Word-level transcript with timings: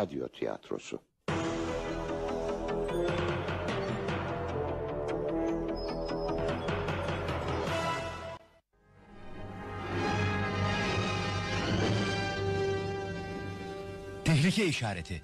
radyo 0.00 0.28
tiyatrosu. 0.28 1.00
Tehlike 14.24 14.66
işareti. 14.66 15.22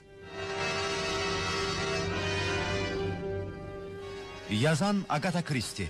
Yazan 4.50 5.04
Agatha 5.08 5.44
Christie. 5.44 5.88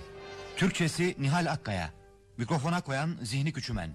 Türkçesi 0.55 1.15
Nihal 1.19 1.45
Akkaya. 1.51 1.89
Mikrofona 2.37 2.81
koyan 2.81 3.17
Zihni 3.21 3.53
Küçümen. 3.53 3.89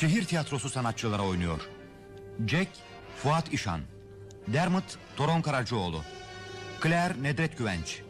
Şehir 0.00 0.24
tiyatrosu 0.24 0.70
sanatçıları 0.70 1.22
oynuyor. 1.22 1.60
Jack, 2.46 2.68
Fuat 3.22 3.52
İşan. 3.52 3.80
Dermot, 4.48 4.84
Toron 5.16 5.42
Karacaoğlu. 5.42 6.02
Claire, 6.82 7.22
Nedret 7.22 7.58
Güvenç. 7.58 8.00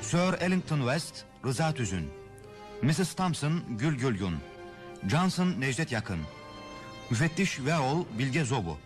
Sir 0.00 0.40
Ellington 0.40 0.78
West, 0.78 1.24
Rıza 1.44 1.74
Tüzün. 1.74 2.10
Mrs. 2.82 3.14
Thompson, 3.14 3.62
Gül 3.68 3.98
Gülgün. 3.98 4.36
Johnson, 5.10 5.54
Necdet 5.58 5.92
Yakın. 5.92 6.18
Müfettiş 7.10 7.60
Veol, 7.60 8.04
Bilge 8.18 8.44
Zobu. 8.44 8.78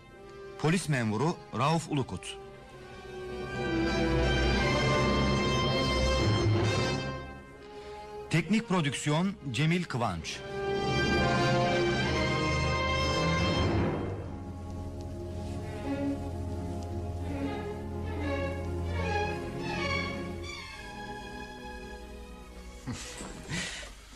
Polis 0.59 0.89
memuru 0.89 1.37
Rauf 1.59 1.89
Ulukut. 1.91 2.37
Teknik 8.31 8.69
prodüksiyon 8.69 9.33
Cemil 9.51 9.85
Kıvanç. 9.85 10.37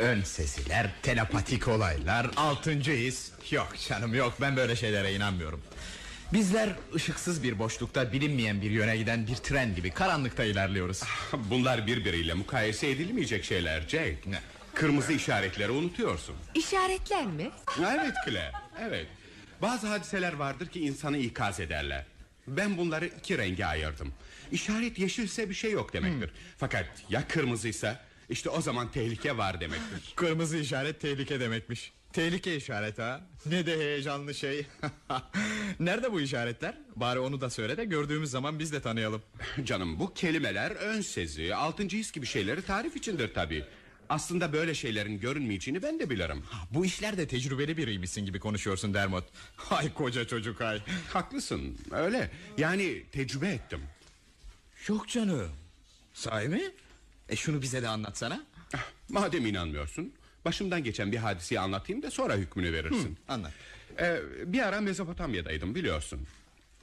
Ön 0.01 0.23
sesiler, 0.23 0.91
telepatik 1.03 1.69
olaylar, 1.69 2.31
altıncı 2.37 2.93
his. 2.93 3.31
Yok 3.51 3.73
canım 3.89 4.15
yok. 4.15 4.35
Ben 4.41 4.57
böyle 4.57 4.77
şeylere 4.77 5.15
inanmıyorum. 5.15 5.63
Bizler 6.33 6.71
ışıksız 6.95 7.43
bir 7.43 7.59
boşlukta 7.59 8.13
bilinmeyen 8.13 8.63
bir 8.63 8.71
yöne 8.71 8.97
giden 8.97 9.27
bir 9.27 9.35
tren 9.37 9.75
gibi 9.75 9.91
karanlıkta 9.91 10.45
ilerliyoruz. 10.45 11.03
Bunlar 11.33 11.87
birbiriyle 11.87 12.35
mukayese 12.35 12.91
edilmeyecek 12.91 13.45
şeyler 13.45 13.81
Jack. 13.89 14.27
Ne? 14.27 14.41
Kırmızı 14.75 15.13
işaretleri 15.13 15.71
unutuyorsun. 15.71 16.35
İşaretler 16.55 17.27
mi? 17.27 17.51
Evet 17.81 18.15
Claire 18.25 18.53
evet. 18.81 19.07
Bazı 19.63 19.87
hadiseler 19.87 20.33
vardır 20.33 20.67
ki 20.67 20.81
insanı 20.81 21.19
ikaz 21.19 21.61
ederler. 21.61 22.05
Ben 22.47 22.77
bunları 22.79 23.07
iki 23.07 23.39
renge 23.39 23.65
ayırdım. 23.65 24.13
İşaret 24.53 24.99
yeşilse 24.99 25.51
bir 25.51 25.55
şey 25.55 25.71
yok 25.71 25.93
demektir. 25.93 26.31
Fakat 26.59 26.87
ya 27.11 27.29
kırmızıysa 27.29 28.10
işte 28.31 28.51
o 28.51 28.61
zaman 28.61 28.91
tehlike 28.91 29.37
var 29.37 29.61
demektir 29.61 30.13
Kırmızı 30.17 30.57
işaret 30.57 31.01
tehlike 31.01 31.41
demekmiş. 31.41 31.93
Tehlike 32.13 32.57
işareti 32.57 33.03
ha. 33.03 33.21
Ne 33.47 33.67
de 33.67 33.79
heyecanlı 33.79 34.35
şey. 34.35 34.67
Nerede 35.81 36.13
bu 36.13 36.21
işaretler? 36.21 36.79
Bari 36.97 37.19
onu 37.19 37.41
da 37.41 37.51
söyle 37.51 37.77
de 37.77 37.85
gördüğümüz 37.85 38.31
zaman 38.31 38.59
biz 38.59 38.73
de 38.73 38.81
tanıyalım. 38.81 39.23
Canım 39.65 39.99
bu 39.99 40.15
kelimeler 40.15 40.71
ön 40.71 41.01
sezi 41.01 41.55
Altıncı 41.55 41.97
his 41.97 42.13
gibi 42.13 42.27
şeyleri 42.27 42.63
tarif 42.63 42.97
içindir 42.97 43.35
tabi 43.35 43.65
Aslında 44.09 44.53
böyle 44.53 44.75
şeylerin 44.75 45.21
görünmeyeceğini 45.21 45.83
ben 45.83 46.01
de 46.01 46.11
bilirim. 46.11 46.43
Bu 46.71 46.85
işlerde 46.85 47.27
tecrübeli 47.29 47.77
biriymişsin 47.77 48.27
gibi 48.27 48.41
konuşuyorsun 48.41 48.95
Dermot. 48.95 49.25
Hay 49.57 49.95
koca 49.95 50.27
çocuk 50.27 50.61
hay 50.61 50.81
Haklısın 51.13 51.79
öyle. 51.91 52.31
Yani 52.59 53.03
tecrübe 53.13 53.49
ettim. 53.49 53.81
Yok 54.89 55.09
canım. 55.09 55.51
Sahi 56.15 56.49
mi 56.49 56.63
E 57.31 57.37
şunu 57.37 57.63
bize 57.63 57.83
de 57.83 57.89
anlatsana. 57.89 58.47
Ah, 58.75 58.87
Madem 59.09 59.47
inanmıyorsun 59.47 60.13
Başımdan 60.45 60.85
geçen 60.85 61.13
bir 61.13 61.17
hadiseyi 61.17 61.61
anlatayım 61.61 62.03
da 62.03 62.11
sonra 62.11 62.37
hükmünü 62.37 62.73
verirsin. 62.73 63.19
Anlat. 63.29 63.53
Ee, 64.01 64.21
bir 64.47 64.61
ara 64.61 64.81
Mezopotamya'daydım 64.81 65.75
biliyorsun. 65.75 66.27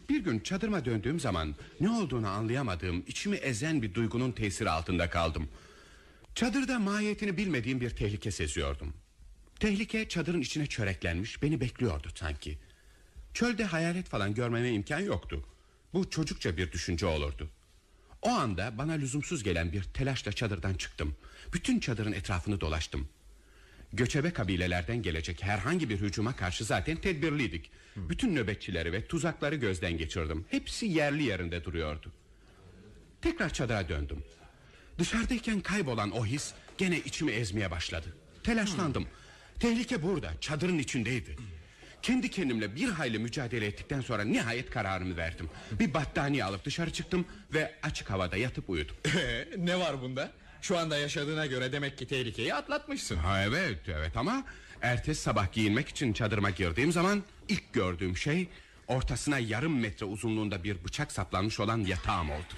Bir 0.10 0.24
gün 0.24 0.40
çadırıma 0.40 0.86
döndüğüm 0.86 1.20
zaman 1.20 1.56
Ne 1.80 1.90
olduğunu 1.90 2.28
anlayamadığım 2.28 3.04
içimi 3.08 3.36
ezen 3.36 3.82
bir 3.82 3.94
duygunun 3.94 4.32
tesiri 4.32 4.70
altında 4.70 5.10
kaldım. 5.10 5.50
Çadırda 6.36 6.80
mahiyetini 6.80 7.38
bilmediğim 7.38 7.82
bir 7.82 7.90
tehlike 7.90 8.32
seziyordum. 8.32 8.94
Tehlike 9.60 10.10
çadırın 10.10 10.42
içine 10.42 10.68
çöreklenmiş 10.68 11.44
Beni 11.44 11.62
bekliyordu 11.62 12.08
sanki. 12.16 12.58
Çölde 13.34 13.66
hayalet 13.66 14.06
falan 14.06 14.34
görmeme 14.34 14.70
imkan 14.72 15.00
yoktu. 15.00 15.46
Bu 15.94 16.10
çocukça 16.10 16.58
bir 16.58 16.72
düşünce 16.72 17.06
olurdu 17.06 17.50
O 18.22 18.30
anda 18.30 18.78
bana 18.78 18.92
lüzumsuz 18.92 19.44
gelen 19.44 19.72
bir 19.72 19.84
telaşla 19.84 20.32
çadırdan 20.32 20.74
çıktım. 20.74 21.16
Bütün 21.54 21.80
çadırın 21.80 22.12
etrafını 22.12 22.62
dolaştım. 22.62 23.10
Göçebe 23.94 24.32
kabilelerden 24.34 25.02
gelecek 25.02 25.44
herhangi 25.44 25.90
bir 25.90 26.00
hücuma 26.00 26.36
karşı 26.36 26.64
zaten 26.66 26.98
tedbirliydik. 26.98 27.72
Bütün 27.96 28.36
nöbetçileri 28.36 28.94
ve 28.94 29.08
tuzakları 29.08 29.56
gözden 29.56 29.98
geçirdim. 29.98 30.46
Hepsi 30.50 30.86
yerli 30.86 31.24
yerinde 31.24 31.64
duruyordu. 31.64 32.12
Tekrar 33.22 33.54
çadıra 33.54 33.90
döndüm. 33.90 34.24
Dışarıdayken 34.98 35.62
kaybolan 35.62 36.12
o 36.12 36.26
his 36.26 36.54
Gene 36.78 37.00
içimi 37.00 37.32
ezmeye 37.32 37.72
başladı. 37.72 38.16
Telaşlandım. 38.44 39.08
Tehlike 39.60 40.04
burada 40.04 40.34
çadırın 40.42 40.78
içindeydi 40.78 41.38
Kendi 42.02 42.30
kendimle 42.32 42.76
bir 42.76 42.90
hayli 42.90 43.20
mücadele 43.20 43.66
ettikten 43.66 44.02
sonra 44.02 44.24
Nihayet 44.24 44.70
kararımı 44.70 45.18
verdim. 45.18 45.50
Bir 45.72 45.94
battaniye 45.94 46.44
alıp 46.44 46.66
dışarı 46.66 46.94
çıktım 46.94 47.26
Ve 47.54 47.76
açık 47.84 48.10
havada 48.10 48.38
yatıp 48.38 48.70
uyudum. 48.70 48.96
Ee, 49.18 49.48
Ne 49.58 49.80
var 49.80 50.02
bunda? 50.02 50.32
Şu 50.62 50.78
anda 50.78 50.98
yaşadığına 50.98 51.46
göre 51.46 51.72
demek 51.72 51.98
ki 51.98 52.08
tehlikeyi 52.08 52.54
atlatmışsın. 52.54 53.16
Ha 53.16 53.44
evet 53.44 53.80
evet 53.88 54.18
ama 54.18 54.44
Ertesi 54.82 55.22
sabah 55.22 55.52
giyinmek 55.52 55.90
için 55.90 56.14
çadırıma 56.14 56.50
girdiğim 56.50 56.92
zaman 56.92 57.24
ilk 57.48 57.74
gördüğüm 57.74 58.18
şey 58.18 58.50
Ortasına 58.88 59.40
yarım 59.40 59.80
metre 59.80 60.06
uzunluğunda 60.06 60.64
bir 60.64 60.84
bıçak 60.84 61.12
saplanmış 61.12 61.60
olan 61.60 61.78
yatağım 61.80 62.30
oldu. 62.32 62.54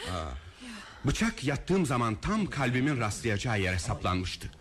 Bıçak 1.05 1.43
yattığım 1.43 1.85
zaman 1.85 2.15
tam 2.21 2.45
kalbimin 2.45 2.99
rastlayacağı 2.99 3.61
yere 3.61 3.79
saplanmıştı. 3.79 4.51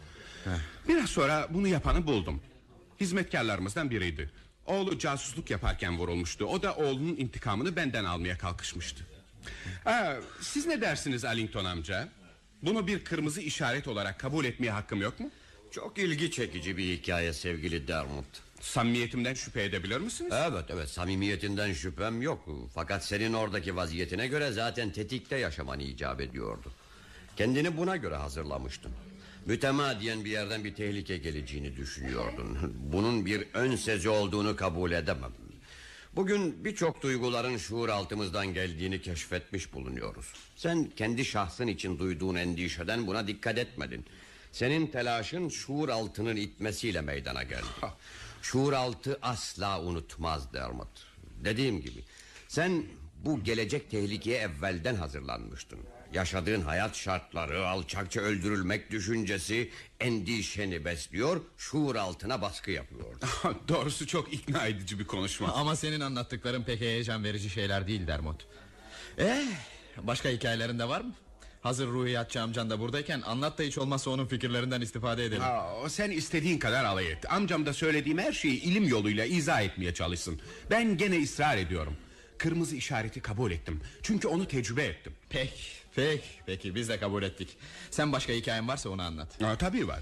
Biraz 0.89 1.11
sonra 1.11 1.49
bunu 1.51 1.69
yapanı 1.69 2.07
buldum. 2.07 2.43
Hizmetkarlarımızdan 3.01 3.91
biriydi 3.91 4.31
Oğlu 4.69 4.99
casusluk 4.99 5.51
yaparken 5.51 5.99
vurulmuştu 5.99 6.45
O 6.45 6.63
da 6.63 6.75
oğlunun 6.77 7.17
intikamını 7.17 7.77
benden 7.77 8.05
almaya 8.05 8.39
kalkışmıştı 8.39 9.07
ha, 9.85 10.17
Siz 10.41 10.67
ne 10.67 10.81
dersiniz 10.81 11.25
Allington 11.25 11.65
amca 11.65 12.09
Bunu 12.63 12.87
bir 12.87 13.05
kırmızı 13.05 13.41
işaret 13.41 13.89
olarak 13.89 14.19
kabul 14.21 14.45
etmeye 14.45 14.71
hakkım 14.71 15.03
yok 15.03 15.21
mu 15.21 15.31
Çok 15.71 15.99
ilgi 15.99 16.31
çekici 16.31 16.77
bir 16.77 16.97
hikaye 16.99 17.33
sevgili 17.33 17.89
Dermot. 17.89 18.25
Samimiyetimden 18.61 19.35
şüphe 19.35 19.65
edebilir 19.65 19.99
misiniz? 19.99 20.33
Evet 20.35 20.65
evet 20.69 20.89
samimiyetinden 20.89 21.73
şüphem 21.73 22.23
yok. 22.23 22.49
Fakat 22.75 23.05
senin 23.05 23.33
oradaki 23.33 23.77
vaziyetine 23.77 24.27
göre 24.27 24.53
zaten 24.53 24.91
tetikte 24.91 25.37
yaşaman 25.37 25.81
icap 25.81 26.21
ediyordu. 26.21 26.73
Kendini 27.37 27.77
buna 27.77 27.97
göre 27.97 28.17
hazırlamıştın. 28.17 28.93
Mütemadiyen 29.49 30.25
bir 30.25 30.31
yerden 30.31 30.65
bir 30.65 30.75
tehlike 30.75 31.19
geleceğini 31.19 31.77
düşünüyordun. 31.77 32.59
Bunun 32.93 33.27
bir 33.27 33.49
ön 33.55 33.77
sezi 33.77 34.09
olduğunu 34.09 34.57
kabul 34.57 34.93
edemem. 34.93 35.33
Bugün 36.17 36.65
birçok 36.65 37.03
duyguların 37.03 37.57
şuur 37.57 37.89
altımızdan 37.89 38.55
geldiğini 38.55 39.03
keşfetmiş 39.03 39.73
bulunuyoruz. 39.73 40.33
Sen 40.57 40.91
kendi 40.97 41.25
şahsın 41.25 41.67
için 41.67 41.99
duyduğun 41.99 42.35
endişeden 42.35 43.07
buna 43.07 43.27
dikkat 43.27 43.59
etmedin. 43.59 44.05
Senin 44.53 44.87
telaşın 44.87 45.49
şuur 45.49 45.89
altının 45.89 46.37
itmesiyle 46.37 47.01
meydana 47.01 47.43
geldi. 47.43 47.93
Şuur 48.43 48.73
altı 48.73 49.19
asla 49.23 49.83
unutmaz 49.83 50.53
Dermot. 50.53 51.07
Dediğim 51.45 51.81
gibi 51.81 52.05
sen 52.49 52.83
bu 53.25 53.45
gelecek 53.45 53.91
tehlikeye 53.91 54.39
evvelden 54.39 54.95
hazırlanmıştın. 54.95 55.79
Yaşadığın 56.15 56.61
hayat 56.63 56.97
şartları, 56.97 57.69
alçakça 57.69 58.21
öldürülmek 58.21 58.91
düşüncesi 58.91 59.71
endişeni 60.01 60.85
besliyor, 60.85 61.41
şuur 61.59 61.97
altına 61.97 62.43
baskı 62.43 62.71
yapıyordu. 62.71 63.27
Doğrusu 63.69 64.07
çok 64.07 64.33
ikna 64.35 64.67
edici 64.67 64.99
bir 64.99 65.05
konuşma. 65.07 65.49
Ama 65.53 65.77
senin 65.77 66.01
anlattıkların 66.01 66.63
pek 66.63 66.81
heyecan 66.81 67.25
verici 67.25 67.51
şeyler 67.51 67.87
değil 67.87 68.07
Dermot 68.07 68.47
Eh 69.19 69.47
başka 70.03 70.29
hikayelerin 70.29 70.79
de 70.79 70.89
var 70.89 71.01
mı? 71.01 71.15
Hazır 71.61 71.89
Ruhiyatçı 71.89 72.43
amcan 72.43 72.71
da 72.71 72.81
buradayken 72.81 73.21
anlat 73.21 73.59
da 73.59 73.63
hiç 73.63 73.79
olmazsa 73.79 74.11
onun 74.11 74.27
fikirlerinden 74.27 74.81
istifade 74.81 75.25
edelim. 75.25 75.43
Ha, 75.43 75.69
sen 75.89 76.11
istediğin 76.11 76.59
kadar 76.59 76.85
alay 76.85 77.13
et. 77.13 77.33
Amcam 77.33 77.67
da 77.67 77.73
söylediğim 77.73 78.19
her 78.19 78.33
şeyi 78.33 78.61
ilim 78.63 78.89
yoluyla 78.89 79.25
izah 79.25 79.63
etmeye 79.63 79.95
çalışsın. 79.95 80.41
Ben 80.71 80.97
gene 80.97 81.23
ısrar 81.23 81.57
ediyorum. 81.57 81.97
Kırmızı 82.39 82.77
işareti 82.77 83.21
kabul 83.21 83.51
ettim. 83.51 83.81
Çünkü 84.03 84.29
onu 84.29 84.49
tecrübe 84.49 84.85
ettim. 84.85 85.13
Pek, 85.31 85.83
pek, 85.99 86.43
peki 86.47 86.75
biz 86.75 86.89
de 86.89 86.99
kabul 86.99 87.23
ettik. 87.23 87.57
Sen 87.91 88.13
başka 88.13 88.33
hikayen 88.33 88.69
varsa 88.69 88.91
onu 88.91 89.03
anlat. 89.03 89.43
Ha, 89.43 89.57
tabii 89.59 89.89
var. 89.89 90.01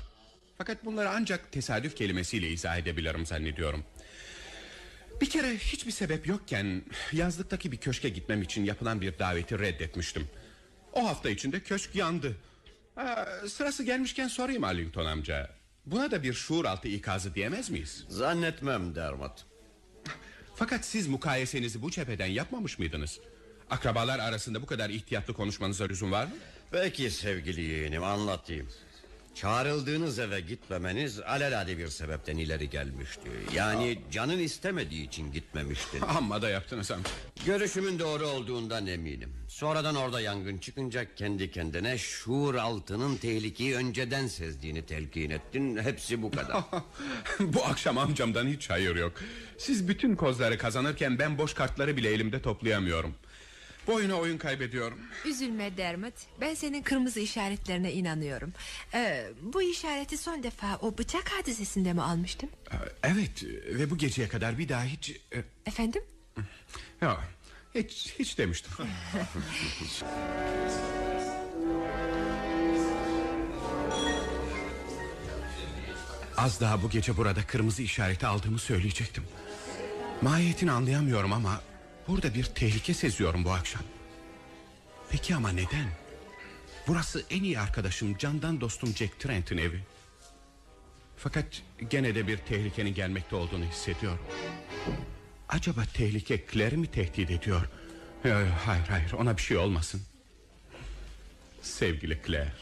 Fakat 0.58 0.84
bunları 0.84 1.10
ancak 1.10 1.52
tesadüf 1.52 1.96
kelimesiyle 1.96 2.48
izah 2.48 2.78
edebilirim 2.78 3.26
zannediyorum. 3.26 3.84
Bir 5.20 5.30
kere 5.30 5.56
hiçbir 5.56 5.90
sebep 5.90 6.26
yokken 6.26 6.82
yazlıktaki 7.12 7.72
bir 7.72 7.76
köşke 7.76 8.08
gitmem 8.08 8.42
için 8.42 8.64
yapılan 8.64 9.00
bir 9.00 9.18
daveti 9.18 9.58
reddetmiştim. 9.58 10.28
O 10.92 11.08
hafta 11.08 11.30
içinde 11.30 11.60
köşk 11.60 11.94
yandı. 11.94 12.36
Ha, 12.94 13.28
sırası 13.48 13.82
gelmişken 13.84 14.28
sorayım 14.28 14.64
Arlington 14.64 15.06
amca. 15.06 15.50
Buna 15.86 16.10
da 16.10 16.22
bir 16.22 16.34
şuur 16.34 16.64
altı 16.64 16.88
ikazı 16.88 17.34
diyemez 17.34 17.70
miyiz? 17.70 18.04
Zannetmem 18.08 18.94
Dermot. 18.94 19.46
Fakat 20.56 20.84
siz 20.84 21.06
mukayesenizi 21.06 21.82
bu 21.82 21.90
cepheden 21.90 22.26
yapmamış 22.26 22.78
mıydınız? 22.78 23.20
Akrabalar 23.70 24.18
arasında 24.18 24.62
bu 24.62 24.66
kadar 24.66 24.90
ihtiyatlı 24.90 25.34
konuşmanıza 25.34 25.84
lüzum 25.84 26.12
var 26.12 26.24
mı? 26.24 26.32
Peki 26.70 27.10
sevgili 27.10 27.60
yeğenim 27.60 28.04
anlatayım. 28.04 28.68
Çağrıldığınız 29.34 30.18
eve 30.18 30.40
gitmemeniz 30.40 31.20
alelade 31.20 31.78
bir 31.78 31.88
sebepten 31.88 32.36
ileri 32.36 32.70
gelmişti. 32.70 33.28
Yani 33.54 33.98
canın 34.10 34.38
istemediği 34.38 35.06
için 35.06 35.32
gitmemiştin. 35.32 36.00
Amma 36.16 36.42
da 36.42 36.50
yaptınız 36.50 36.90
amca. 36.90 37.10
Görüşümün 37.46 37.98
doğru 37.98 38.26
olduğundan 38.26 38.86
eminim. 38.86 39.32
Sonradan 39.48 39.94
orada 39.94 40.20
yangın 40.20 40.58
çıkınca 40.58 41.14
kendi 41.14 41.50
kendine 41.50 41.98
şuur 41.98 42.54
altının 42.54 43.16
tehlikeyi 43.16 43.76
önceden 43.76 44.26
sezdiğini 44.26 44.86
telkin 44.86 45.30
ettin. 45.30 45.76
Hepsi 45.76 46.22
bu 46.22 46.30
kadar. 46.30 46.64
bu 47.40 47.64
akşam 47.64 47.98
amcamdan 47.98 48.46
hiç 48.46 48.70
hayır 48.70 48.96
yok. 48.96 49.12
Siz 49.58 49.88
bütün 49.88 50.16
kozları 50.16 50.58
kazanırken 50.58 51.18
ben 51.18 51.38
boş 51.38 51.54
kartları 51.54 51.96
bile 51.96 52.10
elimde 52.10 52.42
toplayamıyorum. 52.42 53.14
Bu 53.86 53.94
oyuna 53.94 54.14
oyun 54.14 54.38
kaybediyorum. 54.38 54.98
Üzülme 55.24 55.76
Dermot. 55.76 56.14
Ben 56.40 56.54
senin 56.54 56.82
kırmızı 56.82 57.20
işaretlerine 57.20 57.92
inanıyorum. 57.92 58.52
Ee, 58.94 59.26
bu 59.42 59.62
işareti 59.62 60.18
son 60.18 60.42
defa 60.42 60.76
o 60.76 60.98
bıçak 60.98 61.28
hadisesinde 61.32 61.92
mi 61.92 62.02
almıştım? 62.02 62.50
Ee, 62.72 62.76
Evet 63.02 63.44
ve 63.68 63.90
bu 63.90 63.98
geceye 63.98 64.28
kadar 64.28 64.58
bir 64.58 64.68
daha 64.68 64.84
hiç... 64.84 65.10
e, 65.10 65.44
Efendim? 65.66 66.02
Ya, 67.00 67.20
hiç, 67.74 68.14
hiç 68.18 68.38
demiştim. 68.38 68.72
Az 76.36 76.60
daha 76.60 76.82
bu 76.82 76.90
gece 76.90 77.16
burada 77.16 77.46
kırmızı 77.46 77.82
işareti 77.82 78.26
aldığımı 78.26 78.58
söyleyecektim. 78.58 79.24
Mahiyetini 80.22 80.70
anlayamıyorum 80.72 81.32
ama... 81.32 81.60
...burada 82.08 82.34
bir 82.34 82.44
tehlike 82.44 82.94
seziyorum 82.94 83.44
bu 83.44 83.50
akşam. 83.50 83.82
Peki 85.10 85.34
ama 85.34 85.52
neden? 85.52 85.88
Burası 86.86 87.24
en 87.30 87.42
iyi 87.42 87.60
arkadaşım, 87.60 88.18
candan 88.18 88.60
dostum 88.60 88.96
Jack 88.96 89.20
Trent'in 89.20 89.58
evi. 89.58 89.80
Fakat 91.16 91.46
gene 91.90 92.14
de 92.14 92.26
bir 92.26 92.38
tehlikenin 92.38 92.94
gelmekte 92.94 93.36
olduğunu 93.36 93.64
hissediyorum. 93.64 94.26
Acaba 95.48 95.84
tehlike 95.94 96.44
Claire'i 96.52 96.76
mi 96.76 96.86
tehdit 96.86 97.30
ediyor? 97.30 97.68
Yo, 98.24 98.40
yo, 98.40 98.46
Hayır 98.64 98.86
hayır 98.88 99.12
ona 99.12 99.36
bir 99.36 99.42
şey 99.42 99.56
olmasın. 99.56 100.02
Sevgili 101.62 102.20
Claire. 102.26 102.52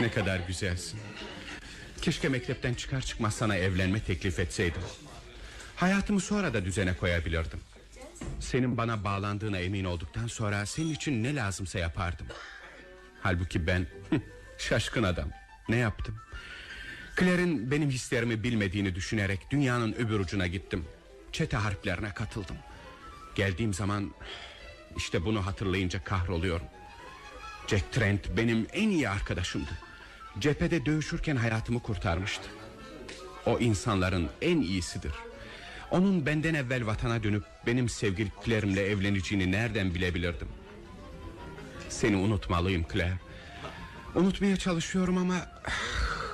Ne 0.00 0.10
kadar 0.10 0.40
güzelsin. 0.40 1.00
Keşke 2.02 2.28
mektepten 2.28 2.74
çıkar 2.74 3.00
çıkmaz 3.00 3.34
sana 3.34 3.56
evlenme 3.56 4.02
teklif 4.02 4.38
etseydim. 4.38 4.82
Hayatımı 5.76 6.20
sonra 6.20 6.54
da 6.54 6.64
düzene 6.64 6.96
koyabilirdim. 6.96 7.60
Senin 8.40 8.76
bana 8.76 9.04
bağlandığına 9.04 9.58
emin 9.58 9.84
olduktan 9.84 10.26
sonra 10.26 10.66
senin 10.66 10.94
için 10.94 11.24
ne 11.24 11.34
lazımsa 11.34 11.78
yapardım. 11.78 12.26
Halbuki 13.22 13.66
ben 13.66 13.86
şaşkın 14.58 15.02
adam. 15.02 15.28
Ne 15.68 15.76
yaptım? 15.76 16.14
Claire'in 17.18 17.70
benim 17.70 17.90
hislerimi 17.90 18.42
bilmediğini 18.42 18.94
düşünerek 18.94 19.50
dünyanın 19.50 19.92
öbür 19.92 20.20
ucuna 20.20 20.46
gittim. 20.46 20.84
Çete 21.32 21.56
harplerine 21.56 22.14
katıldım. 22.14 22.56
Geldiğim 23.34 23.74
zaman 23.74 24.14
işte 24.96 25.24
bunu 25.24 25.46
hatırlayınca 25.46 26.04
kahroluyorum. 26.04 26.66
Jack 27.66 27.92
Trent 27.92 28.36
benim 28.36 28.66
en 28.72 28.88
iyi 28.88 29.08
arkadaşımdı. 29.08 29.70
Cephede 30.38 30.86
dövüşürken 30.86 31.36
hayatımı 31.36 31.82
kurtarmıştı. 31.82 32.48
O 33.46 33.58
insanların 33.58 34.28
en 34.42 34.60
iyisidir. 34.60 35.12
Onun 35.90 36.26
benden 36.26 36.54
evvel 36.54 36.86
vatana 36.86 37.22
dönüp 37.22 37.44
benim 37.66 37.88
sevgili 37.88 38.32
Claire'imle 38.44 38.86
evleneceğini 38.86 39.52
nereden 39.52 39.94
bilebilirdim? 39.94 40.48
Seni 41.88 42.16
unutmalıyım 42.16 42.86
Claire. 42.92 43.18
Unutmaya 44.14 44.56
çalışıyorum 44.56 45.18
ama 45.18 45.34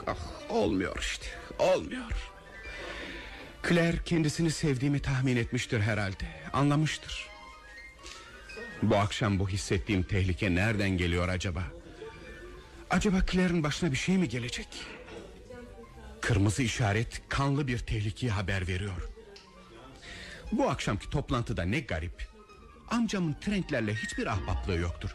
ah, 0.06 0.16
olmuyor 0.48 0.96
işte. 1.00 1.26
Olmuyor. 1.58 2.30
Claire 3.68 3.98
kendisini 4.04 4.50
sevdiğimi 4.50 5.00
tahmin 5.00 5.36
etmiştir 5.36 5.80
herhalde. 5.80 6.24
Anlamıştır. 6.52 7.28
Bu 8.82 8.96
akşam 8.96 9.38
bu 9.38 9.48
hissettiğim 9.48 10.02
tehlike 10.02 10.54
nereden 10.54 10.90
geliyor 10.90 11.28
acaba? 11.28 11.62
Acaba 12.90 13.16
Claire'in 13.30 13.62
başına 13.62 13.92
bir 13.92 13.96
şey 13.96 14.18
mi 14.18 14.28
gelecek? 14.28 14.68
Kırmızı 16.20 16.62
işaret 16.62 17.22
kanlı 17.28 17.66
bir 17.66 17.78
tehlikeyi 17.78 18.32
haber 18.32 18.68
veriyor. 18.68 19.13
Bu 20.58 20.70
akşamki 20.70 21.10
toplantıda 21.10 21.62
ne 21.62 21.80
garip. 21.80 22.28
Amcamın 22.90 23.32
Trentlerle 23.40 23.94
hiçbir 23.94 24.26
ahbaplığı 24.26 24.78
yoktur. 24.78 25.10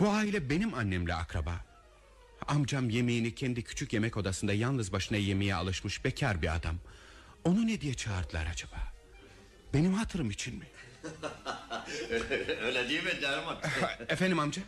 Bu 0.00 0.10
aile 0.10 0.50
benim 0.50 0.74
annemle 0.74 1.14
akraba. 1.14 1.52
Amcam 2.48 2.90
yemeğini 2.90 3.34
kendi 3.34 3.62
küçük 3.64 3.92
yemek 3.92 4.16
odasında 4.16 4.52
yalnız 4.52 4.92
başına 4.92 5.18
yemeye 5.18 5.54
alışmış 5.54 6.04
bekar 6.04 6.42
bir 6.42 6.54
adam. 6.54 6.76
Onu 7.44 7.66
ne 7.66 7.80
diye 7.80 7.94
çağırdılar 7.94 8.46
acaba? 8.52 8.76
Benim 9.74 9.94
hatırım 9.94 10.30
için 10.30 10.58
mi? 10.58 10.66
Öyle 12.62 12.88
değil 12.88 13.04
mi 13.04 13.22
Dermot? 13.22 13.64
Efendim 14.08 14.38
amca? 14.38 14.62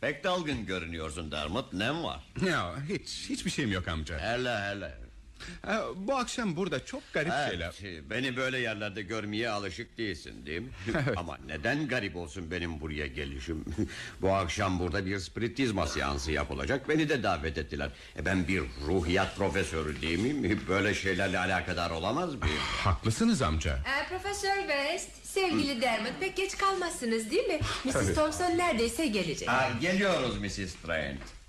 Pek 0.00 0.24
dalgın 0.24 0.66
görünüyorsun 0.66 1.30
Dermot. 1.32 1.72
Nem 1.72 2.02
var? 2.04 2.24
Ya 2.46 2.74
hiç 2.88 3.26
hiçbir 3.28 3.50
şeyim 3.50 3.72
yok 3.72 3.88
amca. 3.88 4.18
Hele 4.18 4.58
hele. 4.58 5.09
Ha, 5.66 5.84
bu 5.96 6.16
akşam 6.16 6.56
burada 6.56 6.84
çok 6.84 7.02
garip 7.12 7.32
şeyler. 7.50 7.74
Evet, 7.84 8.02
beni 8.10 8.36
böyle 8.36 8.58
yerlerde 8.58 9.02
görmeye 9.02 9.50
alışık 9.50 9.98
değilsin 9.98 10.46
değil 10.46 10.60
mi? 10.60 10.68
Ama 11.16 11.38
neden 11.46 11.88
garip 11.88 12.16
olsun 12.16 12.50
benim 12.50 12.80
buraya 12.80 13.06
gelişim? 13.06 13.64
Bu 14.22 14.32
akşam 14.34 14.78
burada 14.78 15.06
bir 15.06 15.18
spiritizma 15.18 15.86
seansı 15.86 16.32
yapılacak. 16.32 16.88
Beni 16.88 17.08
de 17.08 17.22
davet 17.22 17.58
ettiler. 17.58 17.90
E 18.18 18.24
ben 18.24 18.48
bir 18.48 18.62
ruhiyat 18.86 19.36
profesörü 19.36 20.02
değil 20.02 20.18
miyim? 20.18 20.60
Böyle 20.68 20.94
şeylerle 20.94 21.38
alakadar 21.38 21.90
olamaz 21.90 22.34
mıyım? 22.34 22.58
Haklısınız 22.84 23.42
amca. 23.42 23.76
Ee, 23.76 24.08
Profesör 24.08 24.56
West, 24.56 25.10
sevgili 25.26 25.80
Dermot 25.80 26.12
pek 26.20 26.36
geç 26.36 26.56
kalmazsınız 26.58 27.30
değil 27.30 27.44
mi? 27.46 27.60
Mrs. 27.84 27.92
Tabii. 27.92 28.14
Thompson 28.14 28.58
neredeyse 28.58 29.06
gelecek. 29.06 29.48
Ha, 29.48 29.70
geliyoruz 29.80 30.38
Mrs. 30.38 30.74
Trent. 30.86 31.39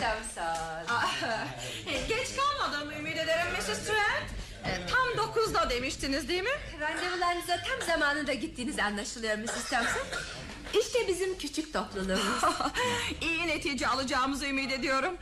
Mrs. 0.00 0.34
Thompson. 0.34 0.88
Geç 2.08 2.28
kalmadım 2.36 2.90
ümit 2.98 3.16
ederim 3.16 3.46
Mrs. 3.58 3.86
Trent. 3.86 4.30
E, 4.64 4.86
tam 4.86 5.26
dokuzda 5.26 5.70
demiştiniz 5.70 6.28
değil 6.28 6.42
mi? 6.42 6.48
Randevularınıza 6.80 7.56
tam 7.56 7.86
zamanında 7.86 8.32
gittiğiniz 8.34 8.78
anlaşılıyor 8.78 9.38
Mrs. 9.38 9.70
Thompson. 9.70 10.02
İşte 10.80 11.08
bizim 11.08 11.38
küçük 11.38 11.72
topluluğumuz. 11.72 12.42
İyi 13.20 13.46
netice 13.46 13.88
alacağımızı 13.88 14.46
ümit 14.46 14.72
ediyorum. 14.72 15.16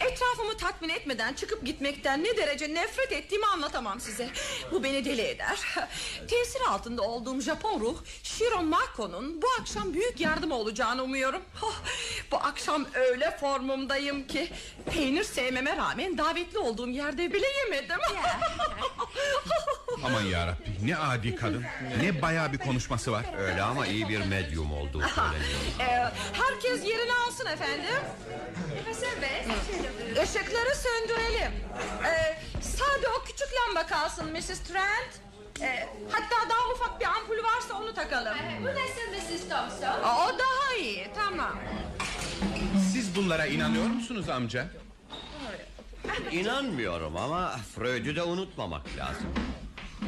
Etrafımı 0.00 0.56
tatmin 0.56 0.88
etmeden 0.88 1.34
çıkıp 1.34 1.66
gitmekten 1.66 2.24
ne 2.24 2.36
derece 2.36 2.74
nefret 2.74 3.12
ettiğimi 3.12 3.46
anlatamam 3.46 4.00
size. 4.00 4.30
Bu 4.72 4.82
beni 4.82 5.04
deli 5.04 5.22
eder. 5.22 5.60
Tesir 6.28 6.60
altında 6.68 7.02
olduğum 7.02 7.40
Japon 7.40 7.80
ruh 7.80 7.98
Shiro 8.22 8.62
Mako'nun 8.62 9.42
bu 9.42 9.46
akşam 9.60 9.94
büyük 9.94 10.20
yardım 10.20 10.52
olacağını 10.52 11.02
umuyorum. 11.02 11.42
Bu 12.30 12.36
akşam 12.36 12.86
öyle 12.94 13.36
formumdayım 13.40 14.26
ki 14.26 14.52
peynir 14.92 15.24
sevmeme 15.24 15.76
rağmen 15.76 16.18
davetli 16.18 16.58
olduğum 16.58 16.88
yerde 16.88 17.32
bile 17.32 17.46
yemedim. 17.64 17.98
Aman 20.04 20.22
yarabbi 20.22 20.86
ne 20.86 20.96
adi 20.96 21.36
kadın. 21.36 21.64
Ne 22.02 22.22
bayağı 22.22 22.52
bir 22.52 22.58
konuşması 22.58 23.12
var. 23.12 23.24
Öyle 23.38 23.62
ama 23.62 23.86
iyi 23.86 24.08
bir 24.08 24.26
medyum 24.26 24.72
olduğu 24.72 25.00
söyleniyor. 25.00 25.50
Ee, 25.80 26.10
herkes 26.32 26.84
yerini 26.84 27.12
alsın 27.26 27.46
efendim. 27.46 27.94
Profesör 28.74 29.10
şöyle 29.66 29.98
buyurun. 29.98 30.22
Işıkları 30.24 30.74
söndürelim. 30.74 31.52
Ee, 32.04 32.38
sade 32.62 33.08
o 33.20 33.24
küçük 33.24 33.48
lamba 33.54 33.86
kalsın 33.86 34.32
Mrs. 34.32 34.46
Trent. 34.60 35.10
Ee, 35.62 35.88
hatta 36.10 36.48
daha 36.50 36.72
ufak 36.74 37.00
bir 37.00 37.04
ampul 37.06 37.44
varsa 37.44 37.74
onu 37.82 37.94
takalım. 37.94 38.34
Bu 38.62 38.66
nasıl 38.66 39.34
Mrs. 39.34 39.48
Thompson? 39.48 40.02
Aa, 40.02 40.26
O 40.26 40.38
daha 40.38 40.74
iyi 40.80 41.06
tamam. 41.14 41.58
Siz 42.92 43.16
bunlara 43.16 43.46
inanıyor 43.46 43.86
musunuz 43.86 44.28
amca? 44.28 44.66
İnanmıyorum 46.32 47.16
ama 47.16 47.56
Freud'u 47.74 48.16
da 48.16 48.26
unutmamak 48.26 48.86
lazım. 48.98 49.26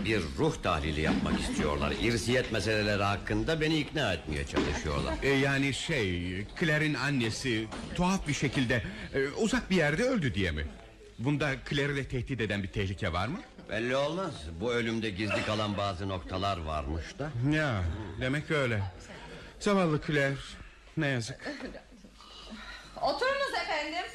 Bir 0.04 0.21
ruh 0.38 0.54
tahlili 0.62 1.00
yapmak 1.00 1.40
istiyorlar. 1.40 1.92
İrsiyet 2.02 2.52
meseleleri 2.52 3.02
hakkında 3.02 3.61
beni 3.61 3.78
ikna 3.78 4.12
etmeye 4.12 4.47
çalışıyorlar. 4.47 5.14
E, 5.23 5.28
yani 5.28 5.75
şey 5.75 6.44
Claire'in 6.61 6.94
annesi 6.94 7.66
tuhaf 7.94 8.28
bir 8.28 8.35
şekilde 8.35 8.82
e, 9.14 9.28
uzak 9.28 9.71
bir 9.71 9.76
yerde 9.76 10.02
öldü 10.04 10.35
diye 10.35 10.50
mi? 10.50 10.66
Bunda 11.18 11.50
Claire'i 11.71 11.97
de 11.97 12.04
tehdit 12.09 12.40
eden 12.40 12.62
bir 12.62 12.68
tehlike 12.68 13.12
var 13.12 13.26
mı? 13.28 13.38
Belli 13.72 13.96
olmaz. 13.96 14.32
Bu 14.60 14.72
ölümde 14.72 15.10
gizli 15.10 15.44
kalan 15.46 15.76
bazı 15.76 16.08
noktalar 16.08 16.58
varmış 16.58 17.04
da. 17.18 17.30
Ya 17.50 17.84
demek 18.20 18.50
öyle. 18.50 18.82
Zavallı 19.60 20.00
Claire 20.06 20.34
ne 20.96 21.06
yazık. 21.06 21.50
Oturunuz 23.02 23.54
efendim. 23.62 24.10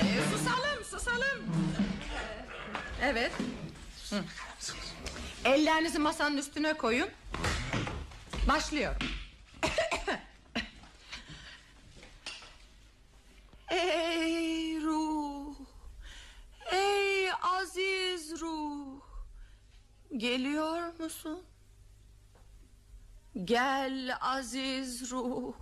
Ee, 0.00 0.36
susalım 0.36 0.84
susalım. 0.84 1.38
Ee, 3.00 3.06
Evet. 3.06 3.32
Hı. 4.10 4.16
Ellerinizi 5.44 5.98
masanın 5.98 6.36
üstüne 6.36 6.74
koyun. 6.74 7.08
Başlıyorum. 8.48 8.98
Ey 13.70 14.80
ruh. 14.80 15.54
Ey 16.72 17.30
aziz 17.42 18.40
ruh. 18.40 19.00
Geliyor 20.30 21.00
musun? 21.00 21.42
Gel 23.44 24.16
aziz 24.20 25.12
ruh. 25.12 25.54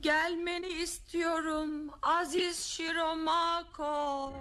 Gelmeni 0.00 0.68
istiyorum 0.68 1.90
Aziz 2.02 2.64
Shiromako. 2.64 4.32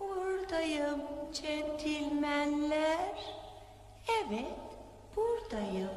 Buradayım 0.00 1.00
centilmenler. 1.32 3.34
Evet, 4.08 4.58
buradayım. 5.16 5.90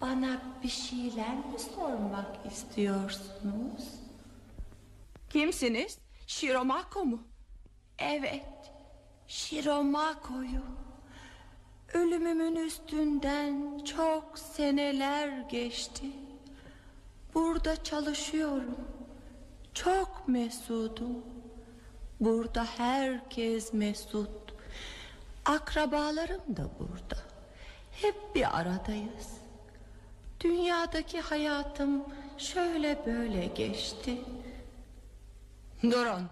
Bana 0.00 0.40
bir 0.70 0.74
şeyler 0.74 1.34
mi 1.34 1.58
sormak 1.74 2.46
istiyorsunuz? 2.52 3.84
Kimsiniz? 5.30 5.98
Shiromako 6.26 7.04
mu? 7.04 7.22
Evet, 7.98 8.72
Shiromako'yu. 9.28 10.62
Ölümümün 11.94 12.56
üstünden 12.56 13.78
çok 13.84 14.38
seneler 14.38 15.40
geçti. 15.40 16.06
Burada 17.34 17.84
çalışıyorum. 17.84 18.78
Çok 19.74 20.28
mesudum. 20.28 21.24
Burada 22.20 22.64
herkes 22.64 23.72
mesut. 23.72 24.54
Akrabalarım 25.44 26.56
da 26.56 26.70
burada. 26.78 27.22
Hep 27.92 28.34
bir 28.34 28.58
aradayız. 28.58 29.40
Dünyadaki 30.40 31.20
hayatım 31.20 32.04
şöyle 32.38 33.06
böyle 33.06 33.46
geçti. 33.46 34.18
Durun. 35.82 36.28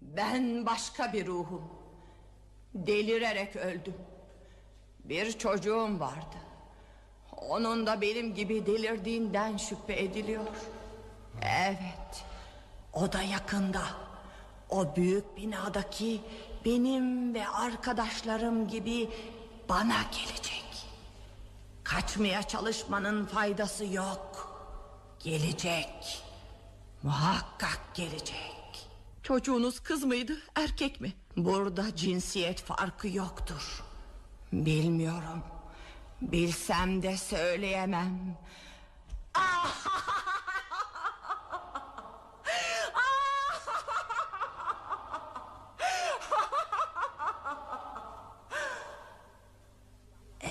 Ben 0.00 0.66
başka 0.66 1.12
bir 1.12 1.26
ruhum. 1.26 1.62
Delirerek 2.74 3.56
öldüm. 3.56 3.94
Bir 5.04 5.32
çocuğum 5.32 6.00
vardı. 6.00 6.36
Onun 7.48 7.86
da 7.86 8.00
benim 8.00 8.34
gibi 8.34 8.66
delirdiğinden 8.66 9.56
şüphe 9.56 10.02
ediliyor. 10.02 10.46
Evet. 11.42 12.24
O 12.92 13.12
da 13.12 13.22
yakında. 13.22 13.82
O 14.70 14.96
büyük 14.96 15.36
binadaki 15.36 16.20
benim 16.64 17.34
ve 17.34 17.48
arkadaşlarım 17.48 18.68
gibi 18.68 19.08
bana 19.68 19.96
gelecek. 20.12 20.69
Kaçmaya 21.90 22.42
çalışmanın 22.42 23.26
faydası 23.26 23.84
yok. 23.84 24.48
Gelecek. 25.20 26.22
Muhakkak 27.02 27.80
gelecek. 27.94 28.88
Çocuğunuz 29.22 29.80
kız 29.80 30.04
mıydı, 30.04 30.36
erkek 30.56 31.00
mi? 31.00 31.12
Burada 31.36 31.96
cinsiyet 31.96 32.62
farkı 32.62 33.08
yoktur. 33.08 33.82
Bilmiyorum. 34.52 35.42
Bilsem 36.20 37.02
de 37.02 37.16
söyleyemem. 37.16 38.36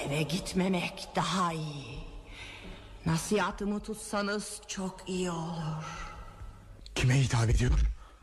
Eve 0.10 0.22
gitmemek 0.22 1.08
daha 1.16 1.54
iyi. 1.54 2.00
Nasihatımı 3.06 3.80
tutsanız 3.80 4.62
çok 4.68 5.10
iyi 5.10 5.32
olur. 5.32 6.14
Kime 6.96 7.16
hitap 7.22 7.50
ediyor? 7.50 7.80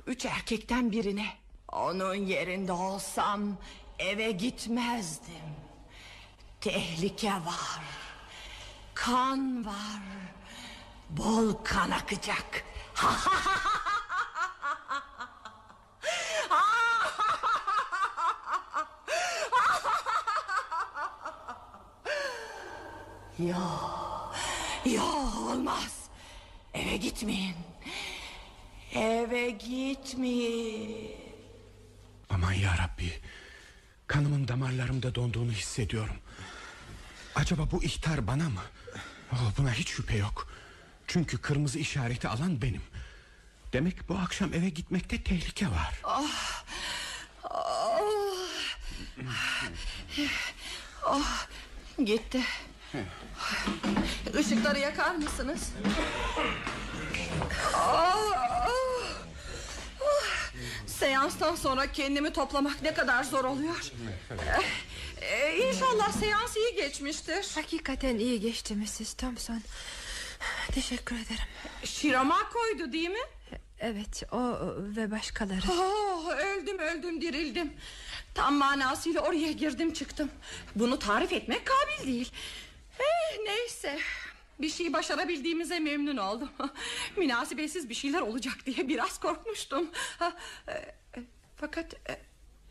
Üç 0.06 0.24
erkekten 0.24 0.92
birine. 0.92 1.26
Onun 1.72 2.14
yerinde 2.14 2.72
olsam 2.72 3.56
eve 3.98 4.30
gitmezdim. 4.30 5.54
Tehlike 6.60 7.32
var. 7.32 7.80
Kan 8.94 9.66
var. 9.66 10.02
Bol 11.10 11.52
kan 11.64 11.90
akacak. 11.90 12.64
Yok. 23.38 24.34
Yok 24.84 25.36
olmaz. 25.36 25.94
Eve 26.74 26.96
gitmeyin. 26.96 27.56
Eve 28.94 29.50
gitmeyin. 29.50 31.10
Aman 32.30 32.52
ya 32.52 32.78
Rabbi. 32.78 33.12
Kanımın 34.06 34.48
damarlarımda 34.48 35.14
donduğunu 35.14 35.52
hissediyorum. 35.52 36.16
Acaba 37.34 37.70
bu 37.72 37.84
ihtar 37.84 38.26
bana 38.26 38.48
mı? 38.48 38.62
Oh, 39.32 39.52
buna 39.58 39.72
hiç 39.72 39.88
şüphe 39.88 40.16
yok. 40.16 40.48
Çünkü 41.06 41.38
kırmızı 41.38 41.78
işareti 41.78 42.28
alan 42.28 42.62
benim. 42.62 42.82
Demek 43.72 44.08
bu 44.08 44.14
akşam 44.14 44.54
eve 44.54 44.68
gitmekte 44.68 45.22
tehlike 45.22 45.66
var. 45.70 46.02
Gitti. 52.04 52.42
Işıkları 54.40 54.78
yakar 54.78 55.14
mısınız? 55.14 55.72
Seanstan 60.86 61.54
sonra 61.54 61.92
kendimi 61.92 62.32
toplamak 62.32 62.82
ne 62.82 62.94
kadar 62.94 63.24
zor 63.24 63.44
oluyor. 63.44 63.92
Ee, 65.20 65.56
İnşallah 65.56 66.12
seans 66.12 66.56
iyi 66.56 66.74
geçmiştir. 66.74 67.46
Hakikaten 67.54 68.18
iyi 68.18 68.40
geçti 68.40 68.74
Mrs. 68.74 69.14
Thompson. 69.14 69.62
Teşekkür 70.72 71.16
ederim. 71.16 71.44
Shiramako'ydu 71.84 72.92
değil 72.92 73.10
mi? 73.10 73.18
Evet 73.80 74.22
o 74.32 74.58
ve 74.96 75.10
başkaları. 75.10 75.66
Oh, 75.72 76.30
öldüm 76.32 76.78
öldüm 76.78 77.20
dirildim. 77.20 77.72
Tam 78.34 78.54
manasıyla 78.54 79.20
oraya 79.20 79.52
girdim 79.52 79.92
çıktım. 79.92 80.30
Bunu 80.74 80.98
tarif 80.98 81.32
etmek 81.32 81.62
kabil 81.66 82.06
değil. 82.12 82.32
Eh, 82.98 83.38
neyse. 83.44 83.98
Bir 84.60 84.68
şey 84.68 84.92
başarabildiğimize 84.92 85.78
memnun 85.80 86.16
oldum. 86.16 86.50
Münasebetsiz 87.16 87.88
bir 87.88 87.94
şeyler 87.94 88.20
olacak 88.20 88.54
diye 88.66 88.88
biraz 88.88 89.20
korkmuştum. 89.20 89.90
Ha, 90.18 90.32
e, 90.68 90.72
e, 90.72 90.94
Fakat 91.56 91.94
e, 91.94 92.20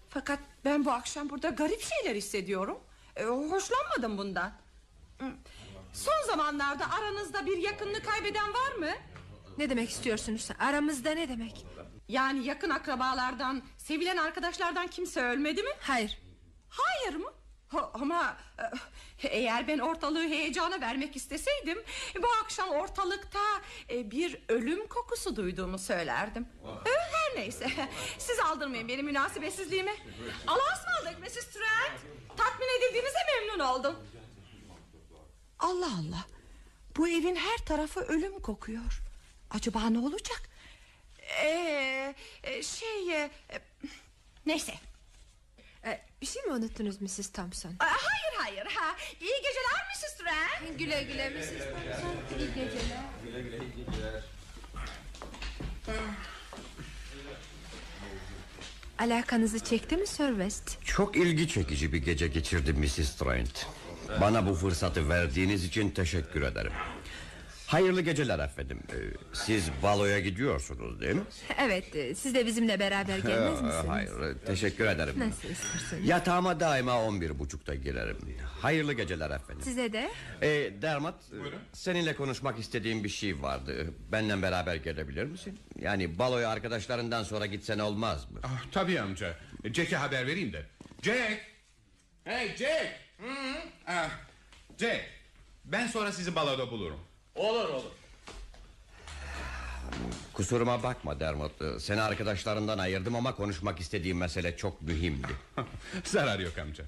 fakat 0.09 0.39
ben 0.65 0.85
bu 0.85 0.91
akşam 0.91 1.29
burada 1.29 1.49
garip 1.49 1.81
şeyler 1.81 2.15
hissediyorum. 2.15 2.79
E, 3.15 3.23
Hoşlanmadım 3.23 4.17
bundan. 4.17 4.51
Hı. 5.19 5.25
Son 5.93 6.27
zamanlarda 6.27 6.91
aranızda 6.91 7.45
bir 7.45 7.57
yakınını 7.57 8.03
kaybeden 8.03 8.53
var 8.53 8.75
mı? 8.79 8.89
Ne 9.57 9.69
demek 9.69 9.89
istiyorsunuz? 9.89 10.49
Aramızda 10.59 11.11
ne 11.11 11.29
demek? 11.29 11.65
Yani 12.07 12.45
yakın 12.45 12.69
akrabalardan 12.69 13.63
Sevilen 13.77 14.17
arkadaşlardan 14.17 14.87
kimse 14.87 15.21
ölmedi 15.21 15.63
mi 15.63 15.69
Hayır 15.79 16.17
Hayır 16.69 17.15
mı 17.15 17.31
Ha, 17.67 17.91
Ama 17.93 18.37
e, 19.23 19.27
eğer 19.27 19.67
ben 19.67 19.79
ortalığı 19.79 20.23
heyecana 20.27 20.81
vermek 20.81 21.15
isteseydim 21.15 21.83
Bu 22.23 22.27
akşam 22.43 22.69
ortalıkta 22.69 23.39
e, 23.89 24.11
bir 24.11 24.39
ölüm 24.49 24.87
kokusu 24.87 25.35
duyduğumu 25.35 25.79
söylerdim. 25.79 26.47
E, 26.65 26.89
Her 26.89 27.41
neyse. 27.41 27.67
Siz 28.17 28.39
aldırmayın 28.39 28.87
benim 28.87 29.05
münasebetsizliğimi. 29.05 29.93
Allah'a 30.47 30.73
ısmarladık 30.79 31.21
Mrs. 31.23 31.33
Trent 31.53 31.99
Tatmin 32.37 32.67
edildiğinize 32.79 33.17
memnun 33.39 33.65
oldum. 33.65 33.95
Allah 35.59 35.85
Allah. 35.99 36.25
Bu 36.97 37.07
evin 37.07 37.35
her 37.35 37.57
tarafı 37.65 37.99
ölüm 37.99 38.39
kokuyor. 38.39 39.01
Acaba 39.51 39.89
ne 39.89 39.99
olacak? 39.99 40.41
Ee, 41.43 42.15
e, 42.43 42.63
Şey 42.63 43.13
e, 43.15 43.29
Neyse 44.45 44.73
Ee, 45.85 46.01
Bir 46.21 46.25
şey 46.25 46.43
mi 46.43 46.51
unuttunuz 46.53 47.01
Mrs. 47.01 47.29
Thompson 47.31 47.69
Aa, 47.79 47.85
Hayır 47.85 48.35
hayır 48.37 48.65
ha. 48.75 48.95
İyi 49.21 49.33
geceler 49.41 49.85
Mrs. 49.91 50.17
Trent 50.17 50.79
Güle 50.79 51.03
güle 51.03 51.29
Mrs. 51.29 51.49
Thompson 51.49 52.39
İyi 52.39 52.47
geceler 52.55 53.01
Alakanızı 58.99 59.59
çekti 59.59 59.97
mi 59.97 60.07
Sir 60.07 60.29
West? 60.29 60.85
Çok 60.85 61.15
ilgi 61.17 61.47
çekici 61.47 61.93
bir 61.93 61.97
gece 61.97 62.27
geçirdim 62.27 62.79
Mrs. 62.79 63.15
Trent. 63.15 63.65
Bana 64.21 64.47
bu 64.47 64.53
fırsatı 64.55 65.09
verdiğiniz 65.09 65.63
için 65.65 65.89
teşekkür 65.89 66.41
ederim. 66.41 66.71
Hayırlı 67.67 68.01
geceler 68.01 68.39
efendim. 68.39 68.79
Ee, 68.93 68.95
Siz 69.33 69.69
baloya 69.83 70.19
gidiyorsunuz 70.19 71.01
değil 71.01 71.15
mi? 71.15 71.21
Evet 71.59 71.95
e, 71.95 72.15
siz 72.15 72.33
de 72.35 72.45
bizimle 72.45 72.79
beraber 72.79 73.17
gelmez 73.17 73.51
misiniz? 73.61 73.75
Hayır 73.87 74.19
e, 74.21 74.37
teşekkür 74.37 74.85
ederim. 74.85 75.13
Nasıl 75.17 75.49
isterseniz 75.49 76.09
Yatağıma 76.09 76.59
daima 76.59 77.03
on 77.03 77.21
bir 77.21 77.39
buçukta 77.39 77.75
girerim. 77.75 78.17
Hayırlı 78.61 78.93
geceler 78.93 79.29
efendim. 79.31 79.61
Size 79.63 79.93
de 79.93 80.11
Ee, 80.41 80.73
Dermat 80.81 81.15
e, 81.15 81.37
seninle 81.73 82.15
konuşmak 82.15 82.59
istediğim 82.59 83.03
bir 83.03 83.09
şey 83.09 83.41
vardı. 83.41 83.87
Benimle 84.11 84.41
beraber 84.41 84.75
gelebilir 84.75 85.23
misin? 85.23 85.59
Yani 85.79 86.19
baloya 86.19 86.49
arkadaşlarından 86.49 87.23
sonra 87.23 87.45
gitsen 87.45 87.79
olmaz 87.79 88.31
mı? 88.31 88.39
Ah, 88.43 88.63
tabii 88.71 88.99
amca. 89.01 89.35
Jack'e 89.73 89.95
haber 89.95 90.27
vereyim 90.27 90.53
de. 90.53 90.65
Jack! 91.01 91.41
Hey 92.23 92.55
Jack! 92.57 92.87
Ah, 93.87 94.09
Jack! 94.79 95.01
Ben 95.65 95.87
sonra 95.87 96.11
sizi 96.11 96.35
baloda 96.35 96.71
bulurum. 96.71 96.99
Olur 97.35 97.69
olur. 97.69 97.91
Kusuruma 100.33 100.83
bakma 100.83 101.19
Dermot. 101.19 101.51
Seni 101.81 102.01
arkadaşlarından 102.01 102.77
ayırdım 102.77 103.15
ama 103.15 103.35
konuşmak 103.35 103.79
istediğim 103.79 104.17
mesele 104.17 104.57
çok 104.57 104.81
mühimdi. 104.81 105.27
Zarar 106.03 106.39
yok 106.39 106.57
amca. 106.57 106.85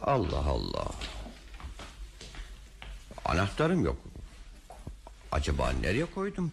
Allah 0.00 0.44
Allah. 0.46 0.86
Anahtarım 3.24 3.84
yok. 3.84 4.05
Acaba 5.46 5.72
nereye 5.80 6.04
koydum? 6.04 6.52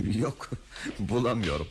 yok 0.18 0.50
bulamıyorum. 0.98 1.68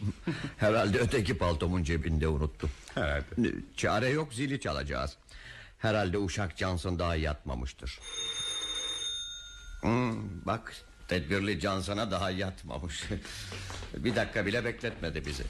Herhalde 0.57 0.99
öteki 0.99 1.37
paltomun 1.37 1.83
cebinde 1.83 2.27
unuttum. 2.27 2.69
Herhalde. 2.95 3.53
Çare 3.77 4.09
yok 4.09 4.33
zili 4.33 4.59
çalacağız. 4.59 5.17
Herhalde 5.79 6.17
uşak 6.17 6.57
Johnson 6.57 6.99
daha 6.99 7.15
yatmamıştır. 7.15 7.99
Hmm, 9.81 10.45
bak 10.45 10.73
tedbirli 11.07 11.59
Johnson'a 11.59 12.11
daha 12.11 12.31
yatmamış. 12.31 13.03
Bir 13.97 14.15
dakika 14.15 14.45
bile 14.45 14.65
bekletmedi 14.65 15.25
bizi. 15.25 15.43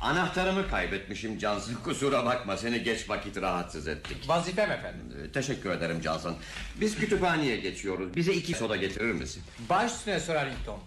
Anahtarımı 0.00 0.68
kaybetmişim 0.68 1.40
Johnson. 1.40 1.74
Kusura 1.74 2.24
bakma 2.24 2.56
seni 2.56 2.82
geç 2.82 3.08
vakit 3.08 3.36
rahatsız 3.36 3.88
ettik. 3.88 4.28
Vazifem 4.28 4.70
efendim. 4.70 5.12
Ee, 5.24 5.32
Teşekkür 5.32 5.70
ederim 5.70 6.02
Johnson. 6.02 6.36
Biz 6.80 6.96
kütüphaneye 6.96 7.56
geçiyoruz. 7.56 8.16
Bize 8.16 8.32
iki 8.32 8.54
soda 8.54 8.76
getirir 8.76 9.12
misin? 9.12 9.42
Baş 9.68 9.92
üstüne 9.92 10.20
Sir 10.20 10.34
Harrington. 10.34 10.80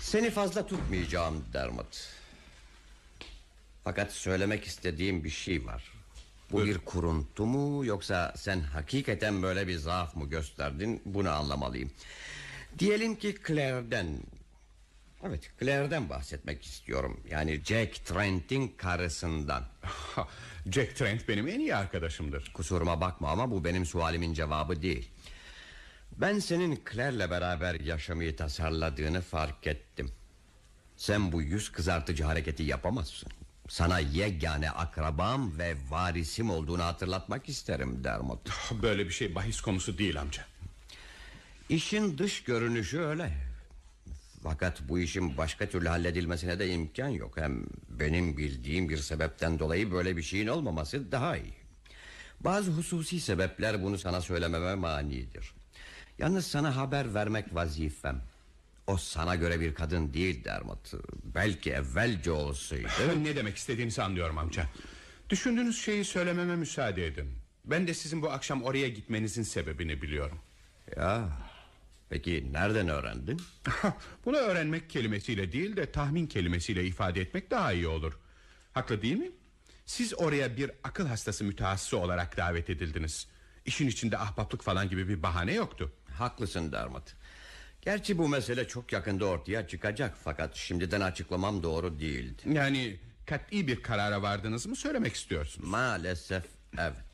Seni 0.00 0.30
fazla 0.30 0.66
tutmayacağım 0.66 1.44
Dermot. 1.52 2.08
Fakat 3.84 4.12
söylemek 4.12 4.64
istediğim 4.64 5.24
bir 5.24 5.30
şey 5.30 5.66
var. 5.66 5.92
Bu 6.52 6.64
bir 6.64 6.78
kuruntu 6.78 7.46
mu 7.46 7.84
yoksa 7.86 8.32
sen 8.36 8.60
hakikaten 8.60 9.42
böyle 9.42 9.68
bir 9.68 9.76
zaaf 9.76 10.16
mı 10.16 10.28
gösterdin 10.28 11.02
bunu 11.04 11.30
anlamalıyım. 11.30 11.90
Diyelim 12.78 13.16
ki 13.16 13.36
Claire'den... 13.46 14.06
Evet 15.28 15.50
Claire'den 15.60 16.08
bahsetmek 16.08 16.64
istiyorum. 16.64 17.20
Yani 17.30 17.60
Jack 17.64 18.04
Trent'in 18.04 18.68
karısından. 18.68 19.64
Jack 20.70 20.96
Trent 20.96 21.28
benim 21.28 21.48
en 21.48 21.60
iyi 21.60 21.76
arkadaşımdır. 21.76 22.52
Kusuruma 22.54 23.00
bakma 23.00 23.30
ama 23.30 23.50
bu 23.50 23.64
benim 23.64 23.86
sualimin 23.86 24.34
cevabı 24.34 24.82
değil. 24.82 25.10
Ben 26.16 26.38
senin 26.38 26.82
Claire'le 26.92 27.30
beraber 27.30 27.80
yaşamayı 27.80 28.36
tasarladığını 28.36 29.20
fark 29.20 29.66
ettim. 29.66 30.10
Sen 30.96 31.32
bu 31.32 31.42
yüz 31.42 31.72
kızartıcı 31.72 32.24
hareketi 32.24 32.62
yapamazsın. 32.62 33.28
Sana 33.68 33.98
yegane 33.98 34.70
akrabam 34.70 35.58
ve 35.58 35.74
varisim 35.90 36.50
olduğunu 36.50 36.84
hatırlatmak 36.84 37.48
isterim 37.48 38.04
Dermot. 38.04 38.50
Böyle 38.82 39.04
bir 39.04 39.12
şey 39.12 39.34
bahis 39.34 39.60
konusu 39.60 39.98
değil 39.98 40.20
amca. 40.20 40.44
İşin 41.68 42.18
dış 42.18 42.42
görünüşü 42.42 43.00
öyle. 43.00 43.45
Fakat 44.48 44.88
bu 44.88 44.98
işin 44.98 45.36
başka 45.36 45.68
türlü 45.68 45.88
halledilmesine 45.88 46.58
de 46.58 46.68
imkan 46.68 47.08
yok. 47.08 47.36
Hem 47.36 47.66
benim 47.88 48.36
bildiğim 48.36 48.88
bir 48.88 48.96
sebepten 48.96 49.58
dolayı 49.58 49.92
böyle 49.92 50.16
bir 50.16 50.22
şeyin 50.22 50.46
olmaması 50.46 51.12
daha 51.12 51.36
iyi. 51.36 51.54
Bazı 52.40 52.70
hususi 52.70 53.20
sebepler 53.20 53.82
bunu 53.82 53.98
sana 53.98 54.20
söylememe 54.20 54.74
manidir. 54.74 55.52
Yalnız 56.18 56.46
sana 56.46 56.76
haber 56.76 57.14
vermek 57.14 57.54
vazifem. 57.54 58.22
O 58.86 58.96
sana 58.96 59.34
göre 59.34 59.60
bir 59.60 59.74
kadın 59.74 60.14
değil 60.14 60.44
Dermot. 60.44 60.92
Belki 61.24 61.70
evvelce 61.70 62.30
olsaydı. 62.30 62.88
ne 63.24 63.36
demek 63.36 63.56
istediğinizi 63.56 64.02
anlıyorum 64.02 64.38
amca. 64.38 64.66
Düşündüğünüz 65.30 65.82
şeyi 65.82 66.04
söylememe 66.04 66.56
müsaade 66.56 67.06
edin. 67.06 67.28
Ben 67.64 67.86
de 67.86 67.94
sizin 67.94 68.22
bu 68.22 68.30
akşam 68.30 68.62
oraya 68.62 68.88
gitmenizin 68.88 69.42
sebebini 69.42 70.02
biliyorum. 70.02 70.38
Ya, 70.96 71.28
peki 72.10 72.52
nereden 72.52 72.88
öğrendin? 72.88 73.42
Bunu 74.24 74.36
öğrenmek 74.36 74.90
kelimesiyle 74.90 75.52
değil 75.52 75.76
de 75.76 75.92
tahmin 75.92 76.26
kelimesiyle 76.26 76.84
ifade 76.84 77.20
etmek 77.20 77.50
daha 77.50 77.72
iyi 77.72 77.88
olur. 77.88 78.18
Haklı 78.72 79.02
değil 79.02 79.16
mi? 79.16 79.30
Siz 79.86 80.14
oraya 80.18 80.56
bir 80.56 80.70
akıl 80.84 81.06
hastası 81.06 81.44
mütehassısı 81.44 81.98
olarak 81.98 82.36
davet 82.36 82.70
edildiniz. 82.70 83.28
İşin 83.66 83.88
içinde 83.88 84.18
ahbaplık 84.18 84.62
falan 84.62 84.88
gibi 84.88 85.08
bir 85.08 85.22
bahane 85.22 85.54
yoktu. 85.54 85.92
Haklısın 86.18 86.72
Dermot. 86.72 87.14
Gerçi 87.82 88.18
bu 88.18 88.28
mesele 88.28 88.68
çok 88.68 88.92
yakında 88.92 89.24
ortaya 89.24 89.68
çıkacak 89.68 90.16
fakat 90.24 90.56
şimdiden 90.56 91.00
açıklamam 91.00 91.62
doğru 91.62 92.00
değildi. 92.00 92.42
Yani 92.52 93.00
kat'i 93.26 93.68
bir 93.68 93.82
karara 93.82 94.22
vardınız 94.22 94.66
mı 94.66 94.76
söylemek 94.76 95.14
istiyorsunuz? 95.14 95.68
Maalesef 95.68 96.44
evet. 96.78 97.05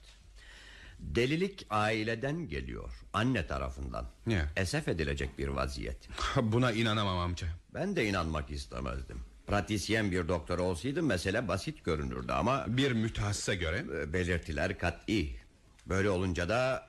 Delilik 1.03 1.67
aileden 1.71 2.49
geliyor. 2.49 2.91
Anne 3.13 3.47
tarafından. 3.47 4.07
Ne? 4.27 4.45
Esef 4.57 4.89
edilecek 4.89 5.39
bir 5.39 5.49
vaziyet. 5.49 6.09
Buna 6.37 6.73
inanamam 6.73 7.19
amca. 7.19 7.47
Ben 7.75 7.97
de 7.97 8.07
inanmak 8.07 8.51
istemezdim. 8.51 9.21
Pratisyen 9.47 10.11
bir 10.11 10.29
doktor 10.29 10.59
olsaydı 10.59 11.03
mesele 11.03 11.49
basit 11.49 11.85
görünürdü 11.85 12.33
ama 12.33 12.65
Bir 12.69 12.93
mütehassısa 12.93 13.55
göre 13.55 13.79
e, 13.79 14.13
belirtiler 14.13 14.79
kat'i. 14.79 15.37
Böyle 15.87 16.11
olunca 16.11 16.49
da 16.49 16.87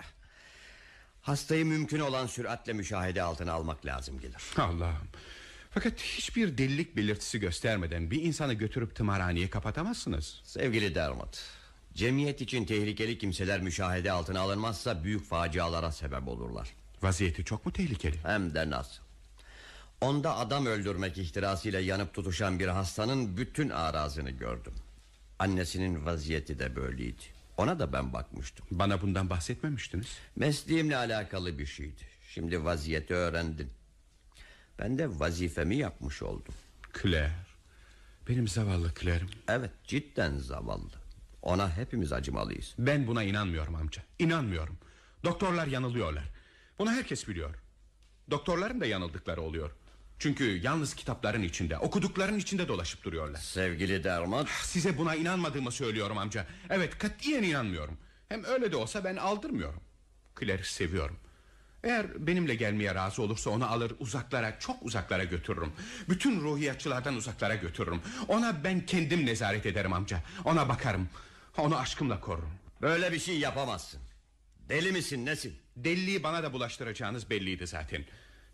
hastayı 1.21 1.65
mümkün 1.65 1.99
olan 1.99 2.28
süratle 2.28 2.73
müşahede 2.73 3.21
altına 3.21 3.54
almak 3.54 3.86
lazım 3.86 4.19
gelir. 4.19 4.41
Allah'ım. 4.58 5.08
Fakat 5.71 5.99
hiçbir 6.02 6.58
delilik 6.58 6.95
belirtisi 6.97 7.39
göstermeden 7.39 8.12
bir 8.12 8.23
insanı 8.23 8.54
götürüp 8.54 8.95
tımarhaneye 8.95 9.49
kapatamazsınız. 9.49 10.41
Sevgili 10.43 10.95
Dermot, 10.95 11.43
cemiyet 11.95 12.41
için 12.41 12.65
tehlikeli 12.65 13.17
kimseler 13.17 13.62
müşahede 13.62 14.12
altına 14.12 14.39
alınmazsa 14.39 15.03
büyük 15.03 15.25
facialara 15.25 15.91
sebep 15.91 16.27
olurlar. 16.27 16.69
Vaziyeti 17.01 17.45
çok 17.45 17.65
mu 17.65 17.73
tehlikeli? 17.73 18.17
Hem 18.23 18.56
de 18.56 18.69
nasıl? 18.69 19.03
Onda 20.01 20.38
adam 20.38 20.65
öldürmek 20.65 21.17
ihtirasıyla 21.17 21.79
yanıp 21.79 22.13
tutuşan 22.13 22.60
bir 22.60 22.67
hastanın 22.67 23.38
bütün 23.38 23.69
arazını 23.69 24.29
gördüm. 24.29 24.73
Annesinin 25.39 26.06
vaziyeti 26.06 26.60
de 26.60 26.75
böyleydi. 26.75 27.23
Ona 27.58 27.79
da 27.79 27.93
ben 27.93 28.13
bakmıştım. 28.13 28.65
Bana 28.71 29.01
bundan 29.01 29.29
bahsetmemiştiniz. 29.29 30.17
Mesleğimle 30.36 30.97
alakalı 30.97 31.60
bir 31.60 31.65
şeydi. 31.65 32.01
Şimdi 32.29 32.63
vaziyeti 32.63 33.13
öğrendin. 33.13 33.69
Ben 34.79 34.97
de 34.97 35.19
vazifemi 35.19 35.75
yapmış 35.75 36.23
oldum. 36.23 36.53
Claire. 37.01 37.32
Benim 38.29 38.47
zavallı 38.47 38.93
Claire'im. 39.01 39.29
Evet 39.47 39.71
cidden 39.84 40.38
zavallı. 40.38 41.03
Ona 41.43 41.77
hepimiz 41.77 42.13
acımalıyız. 42.13 42.73
Ben 42.77 43.08
buna 43.08 43.23
inanmıyorum 43.23 43.75
amca. 43.75 44.03
İnanmıyorum. 44.19 44.77
Doktorlar 45.23 45.67
yanılıyorlar. 45.67 46.23
Bunu 46.79 46.91
herkes 46.91 47.27
biliyor. 47.27 47.56
Doktorların 48.32 48.82
da 48.82 48.86
yanıldıkları 48.86 49.41
oluyor. 49.41 49.71
Çünkü 50.19 50.43
yalnız 50.43 50.95
kitapların 50.95 51.43
içinde, 51.43 51.77
okudukların 51.77 52.38
içinde 52.39 52.67
dolaşıp 52.67 53.03
duruyorlar. 53.03 53.39
Sevgili 53.39 54.03
Dermat 54.03 54.49
Size 54.49 54.97
buna 54.97 55.15
inanmadığımı 55.15 55.71
söylüyorum 55.71 56.17
amca. 56.17 56.45
Evet 56.69 56.97
katiyen 56.97 57.43
inanmıyorum. 57.43 57.97
Hem 58.29 58.43
öyle 58.43 58.71
de 58.71 58.75
olsa 58.75 59.03
ben 59.03 59.15
aldırmıyorum. 59.15 59.82
Claire'i 60.39 60.65
seviyorum. 60.65 61.17
Eğer 61.84 62.27
benimle 62.27 62.56
gelmeye 62.56 62.95
razı 62.95 63.21
olursa 63.21 63.49
onu 63.49 63.65
alır 63.65 63.93
uzaklara 63.99 64.60
çok 64.60 64.84
uzaklara 64.84 65.23
götürürüm. 65.23 65.71
Bütün 66.10 66.41
ruhiyatçılardan 66.41 67.15
uzaklara 67.15 67.56
götürürüm. 67.56 68.01
Ona 68.27 68.63
ben 68.63 68.86
kendim 68.86 69.25
nezaret 69.25 69.65
ederim 69.65 69.93
amca. 69.93 70.19
Ona 70.45 70.69
bakarım. 70.69 71.10
Onu 71.58 71.78
aşkımla 71.78 72.20
korurum. 72.20 72.52
böyle 72.82 73.12
bir 73.12 73.20
şey 73.20 73.39
yapamazsın. 73.39 74.02
Deli 74.70 74.92
misin 74.92 75.26
nesin? 75.26 75.56
Deliliği 75.76 76.24
bana 76.24 76.44
da 76.44 76.54
bulaştıracağınız 76.54 77.30
belliydi 77.30 77.68
zaten. 77.68 78.06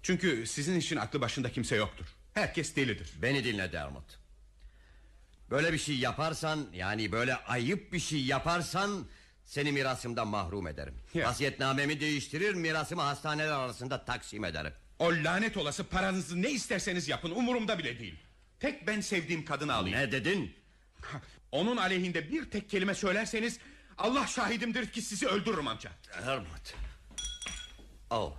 Çünkü 0.04 0.46
sizin 0.48 0.80
için 0.80 0.98
aklı 0.98 1.22
başında 1.22 1.52
kimse 1.52 1.76
yoktur. 1.76 2.06
Herkes 2.34 2.76
delidir. 2.76 3.12
Beni 3.22 3.44
dinle 3.44 3.72
Dermot. 3.72 4.20
Böyle 5.50 5.74
bir 5.74 5.78
şey 5.78 5.96
yaparsan 5.98 6.68
yani 6.74 7.12
böyle 7.12 7.36
ayıp 7.36 7.94
bir 7.94 8.00
şey 8.00 8.22
yaparsan 8.26 9.06
seni 9.46 9.72
mirasımdan 9.72 10.28
mahrum 10.28 10.68
ederim. 10.68 10.94
Ya. 11.14 11.28
Vasiyetnamemi 11.28 12.00
değiştirir 12.00 12.54
mirasımı 12.54 13.02
hastaneler 13.02 13.52
arasında 13.52 14.06
taksim 14.06 14.46
ederim. 14.46 14.74
O 15.00 15.12
lanet 15.12 15.58
olası 15.58 15.84
paranızı 15.84 16.42
ne 16.42 16.50
isterseniz 16.52 17.08
yapın 17.08 17.32
umurumda 17.32 17.80
bile 17.80 18.00
değil. 18.00 18.16
Tek 18.60 18.88
ben 18.88 19.02
sevdiğim 19.02 19.46
kadını 19.46 19.74
alayım. 19.74 19.98
Ne 20.00 20.12
dedin? 20.12 20.56
Onun 21.52 21.78
aleyhinde 21.78 22.32
bir 22.32 22.50
tek 22.52 22.70
kelime 22.70 22.94
söylerseniz 22.94 23.60
Allah 23.98 24.28
şahidimdir 24.28 24.90
ki 24.90 25.02
sizi 25.02 25.28
öldürürüm 25.28 25.68
amca. 25.68 25.92
Dermot. 26.28 26.74
Oh. 28.10 28.34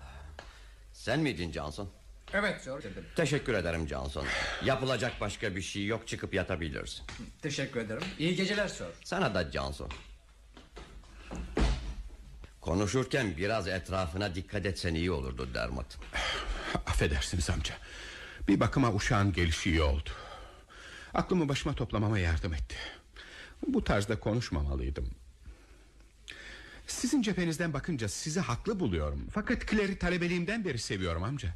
Sen 0.93 1.21
miydin 1.21 1.53
Johnson? 1.53 1.91
Evet 2.33 2.67
dedim. 2.67 3.05
Teşekkür 3.17 3.55
ederim 3.55 3.89
Johnson. 3.89 4.27
Yapılacak 4.65 5.21
başka 5.21 5.57
bir 5.57 5.63
şey 5.63 5.87
yok 5.87 6.09
çıkıp 6.09 6.35
yatabilirsin. 6.35 7.07
Teşekkür 7.43 7.81
ederim. 7.81 8.03
İyi 8.19 8.35
geceler 8.35 8.69
Sir. 8.69 8.87
Sana 9.05 9.35
da 9.35 9.51
Johnson. 9.51 9.91
Konuşurken 12.61 13.37
biraz 13.37 13.69
etrafına 13.69 14.35
dikkat 14.35 14.67
etsen 14.67 14.95
iyi 14.95 15.11
olurdu 15.11 15.49
Dermot. 15.55 15.99
Affedersiniz 16.87 17.51
amca. 17.51 17.75
Bir 18.49 18.61
bakıma 18.61 18.95
uşağın 18.95 19.33
gelişi 19.33 19.71
iyi 19.71 19.83
oldu. 19.83 20.11
Aklımı 21.15 21.49
başıma 21.49 21.75
toplamama 21.75 22.19
yardım 22.19 22.55
etti. 22.55 22.77
Bu 23.67 23.85
tarzda 23.85 24.21
konuşmamalıydım. 24.21 25.11
Sizin 26.87 27.23
cephenizden 27.23 27.73
bakınca 27.73 28.09
sizi 28.09 28.41
haklı 28.41 28.81
buluyorum. 28.81 29.27
Fakat 29.33 29.69
Claire'i 29.71 29.99
talebeliğimden 29.99 30.65
beri 30.65 30.79
seviyorum 30.79 31.23
amca. 31.23 31.55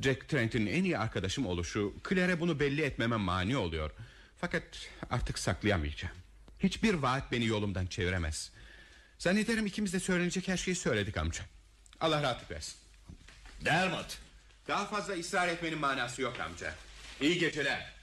Jack 0.00 0.28
Trent'in 0.28 0.66
en 0.66 0.84
iyi 0.84 0.98
arkadaşım 0.98 1.46
oluşu 1.46 1.94
Claire'e 2.08 2.40
bunu 2.40 2.60
belli 2.60 2.82
etmeme 2.82 3.16
mani 3.16 3.56
oluyor. 3.56 3.90
Fakat 4.40 4.62
artık 5.10 5.38
saklayamayacağım. 5.38 6.14
Hiçbir 6.58 6.94
vaat 6.94 7.32
beni 7.32 7.46
yolumdan 7.46 7.86
çeviremez. 7.86 8.52
Zannederim 9.18 9.66
ikimiz 9.66 9.92
de 9.92 10.00
söylenecek 10.00 10.48
her 10.48 10.56
şeyi 10.56 10.74
söyledik 10.74 11.16
amca. 11.16 11.44
Allah 12.00 12.22
rahatlık 12.22 12.50
versin. 12.50 12.74
Dermot. 13.64 14.18
Daha 14.68 14.86
fazla 14.86 15.14
ısrar 15.14 15.48
etmenin 15.48 15.78
manası 15.78 16.22
yok 16.22 16.40
amca. 16.40 16.74
İyi 17.20 17.38
geceler. 17.38 17.95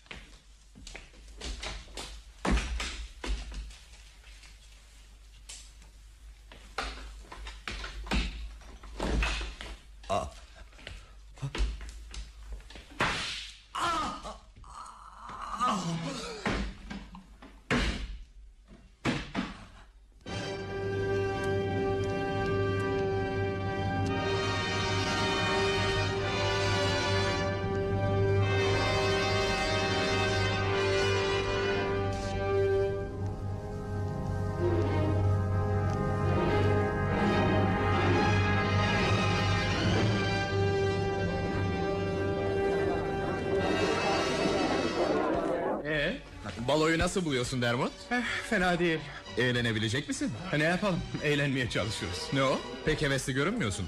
Nasıl 47.03 47.25
buluyorsun 47.25 47.61
Dermot? 47.61 47.91
Eh, 48.11 48.21
fena 48.49 48.79
değil. 48.79 48.99
Eğlenebilecek 49.37 50.07
misin? 50.07 50.31
Ha, 50.51 50.57
Ne 50.57 50.63
yapalım? 50.63 50.99
Eğlenmeye 51.23 51.69
çalışıyoruz. 51.69 52.19
Ne 52.33 52.43
o? 52.43 52.59
Pek 52.85 53.01
hevesli 53.01 53.33
görünmüyorsun. 53.33 53.85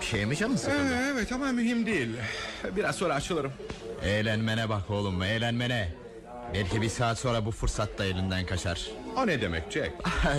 Bir 0.00 0.06
şeye 0.06 0.24
mi 0.24 0.36
canın 0.36 0.56
sıkıldı? 0.56 0.94
Ee, 0.94 1.10
evet 1.12 1.32
ama 1.32 1.52
mühim 1.52 1.86
değil. 1.86 2.08
Biraz 2.76 2.96
sonra 2.96 3.14
açılırım. 3.14 3.52
Eğlenmene 4.04 4.68
bak 4.68 4.90
oğlum 4.90 5.22
eğlenmene. 5.22 5.92
Belki 6.54 6.82
bir 6.82 6.88
saat 6.88 7.18
sonra 7.18 7.46
bu 7.46 7.50
fırsat 7.50 7.98
da 7.98 8.04
elinden 8.04 8.46
kaçar. 8.46 8.86
O 9.16 9.26
ne 9.26 9.40
demek 9.40 9.62
Jack? 9.72 9.92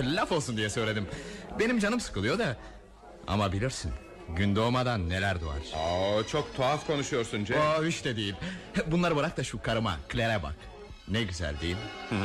Laf 0.04 0.32
olsun 0.32 0.56
diye 0.56 0.70
söyledim. 0.70 1.06
Benim 1.58 1.78
canım 1.78 2.00
sıkılıyor 2.00 2.38
da. 2.38 2.56
Ama 3.26 3.52
bilirsin 3.52 3.92
gün 4.28 4.56
doğmadan 4.56 5.08
neler 5.08 5.40
doğar. 5.40 5.56
Aa, 5.74 6.26
çok 6.26 6.56
tuhaf 6.56 6.86
konuşuyorsun 6.86 7.44
Jack. 7.44 7.60
Aa 7.60 7.84
hiç 7.84 8.04
de 8.04 8.16
değil. 8.16 8.34
Bunları 8.86 9.16
bırak 9.16 9.36
da 9.36 9.44
şu 9.44 9.62
karıma 9.62 9.96
Claire'e 10.12 10.42
bak. 10.42 10.54
Ne 11.12 11.22
güzel 11.22 11.60
değil 11.60 11.74
mi? 11.76 12.18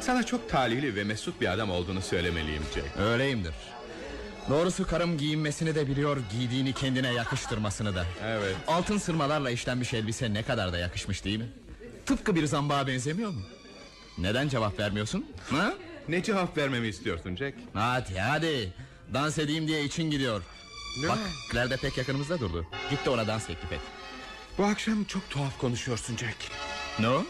Sana 0.00 0.22
çok 0.26 0.48
talihli 0.50 0.96
ve 0.96 1.04
mesut 1.04 1.40
bir 1.40 1.52
adam 1.52 1.70
olduğunu 1.70 2.02
söylemeliyim 2.02 2.62
Jack. 2.74 2.96
Öyleyimdir. 2.98 3.54
Doğrusu 4.48 4.86
karım 4.86 5.18
giyinmesini 5.18 5.74
de 5.74 5.88
biliyor, 5.88 6.16
giydiğini 6.32 6.72
kendine 6.72 7.12
yakıştırmasını 7.12 7.94
da. 7.94 8.06
Evet. 8.24 8.56
Altın 8.66 8.98
sırmalarla 8.98 9.50
işlenmiş 9.50 9.94
elbise 9.94 10.34
ne 10.34 10.42
kadar 10.42 10.72
da 10.72 10.78
yakışmış 10.78 11.24
değil 11.24 11.38
mi? 11.38 11.48
Tıpkı 12.06 12.34
bir 12.34 12.46
zambağa 12.46 12.86
benzemiyor 12.86 13.30
mu? 13.30 13.40
Neden 14.18 14.48
cevap 14.48 14.78
vermiyorsun? 14.78 15.26
Ha? 15.50 15.74
Ne 16.08 16.22
cevap 16.22 16.56
vermemi 16.58 16.88
istiyorsun 16.88 17.36
Jack? 17.36 17.54
Hadi 17.74 18.18
hadi. 18.18 18.72
Dans 19.14 19.38
edeyim 19.38 19.68
diye 19.68 19.84
için 19.84 20.10
gidiyor. 20.10 20.42
Ne? 21.02 21.08
Bak 21.08 21.18
Claire 21.52 21.70
de 21.70 21.76
pek 21.76 21.98
yakınımızda 21.98 22.40
durdu. 22.40 22.66
Git 22.90 23.04
de 23.06 23.10
ona 23.10 23.26
dans 23.26 23.46
teklif 23.46 23.72
et. 23.72 23.80
Bu 24.58 24.64
akşam 24.64 25.04
çok 25.04 25.30
tuhaf 25.30 25.58
konuşuyorsun 25.58 26.16
Jack. 26.16 26.36
Ne 26.98 27.08
o? 27.08 27.24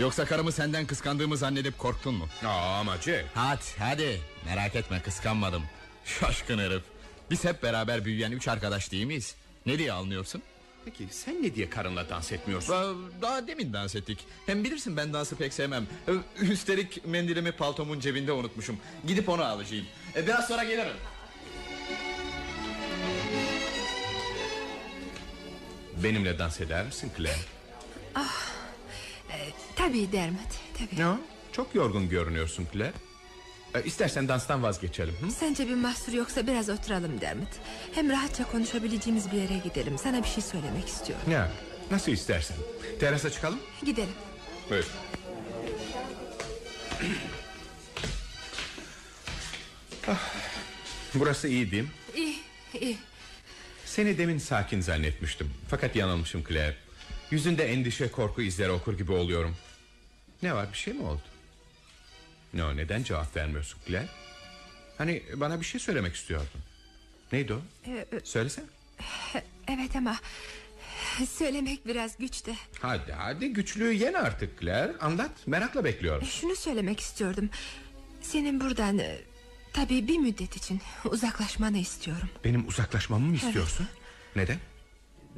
Yoksa 0.00 0.24
karımı 0.24 0.52
senden 0.52 0.86
kıskandığımı 0.86 1.36
zannedip 1.36 1.78
korktun 1.78 2.14
mu? 2.14 2.28
Aa, 2.44 2.78
ama 2.80 2.96
Jack. 2.96 3.24
Hadi 3.34 3.60
hadi 3.78 4.20
merak 4.46 4.76
etme 4.76 5.02
kıskanmadım 5.02 5.62
Şaşkın 6.04 6.58
herif 6.58 6.82
Biz 7.30 7.44
hep 7.44 7.62
beraber 7.62 8.04
büyüyen 8.04 8.32
üç 8.32 8.48
arkadaş 8.48 8.92
değil 8.92 9.04
miyiz? 9.04 9.34
Ne 9.66 9.78
diye 9.78 9.92
anlıyorsun? 9.92 10.42
Peki 10.84 11.06
sen 11.10 11.42
ne 11.42 11.54
diye 11.54 11.70
karınla 11.70 12.08
dans 12.08 12.32
etmiyorsun? 12.32 12.72
Daha, 12.74 12.84
daha 13.22 13.46
demin 13.46 13.72
dans 13.72 13.94
ettik 13.94 14.18
Hem 14.46 14.64
bilirsin 14.64 14.96
ben 14.96 15.12
dansı 15.12 15.36
pek 15.36 15.52
sevmem 15.52 15.86
Ö, 16.06 16.16
Üstelik 16.40 17.06
mendilimi 17.06 17.52
paltomun 17.52 18.00
cebinde 18.00 18.32
unutmuşum 18.32 18.76
Gidip 19.06 19.28
onu 19.28 19.44
alacağım 19.44 19.86
e, 20.16 20.26
Biraz 20.26 20.48
sonra 20.48 20.64
gelirim 20.64 20.96
Benimle 26.02 26.38
dans 26.38 26.60
eder 26.60 26.84
misin 26.86 27.12
Claire? 27.16 27.38
Tabii 29.76 30.12
Dermot 30.12 30.40
tabii. 30.78 31.00
Ne 31.00 31.06
o? 31.08 31.16
Çok 31.52 31.74
yorgun 31.74 32.08
görünüyorsun 32.08 32.66
Claire. 32.72 32.92
E, 33.74 33.82
istersen 33.84 34.28
danstan 34.28 34.62
vazgeçelim. 34.62 35.14
Hı? 35.20 35.30
Sence 35.30 35.68
bir 35.68 35.74
mahsur 35.74 36.12
yoksa 36.12 36.46
biraz 36.46 36.68
oturalım 36.68 37.20
Dermot. 37.20 37.48
Hem 37.94 38.10
rahatça 38.10 38.44
konuşabileceğimiz 38.44 39.32
bir 39.32 39.36
yere 39.36 39.58
gidelim. 39.58 39.98
Sana 39.98 40.22
bir 40.22 40.28
şey 40.28 40.42
söylemek 40.42 40.88
istiyorum. 40.88 41.30
Ya, 41.30 41.50
nasıl 41.90 42.12
istersen. 42.12 42.56
Terasa 43.00 43.30
çıkalım. 43.30 43.58
Gidelim. 43.84 44.14
Buyur. 44.70 44.86
Ah, 50.08 50.32
burası 51.14 51.48
iyi 51.48 51.70
değil 51.70 51.82
mi? 51.82 51.88
İyi 52.16 52.38
iyi. 52.80 52.98
Seni 53.84 54.18
demin 54.18 54.38
sakin 54.38 54.80
zannetmiştim. 54.80 55.50
Fakat 55.68 55.96
yanılmışım 55.96 56.44
Claire. 56.48 56.76
Yüzünde 57.30 57.64
endişe 57.72 58.10
korku 58.10 58.42
izleri 58.42 58.70
okur 58.70 58.98
gibi 58.98 59.12
oluyorum. 59.12 59.56
Ne 60.42 60.54
var 60.54 60.72
bir 60.72 60.78
şey 60.78 60.94
mi 60.94 61.02
oldu? 61.02 61.22
Ne 62.54 62.64
o 62.64 62.76
neden 62.76 63.02
cevap 63.02 63.36
vermiyorsun 63.36 63.80
Claire? 63.86 64.08
Hani 64.98 65.22
bana 65.36 65.60
bir 65.60 65.66
şey 65.66 65.80
söylemek 65.80 66.14
istiyordun. 66.14 66.60
Neydi 67.32 67.54
o? 67.54 67.60
Ee, 67.86 68.06
e, 68.12 68.20
Söylesene. 68.24 68.64
evet 69.68 69.96
ama 69.96 70.16
Söylemek 71.28 71.86
biraz 71.86 72.18
güç 72.18 72.46
de 72.46 72.54
Hadi 72.80 73.12
hadi 73.12 73.52
güçlüğü 73.52 73.92
yen 73.92 74.14
artık 74.14 74.60
Claire 74.60 74.92
Anlat 75.00 75.30
merakla 75.46 75.84
bekliyorum 75.84 76.26
Şunu 76.26 76.56
söylemek 76.56 77.00
istiyordum 77.00 77.50
Senin 78.22 78.60
buradan 78.60 78.98
e, 78.98 79.18
Tabii 79.72 80.08
bir 80.08 80.18
müddet 80.18 80.56
için 80.56 80.80
uzaklaşmanı 81.04 81.78
istiyorum 81.78 82.28
Benim 82.44 82.68
uzaklaşmamı 82.68 83.26
mı 83.26 83.34
istiyorsun? 83.36 83.88
Neden? 84.36 84.58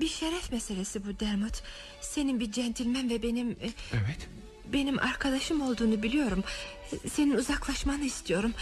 Bir 0.00 0.08
şeref 0.08 0.52
meselesi 0.52 1.06
bu 1.06 1.20
Dermot. 1.20 1.62
Senin 2.00 2.40
bir 2.40 2.52
centilmen 2.52 3.10
ve 3.10 3.22
benim 3.22 3.50
e, 3.50 3.70
Evet. 3.92 4.28
Benim 4.72 4.98
arkadaşım 4.98 5.60
olduğunu 5.60 6.02
biliyorum. 6.02 6.44
Senin 7.12 7.34
uzaklaşmanı 7.34 8.04
istiyorum. 8.04 8.54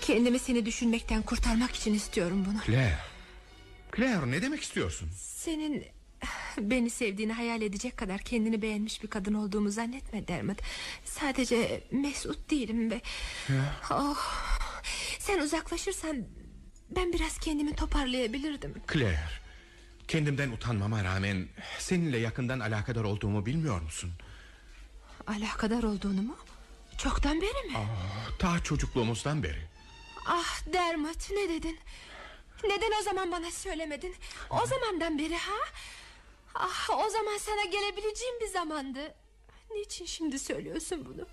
Kendimi 0.00 0.38
seni 0.38 0.66
düşünmekten 0.66 1.22
kurtarmak 1.22 1.74
için 1.74 1.94
istiyorum 1.94 2.46
bunu. 2.48 2.58
Claire. 2.66 2.98
Claire 3.96 4.30
ne 4.30 4.42
demek 4.42 4.62
istiyorsun? 4.62 5.08
Senin 5.16 5.84
beni 6.58 6.90
sevdiğini 6.90 7.32
hayal 7.32 7.62
edecek 7.62 7.96
kadar 7.96 8.20
kendini 8.20 8.62
beğenmiş 8.62 9.02
bir 9.02 9.08
kadın 9.08 9.34
olduğumu 9.34 9.70
zannetme 9.70 10.28
Dermot. 10.28 10.58
Sadece 11.04 11.84
mesut 11.90 12.50
değilim 12.50 12.90
ve... 12.90 13.00
Oh, 13.90 14.18
sen 15.18 15.38
uzaklaşırsan 15.38 16.24
ben 16.96 17.12
biraz 17.12 17.38
kendimi 17.38 17.76
toparlayabilirdim. 17.76 18.74
Claire 18.92 19.47
Kendimden 20.08 20.50
utanmama 20.52 21.04
rağmen 21.04 21.48
Seninle 21.78 22.18
yakından 22.18 22.60
alakadar 22.60 23.04
olduğumu 23.04 23.46
bilmiyor 23.46 23.80
musun? 23.80 24.12
Alakadar 25.26 25.82
olduğunu 25.82 26.22
mu? 26.22 26.36
Çoktan 26.98 27.40
beri 27.40 27.68
mi? 27.70 27.76
Ah, 27.76 28.38
Ta 28.38 28.62
çocukluğumuzdan 28.62 29.42
beri 29.42 29.66
Ah 30.26 30.72
Dermot 30.72 31.30
ne 31.30 31.48
dedin? 31.48 31.78
Neden 32.64 33.00
o 33.00 33.02
zaman 33.02 33.32
bana 33.32 33.50
söylemedin? 33.50 34.14
O 34.50 34.66
zamandan 34.66 35.18
beri 35.18 35.36
ha? 35.36 35.56
Ah 36.54 36.90
o 37.06 37.10
zaman 37.10 37.38
sana 37.38 37.64
gelebileceğim 37.64 38.40
bir 38.40 38.46
zamandı. 38.48 39.14
Niçin 39.70 40.06
şimdi 40.06 40.38
söylüyorsun 40.38 41.04
bunu? 41.04 41.26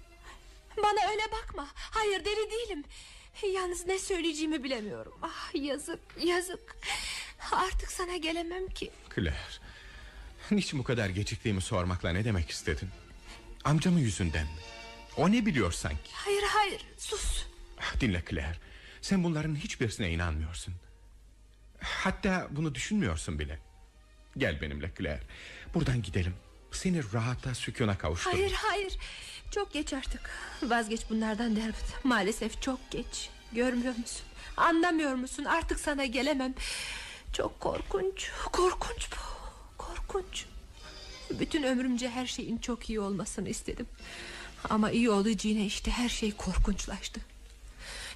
Bana 0.78 1.10
öyle 1.12 1.24
bakma. 1.32 1.68
Hayır 1.76 2.26
deli 2.26 2.52
değilim. 2.52 2.84
Yalnız 3.54 3.86
ne 3.88 4.00
söyleyeceğimi 4.00 4.64
bilemiyorum. 4.64 5.14
Ah 5.22 5.56
yazık 5.56 6.00
yazık. 6.24 6.78
Artık 7.56 7.92
sana 7.92 8.16
gelemem 8.18 8.68
ki. 8.68 8.92
Claire 9.16 9.36
Niçin 10.52 10.80
bu 10.80 10.84
kadar 10.84 11.10
geciktiğimi 11.10 11.62
sormakla 11.62 12.10
ne 12.12 12.26
demek 12.26 12.50
istedin? 12.50 12.90
Amcamın 13.64 14.00
yüzünden 14.00 14.44
mi? 14.46 14.60
O 15.18 15.32
ne 15.32 15.46
biliyor 15.46 15.72
sanki? 15.72 16.12
Hayır 16.14 16.44
hayır 16.44 16.82
sus. 16.98 17.46
Dinle 18.02 18.24
Claire 18.30 18.58
Sen 19.02 19.24
bunların 19.24 19.56
hiçbirisine 19.56 20.12
inanmıyorsun 20.12 20.74
Hatta 21.82 22.48
bunu 22.52 22.76
düşünmüyorsun 22.76 23.40
bile 23.40 23.60
Gel 24.38 24.62
benimle 24.62 24.92
Claire 24.98 25.24
Buradan 25.74 26.02
gidelim 26.02 26.34
Seni 26.72 27.14
rahata 27.14 27.56
sükuna 27.56 27.98
kavuşturun 27.98 28.36
Hayır 28.36 28.52
hayır. 28.52 28.98
Çok 29.52 29.74
geç 29.74 29.94
artık. 29.94 30.30
Vazgeç 30.64 31.02
bunlardan 31.10 31.56
Dermot. 31.56 32.04
Maalesef 32.04 32.62
çok 32.62 32.92
geç. 32.92 33.30
Görmüyor 33.52 33.96
musun? 33.98 34.26
Anlamıyor 34.58 35.16
musun? 35.16 35.44
Artık 35.44 35.80
sana 35.80 36.06
gelemem. 36.06 36.54
Çok 37.36 37.60
korkunç. 37.60 38.32
Korkunç 38.52 39.10
bu. 39.12 39.16
Korkunç. 39.78 40.46
Bütün 41.40 41.64
ömrümce 41.64 42.10
her 42.10 42.26
şeyin 42.26 42.58
çok 42.58 42.90
iyi 42.90 43.00
olmasını 43.00 43.50
istedim. 43.50 43.88
Ama 44.70 44.92
iyi 44.92 45.10
olacağına 45.10 45.60
işte 45.60 45.92
her 45.92 46.10
şey 46.10 46.32
korkunçlaştı. 46.32 47.22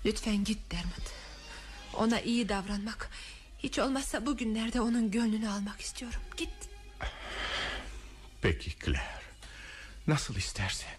Lütfen 0.05 0.43
git 0.43 0.71
Dermot. 0.71 1.13
Ona 1.93 2.21
iyi 2.21 2.49
davranmak, 2.49 3.09
hiç 3.59 3.79
olmazsa 3.79 4.25
bugünlerde 4.25 4.81
onun 4.81 5.11
gönlünü 5.11 5.49
almak 5.49 5.81
istiyorum. 5.81 6.21
Git. 6.37 6.49
Peki 8.41 8.71
Claire 8.85 9.21
Nasıl 10.07 10.35
istersen 10.35 10.98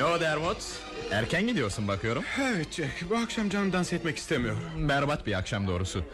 Ne 0.00 0.04
o 0.04 0.20
Dermot? 0.20 0.56
Erken 1.10 1.46
gidiyorsun 1.46 1.88
bakıyorum. 1.88 2.24
Evet 2.42 2.72
Jack 2.72 3.10
bu 3.10 3.16
akşam 3.16 3.48
canım 3.48 3.72
dans 3.72 3.92
etmek 3.92 4.16
istemiyor 4.18 4.56
Berbat 4.76 5.26
bir 5.26 5.32
akşam 5.38 5.66
doğrusu. 5.68 6.04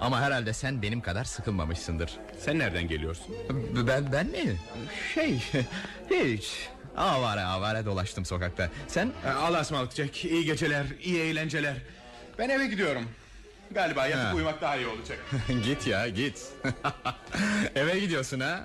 Ama 0.00 0.20
herhalde 0.20 0.52
sen 0.52 0.82
benim 0.82 1.00
kadar 1.00 1.24
sıkılmamışsındır. 1.24 2.10
Sen 2.38 2.58
nereden 2.58 2.88
geliyorsun? 2.88 3.36
B- 3.50 3.86
Ben 3.86 4.12
ben 4.12 4.26
mi? 4.26 4.56
Şey 5.14 5.38
hiç. 6.10 6.68
Avare 6.96 7.40
avare 7.40 7.84
dolaştım 7.86 8.24
sokakta. 8.24 8.68
Sen 8.88 9.12
Ee, 9.26 9.28
Allah'a 9.30 9.60
ısmarladık 9.60 9.94
Jack 9.96 10.24
İyi 10.24 10.44
geceler 10.44 10.86
iyi 11.02 11.20
eğlenceler 11.20 11.76
Ben 12.38 12.48
eve 12.48 12.66
gidiyorum 12.66 13.02
Galiba 13.70 14.06
yatıp 14.06 14.24
Ha. 14.26 14.34
uyumak 14.34 14.60
daha 14.60 14.76
iyi 14.76 14.86
olacak 14.86 15.18
git 15.64 15.86
ya 15.86 16.08
git. 16.08 16.42
Eve 17.74 17.98
gidiyorsun 18.00 18.40
ha? 18.40 18.60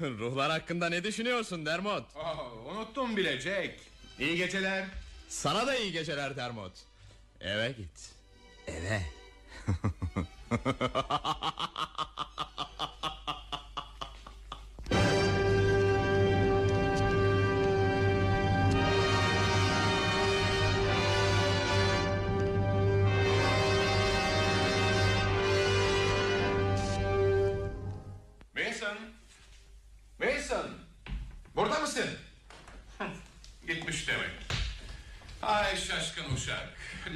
Ruhlar 0.00 0.50
hakkında 0.50 0.88
ne 0.88 1.04
düşünüyorsun 1.04 1.66
Dermot? 1.66 2.04
oh, 2.16 2.66
Unuttum 2.72 3.16
bile 3.16 3.40
Jack 3.40 3.74
İyi 4.18 4.36
geceler 4.36 4.84
Sana 5.28 5.66
da 5.66 5.76
iyi 5.76 5.92
geceler 5.92 6.36
Dermot. 6.36 6.72
Eve 7.40 7.72
git. 7.72 8.10
Eve. 8.66 9.02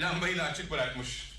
Lambayı 0.01 0.37
da 0.37 0.43
açık 0.43 0.71
bırakmış 0.71 1.35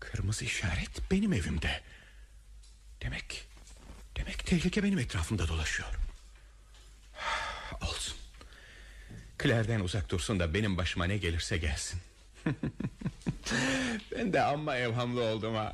Kırmızı 0.00 0.44
işaret 0.44 1.10
benim 1.10 1.32
evimde 1.32 1.80
Demek 3.02 3.48
Demek 4.16 4.46
tehlike 4.46 4.82
benim 4.82 4.98
etrafımda 4.98 5.48
dolaşıyor 5.48 5.88
Olsun 7.82 8.16
Claire'den 9.42 9.80
uzak 9.80 10.10
dursun 10.10 10.40
da 10.40 10.54
benim 10.54 10.76
başıma 10.76 11.04
ne 11.04 11.16
gelirse 11.16 11.58
gelsin 11.58 12.00
ben 14.12 14.32
de 14.32 14.42
amma 14.42 14.76
evhamlı 14.76 15.22
oldum 15.22 15.54
ha. 15.54 15.72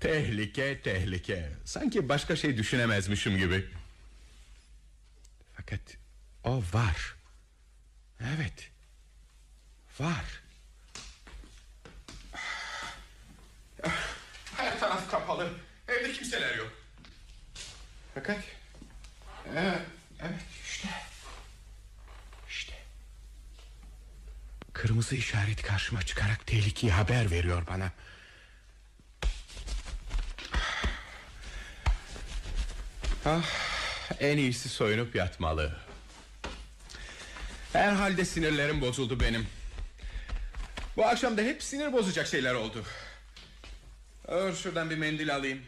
Tehlike 0.00 0.80
tehlike. 0.82 1.48
Sanki 1.64 2.08
başka 2.08 2.36
şey 2.36 2.56
düşünemezmişim 2.56 3.38
gibi. 3.38 3.66
Fakat 5.56 5.80
o 6.44 6.62
var. 6.72 7.14
Evet. 8.20 8.70
Var. 10.00 10.24
Her 14.56 14.80
taraf 14.80 15.10
kapalı. 15.10 15.52
Evde 15.88 16.12
kimseler 16.12 16.56
yok. 16.56 16.72
Fakat 18.14 18.38
evet, 19.54 19.80
evet 20.20 20.40
işte. 20.64 20.88
İşte. 22.48 22.74
Kırmızı 24.72 25.16
işaret 25.16 25.62
karşıma 25.62 26.02
çıkarak 26.02 26.46
tehlikeyi 26.46 26.92
haber 26.92 27.30
veriyor 27.30 27.66
bana. 27.66 27.92
Ah, 33.24 33.42
en 34.20 34.38
iyisi 34.38 34.68
soyunup 34.68 35.14
yatmalı. 35.14 35.89
Herhalde 37.72 38.24
sinirlerim 38.24 38.80
bozuldu 38.80 39.20
benim. 39.20 39.46
Bu 40.96 41.06
akşam 41.06 41.36
da 41.36 41.42
hep 41.42 41.62
sinir 41.62 41.92
bozacak 41.92 42.26
şeyler 42.26 42.54
oldu. 42.54 42.84
Dur 44.28 44.54
şuradan 44.54 44.90
bir 44.90 44.96
mendil 44.98 45.34
alayım. 45.34 45.62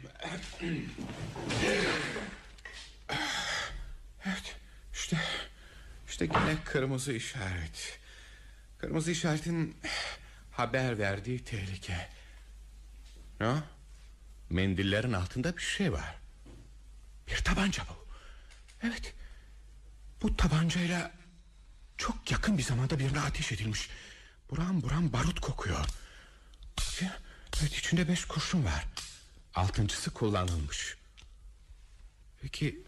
Evet, 4.27 4.57
işte, 4.93 5.17
işte 6.09 6.25
yine 6.25 6.57
kırmızı 6.65 7.13
işaret. 7.13 7.99
Kırmızı 8.79 9.11
işaretin 9.11 9.77
haber 10.53 10.99
verdiği 10.99 11.45
tehlike. 11.45 12.09
Ne? 13.41 13.55
Mendillerin 14.51 15.13
altında 15.13 15.57
bir 15.57 15.63
şey 15.63 15.93
var. 15.93 16.15
Bir 17.29 17.37
tabanca 17.37 17.83
bu. 17.89 18.09
Evet. 18.87 19.15
Bu 20.23 20.37
tabancayla 20.37 21.22
çok 22.03 22.31
yakın 22.31 22.59
bir 22.59 22.63
zamanda 22.63 22.99
birine 22.99 23.21
ateş 23.21 23.53
edilmiş. 23.53 23.89
Buram 24.51 24.83
buram 24.83 25.13
barut 25.13 25.41
kokuyor. 25.41 25.87
Evet 27.61 27.75
içinde 27.79 28.09
beş 28.09 28.25
kurşun 28.25 28.65
var. 28.65 28.87
Altıncısı 29.55 30.11
kullanılmış. 30.11 30.97
Peki 32.41 32.83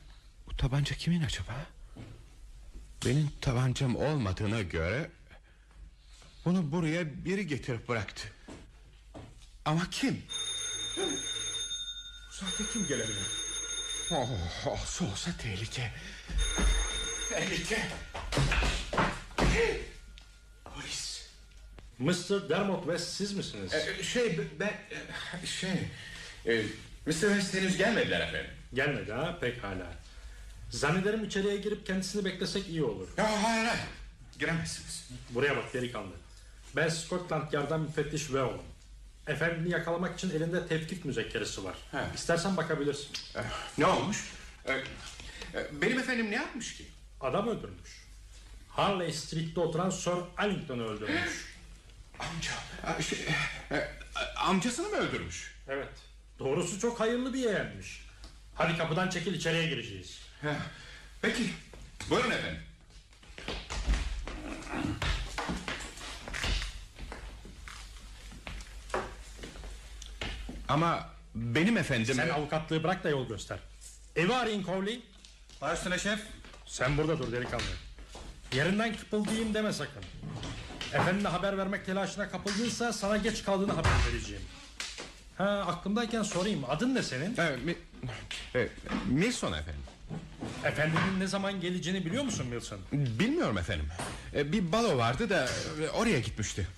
bu 0.46 0.56
tabanca 0.56 0.96
kimin 0.96 1.22
acaba? 1.22 1.66
Benim 3.06 3.30
tabancam 3.40 3.96
olmadığına 3.96 4.62
göre 4.62 5.10
bunu 6.44 6.72
buraya 6.72 7.24
biri 7.24 7.46
getirip 7.46 7.88
bıraktı. 7.88 8.28
Ama 9.64 9.90
kim? 9.90 10.22
Bu 10.96 12.32
saatte 12.32 12.64
kim 12.72 12.86
gelebilir? 12.86 13.26
Oh, 14.10 14.66
olsa 14.66 15.04
olsa 15.04 15.36
tehlike. 15.36 15.92
Tehlike. 17.30 17.88
Polis. 20.64 21.28
Mr. 21.98 22.48
Dermot 22.48 22.84
West 22.84 23.08
siz 23.08 23.32
misiniz? 23.32 23.72
Ee, 23.74 24.02
şey 24.02 24.40
ben 24.60 24.72
e, 25.42 25.46
şey 25.46 25.70
e, 26.46 26.62
Mr. 27.06 27.12
West 27.12 27.54
henüz 27.54 27.76
gelmediler 27.76 28.20
efendim. 28.20 28.50
Gelmedi 28.74 29.12
ha 29.12 29.38
pekala. 29.40 29.92
Zannederim 30.70 31.24
içeriye 31.24 31.56
girip 31.56 31.86
kendisini 31.86 32.24
beklesek 32.24 32.68
iyi 32.68 32.82
olur. 32.84 33.08
Ya 33.16 33.42
hayır 33.42 33.64
hayır 33.66 33.80
giremezsiniz. 34.38 35.08
Buraya 35.30 35.56
bak 35.56 35.74
delikanlı. 35.74 36.12
Ben 36.76 36.88
Scotland 36.88 37.52
Yard'dan 37.52 37.80
müfettiş 37.80 38.22
Weo'num. 38.22 38.62
Efendini 39.26 39.70
yakalamak 39.72 40.14
için 40.18 40.30
elinde 40.30 40.66
tevkif 40.66 41.04
müzekkeresi 41.04 41.64
var. 41.64 41.74
He. 41.90 41.98
İstersen 42.14 42.56
bakabilirsin. 42.56 43.08
Ee, 43.36 43.40
ne 43.78 43.86
olmuş? 43.86 44.32
Ee, 44.68 44.82
benim 45.72 45.98
efendim 45.98 46.30
ne 46.30 46.34
yapmış 46.34 46.76
ki? 46.76 46.86
Adam 47.20 47.48
öldürmüş. 47.48 48.03
Harley 48.76 49.12
Street'te 49.12 49.60
oturan 49.60 49.90
Sir 49.90 50.12
Allington'u 50.38 50.82
öldürmüş. 50.82 51.54
Amca. 52.18 52.52
Şey, 53.02 53.18
e, 53.70 53.88
amcasını 54.36 54.88
mı 54.88 54.96
öldürmüş? 54.96 55.54
Evet. 55.68 55.92
Doğrusu 56.38 56.80
çok 56.80 57.00
hayırlı 57.00 57.34
bir 57.34 57.38
yeğenmiş. 57.38 58.06
Hadi 58.54 58.78
kapıdan 58.78 59.10
çekil 59.10 59.34
içeriye 59.34 59.66
gireceğiz. 59.68 60.20
Peki 61.22 61.50
buyurun 62.10 62.30
efendim. 62.30 62.62
Ama 70.68 71.08
benim 71.34 71.76
efendim... 71.76 72.14
Sen 72.14 72.28
avukatlığı 72.28 72.82
bırak 72.82 73.04
da 73.04 73.08
yol 73.08 73.28
göster. 73.28 73.58
Evi 74.16 74.34
arayın 74.34 74.64
Cowley. 74.64 75.02
Başüstüne 75.60 75.98
şef. 75.98 76.20
Sen 76.66 76.96
burada 76.98 77.18
dur 77.18 77.32
delikanlı. 77.32 77.64
Yerinden 78.54 78.96
kıpıldayayım 78.96 79.54
deme 79.54 79.72
sakın. 79.72 80.02
Efendine 80.92 81.28
haber 81.28 81.58
vermek 81.58 81.86
telaşına 81.86 82.28
kapıldıysa 82.28 82.92
sana 82.92 83.16
geç 83.16 83.44
kaldığını 83.44 83.72
haber 83.72 83.90
vereceğim. 84.12 84.42
Ha 85.38 85.44
aklımdayken 85.66 86.22
sorayım. 86.22 86.64
Adın 86.68 86.94
ne 86.94 87.02
senin? 87.02 87.36
E, 87.36 87.56
mi, 87.56 87.74
e, 88.54 88.68
Milson 89.08 89.52
efendim. 89.52 89.82
Efendinin 90.64 91.20
ne 91.20 91.26
zaman 91.26 91.60
geleceğini 91.60 92.06
biliyor 92.06 92.24
musun 92.24 92.42
Wilson? 92.50 92.78
Bilmiyorum 92.92 93.58
efendim. 93.58 93.86
E, 94.34 94.52
bir 94.52 94.72
balo 94.72 94.98
vardı 94.98 95.30
da 95.30 95.48
e, 95.82 95.88
oraya 95.88 96.20
gitmişti. 96.20 96.68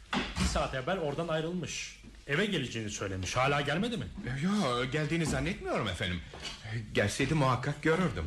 Bir 0.41 0.45
saat 0.45 0.75
evvel 0.75 0.99
oradan 0.99 1.29
ayrılmış. 1.29 2.01
Eve 2.27 2.47
geleceğini 2.47 2.91
söylemiş. 2.91 3.37
Hala 3.37 3.61
gelmedi 3.61 3.97
mi? 3.97 4.07
Yok 4.45 4.93
geldiğini 4.93 5.27
zannetmiyorum 5.27 5.89
efendim. 5.89 6.21
Gelseydi 6.95 7.35
muhakkak 7.35 7.83
görürdüm. 7.83 8.25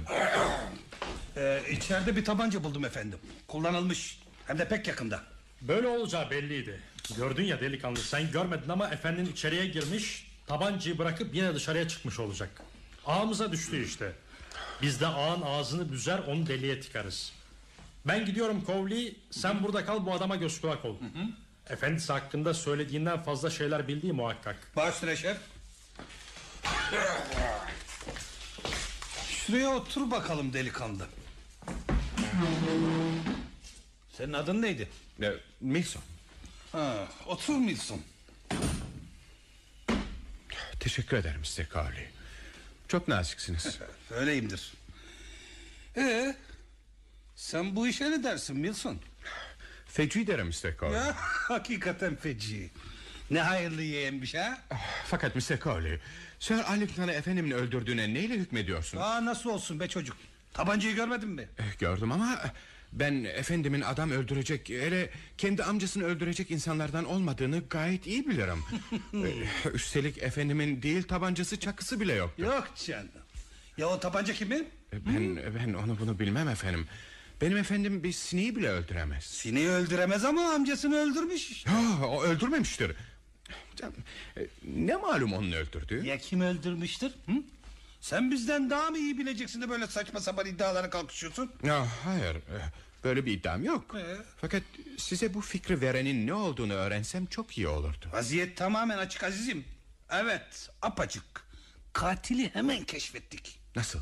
Ee, 1.39 1.62
içeride 1.71 2.15
bir 2.15 2.25
tabanca 2.25 2.63
buldum 2.63 2.86
efendim. 2.86 3.19
Kullanılmış. 3.47 4.19
Hem 4.47 4.60
de 4.60 4.67
pek 4.67 4.88
yakında. 4.88 5.23
Böyle 5.62 5.88
olacağı 5.88 6.30
belliydi. 6.32 6.80
Gördün 7.17 7.43
ya 7.43 7.60
delikanlı 7.60 7.99
sen 7.99 8.32
görmedin 8.32 8.69
ama 8.69 8.89
efendinin 8.89 9.32
içeriye 9.32 9.65
girmiş 9.65 10.28
tabancayı 10.47 10.97
bırakıp 10.97 11.36
yine 11.36 11.56
dışarıya 11.56 11.88
çıkmış 11.88 12.19
olacak. 12.19 12.49
Ağımıza 13.06 13.52
düştü 13.52 13.86
işte. 13.86 14.12
Biz 14.82 15.02
de 15.02 15.08
ağın 15.08 15.41
ağzını 15.41 15.91
büzer 15.91 16.19
onu 16.19 16.47
deliye 16.47 16.82
tıkarız. 16.82 17.32
Ben 18.06 18.25
gidiyorum 18.25 18.63
Cowley 18.67 19.15
sen 19.32 19.63
burada 19.63 19.86
kal 19.86 20.06
bu 20.06 20.13
adama 20.13 20.36
göz 20.36 20.62
kulak 20.62 20.86
ol. 20.86 20.95
Efendisi 21.69 22.13
hakkında 22.13 22.54
söylediğinden 22.54 23.23
fazla 23.23 23.49
şeyler 23.49 23.88
bildiği 23.88 24.13
muhakkak. 24.13 24.56
Başüstüne 24.75 25.15
şef. 25.15 25.38
Şuraya 29.30 29.69
otur 29.75 30.12
bakalım 30.12 30.54
delikanlı. 30.54 31.06
Senin 34.18 34.34
adın 34.34 34.62
neydi? 34.62 34.89
E, 35.22 35.34
Milson. 35.62 36.02
Ha, 36.72 37.08
otur 37.26 37.56
Milson. 37.58 38.02
Teşekkür 40.80 41.18
ederim 41.18 41.42
Mr. 41.42 41.70
Cowley. 41.74 42.08
Çok 42.88 43.08
naziksiniz. 43.08 43.80
Öyleyimdir. 44.12 44.74
Ee, 45.98 46.36
sen 47.36 47.76
bu 47.76 47.88
işe 47.88 48.12
ne 48.12 48.24
dersin 48.24 48.58
Milson? 48.58 49.00
Feci 49.88 50.28
derim 50.28 50.48
Mr. 50.48 50.78
Cowley. 50.80 50.98
Ya, 50.98 51.15
hakikaten 51.48 52.15
feci. 52.15 52.70
Ne 53.32 53.42
hayırlı 53.42 53.82
yeğenmiş 53.82 54.36
ha? 54.36 54.58
Fakat 55.06 55.36
Mr. 55.36 55.60
Cowley... 55.60 56.00
Sir 56.39 56.72
Arlington'ı 56.74 57.12
efendimin 57.12 57.52
öldürdüğüne 57.52 58.13
neyle 58.13 58.34
hükmediyorsun? 58.34 58.98
Aa, 58.98 59.26
nasıl 59.26 59.50
olsun 59.50 59.80
be 59.80 59.88
çocuk? 59.88 60.18
Tabancayı 60.54 60.96
görmedin 60.96 61.30
mi? 61.30 61.50
Eh, 61.60 61.80
Gördüm 61.80 62.12
ama... 62.12 62.40
Ben 62.94 63.24
efendimin 63.24 63.82
adam 63.82 64.12
öldürecek... 64.12 64.70
Hele 64.70 65.10
kendi 65.38 65.64
amcasını 65.64 66.04
öldürecek 66.04 66.52
insanlardan 66.52 67.06
olmadığını 67.06 67.64
gayet 67.70 68.08
iyi 68.08 68.28
bilirim. 68.28 68.64
Eh, 69.14 69.74
Üstelik 69.74 70.18
efendimin 70.18 70.82
değil 70.82 71.04
tabancası 71.04 71.60
çakısı 71.60 72.00
bile 72.00 72.14
yoktu. 72.14 72.44
Yok 72.44 72.68
canım. 72.86 73.08
Ya 73.78 73.88
o 73.90 74.00
tabanca 74.00 74.34
kimin? 74.34 74.68
Eh, 74.94 74.98
Ben, 75.08 75.36
ben 75.56 75.74
onu 75.74 76.00
bunu 76.00 76.20
bilmem 76.20 76.50
efendim. 76.50 76.88
Benim 77.42 77.58
efendim 77.58 78.04
bir 78.04 78.12
sineği 78.12 78.56
bile 78.56 78.70
öldüremez. 78.70 79.24
Sineği 79.24 79.70
öldüremez 79.70 80.26
ama 80.26 80.42
amcasını 80.54 80.96
öldürmüş 80.96 81.52
işte. 81.52 81.72
Ya, 81.72 82.08
o 82.08 82.24
öldürmemiştir. 82.24 82.92
Canım, 83.76 83.94
Ne 84.64 84.96
malum 84.96 85.34
onun 85.34 85.52
öldürdüğü? 85.52 86.06
Ya 86.06 86.18
kim 86.18 86.42
öldürmüştür? 86.42 87.12
Hı? 87.26 87.32
Sen 88.02 88.32
bizden 88.32 88.70
daha 88.70 88.90
mı 88.90 88.98
iyi 88.98 89.18
bileceksin 89.18 89.62
de 89.62 89.70
böyle 89.70 89.88
saçma 89.88 90.20
sapan 90.20 90.46
iddialara 90.46 90.90
kalkışıyorsun? 90.90 91.52
Ya, 91.64 91.88
hayır 92.04 92.36
eh, 92.36 92.72
böyle 93.04 93.26
bir 93.26 93.32
iddiam 93.34 93.64
yok. 93.64 93.96
Ee? 94.00 94.18
Fakat 94.42 94.64
size 94.98 95.34
bu 95.34 95.42
fikri 95.42 95.82
verenin 95.82 96.28
ne 96.28 96.34
olduğunu 96.34 96.74
öğrensem 96.74 97.26
çok 97.26 97.58
iyi 97.58 97.68
olurdu. 97.68 98.06
Vaziyet 98.14 98.58
tamamen 98.58 98.98
açık 98.98 99.24
azizim. 99.24 99.66
Evet 100.10 100.70
apaçık. 100.82 101.24
Katili 101.94 102.50
hemen 102.54 102.84
keşfettik. 102.84 103.60
Nasıl? 103.76 104.00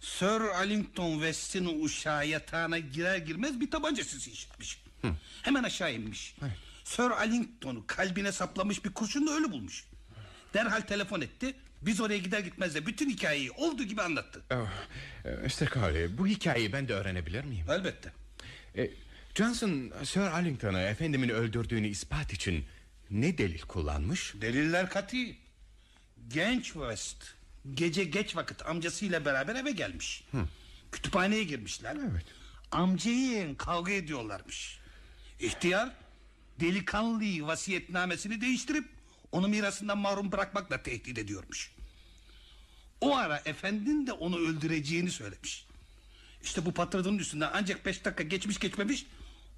Sir 0.00 0.40
Allington 0.40 1.12
West'in 1.12 1.84
uşağı 1.84 2.26
yatağına 2.26 2.78
girer 2.78 3.16
girmez 3.16 3.60
bir 3.60 3.70
tabanca 3.70 4.04
sesi 4.04 4.30
işitmiş. 4.30 4.82
Hemen 5.42 5.62
aşağı 5.62 5.94
inmiş. 5.94 6.36
Sir 6.84 7.10
Allington'u 7.10 7.84
kalbine 7.86 8.32
saplamış 8.32 8.84
bir 8.84 8.92
kurşunla 8.92 9.32
ölü 9.32 9.52
bulmuş. 9.52 9.84
Derhal 10.54 10.80
telefon 10.80 11.20
etti. 11.20 11.54
Biz 11.86 12.00
oraya 12.00 12.18
gider 12.18 12.40
gitmez 12.40 12.74
de 12.74 12.86
bütün 12.86 13.10
hikayeyi 13.10 13.50
olduğu 13.50 13.82
gibi 13.82 14.02
anlattı. 14.02 14.42
Oh, 14.50 14.68
eh. 15.24 15.70
Cowley 15.74 16.18
bu 16.18 16.26
hikayeyi 16.26 16.72
ben 16.72 16.88
de 16.88 16.94
öğrenebilir 16.94 17.44
miyim? 17.44 17.66
Elbette. 17.70 18.12
E, 18.76 18.90
Johnson 19.34 19.92
Sir 20.04 20.20
Arlington'ı 20.20 20.80
efendimin 20.80 21.28
öldürdüğünü 21.28 21.88
ispat 21.88 22.32
için 22.32 22.64
ne 23.10 23.38
delil 23.38 23.60
kullanmış? 23.60 24.34
Deliller 24.40 24.90
kat'i. 24.90 25.36
Genç 26.28 26.64
West 26.64 27.24
gece 27.74 28.04
geç 28.04 28.36
vakit 28.36 28.66
amcasıyla 28.66 29.24
beraber 29.24 29.54
eve 29.54 29.70
gelmiş. 29.70 30.24
Kütüphaneye 30.92 31.44
girmişler. 31.44 31.96
Evet. 32.10 32.24
Amcayı 32.70 33.18
yeğen 33.18 33.54
kavga 33.54 33.92
ediyorlarmış. 33.92 34.78
İhtiyar 35.40 35.92
delikanlıyı 36.60 37.46
vasiyetnamesini 37.46 38.40
değiştirip 38.40 38.84
onu 39.32 39.48
mirasından 39.48 39.98
mahrum 39.98 40.32
bırakmakla 40.32 40.82
tehdit 40.82 41.18
ediyormuş. 41.18 41.75
O 43.00 43.16
ara 43.16 43.42
efendin 43.44 44.06
de 44.06 44.12
onu 44.12 44.36
öldüreceğini 44.38 45.10
söylemiş. 45.10 45.66
İşte 46.42 46.64
bu 46.66 46.72
patronun 46.74 47.18
üstünden 47.18 47.50
ancak 47.54 47.86
beş 47.86 48.04
dakika 48.04 48.22
geçmiş 48.22 48.58
geçmemiş 48.58 49.06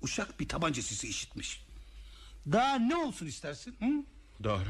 uşak 0.03 0.41
bir 0.41 0.49
tabanca 0.49 0.83
sesi 0.83 1.09
işitmiş. 1.09 1.65
Daha 2.53 2.79
ne 2.79 2.97
olsun 2.97 3.27
istersin? 3.27 3.77
Hı? 3.81 4.05
Doğru. 4.45 4.69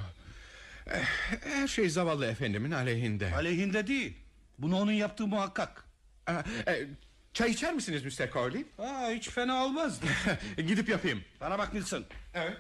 Eh, 0.87 1.05
Her 1.45 1.69
şey 1.69 1.89
zavallı 1.91 2.27
efendimin 2.27 2.71
aleyhinde. 2.71 3.35
Aleyhinde 3.35 3.87
değil. 3.87 4.17
Bunu 4.59 4.77
onun 4.77 4.93
yaptığı 4.93 5.27
muhakkak. 5.27 5.85
Ah, 6.27 6.45
eh, 6.67 6.87
Çay 7.33 7.51
içer 7.51 7.75
misiniz 7.75 8.05
Mr. 8.05 8.31
Cowley? 8.33 8.65
Aa, 8.79 9.11
hiç 9.11 9.29
fena 9.29 9.65
olmazdı. 9.65 10.07
Gidip 10.57 10.89
yapayım. 10.89 11.25
Bana 11.41 11.59
bak 11.59 11.67
Wilson. 11.73 12.05
Evet. 12.35 12.57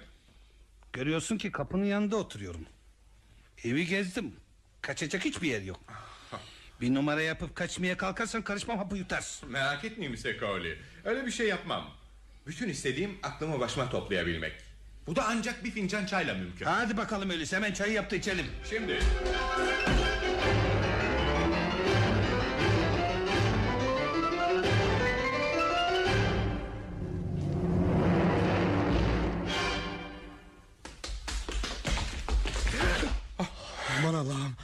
Görüyorsun 0.93 1.39
ki 1.39 1.53
kapının 1.53 1.85
yanında 1.85 2.17
oturuyorum. 2.17 2.67
Evi 3.65 3.87
gezdim. 3.87 4.37
Kaçacak 4.83 5.25
hiçbir 5.25 5.49
yer 5.49 5.63
yok. 5.63 5.81
Bir 6.81 6.95
numara 6.95 7.23
yapıp 7.23 7.57
kaçmaya 7.57 7.97
kalkarsan 7.97 8.43
karışmam 8.43 8.79
hapı 8.79 8.97
yutarsın. 8.97 9.51
Merak 9.51 9.85
etmeyin. 9.85 10.17
Cowley. 10.41 10.79
Öyle 11.05 11.27
bir 11.27 11.31
şey 11.31 11.49
yapmam. 11.49 11.91
Bütün 12.47 12.69
istediğim 12.69 13.19
aklımı 13.23 13.61
başıma 13.61 13.91
toplayabilmek. 13.91 14.53
Bu 15.07 15.17
da 15.17 15.25
ancak 15.29 15.65
bir 15.65 15.71
fincan 15.71 16.07
çayla 16.07 16.35
mümkün. 16.35 16.65
Hadi 16.65 16.97
bakalım 16.97 17.31
öyleyse 17.31 17.57
hemen 17.57 17.73
çayı 17.73 17.93
yaptı 17.93 18.17
içelim. 18.17 18.47
Şimdi. 18.71 18.99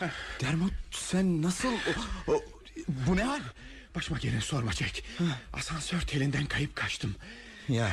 Allah'ım. 0.01 0.13
Dermot 0.41 0.73
sen 0.91 1.43
nasıl... 1.43 1.69
O- 2.29 2.33
o- 2.33 2.43
bu 2.89 3.17
ne 3.17 3.23
hal? 3.23 3.41
Başıma 3.95 4.19
gelin 4.19 4.41
sorma 4.41 4.73
Jack. 4.73 5.03
Asansör 5.53 6.01
telinden 6.01 6.47
kayıp 6.47 6.77
kaçtım. 6.77 7.15
Ya 7.69 7.89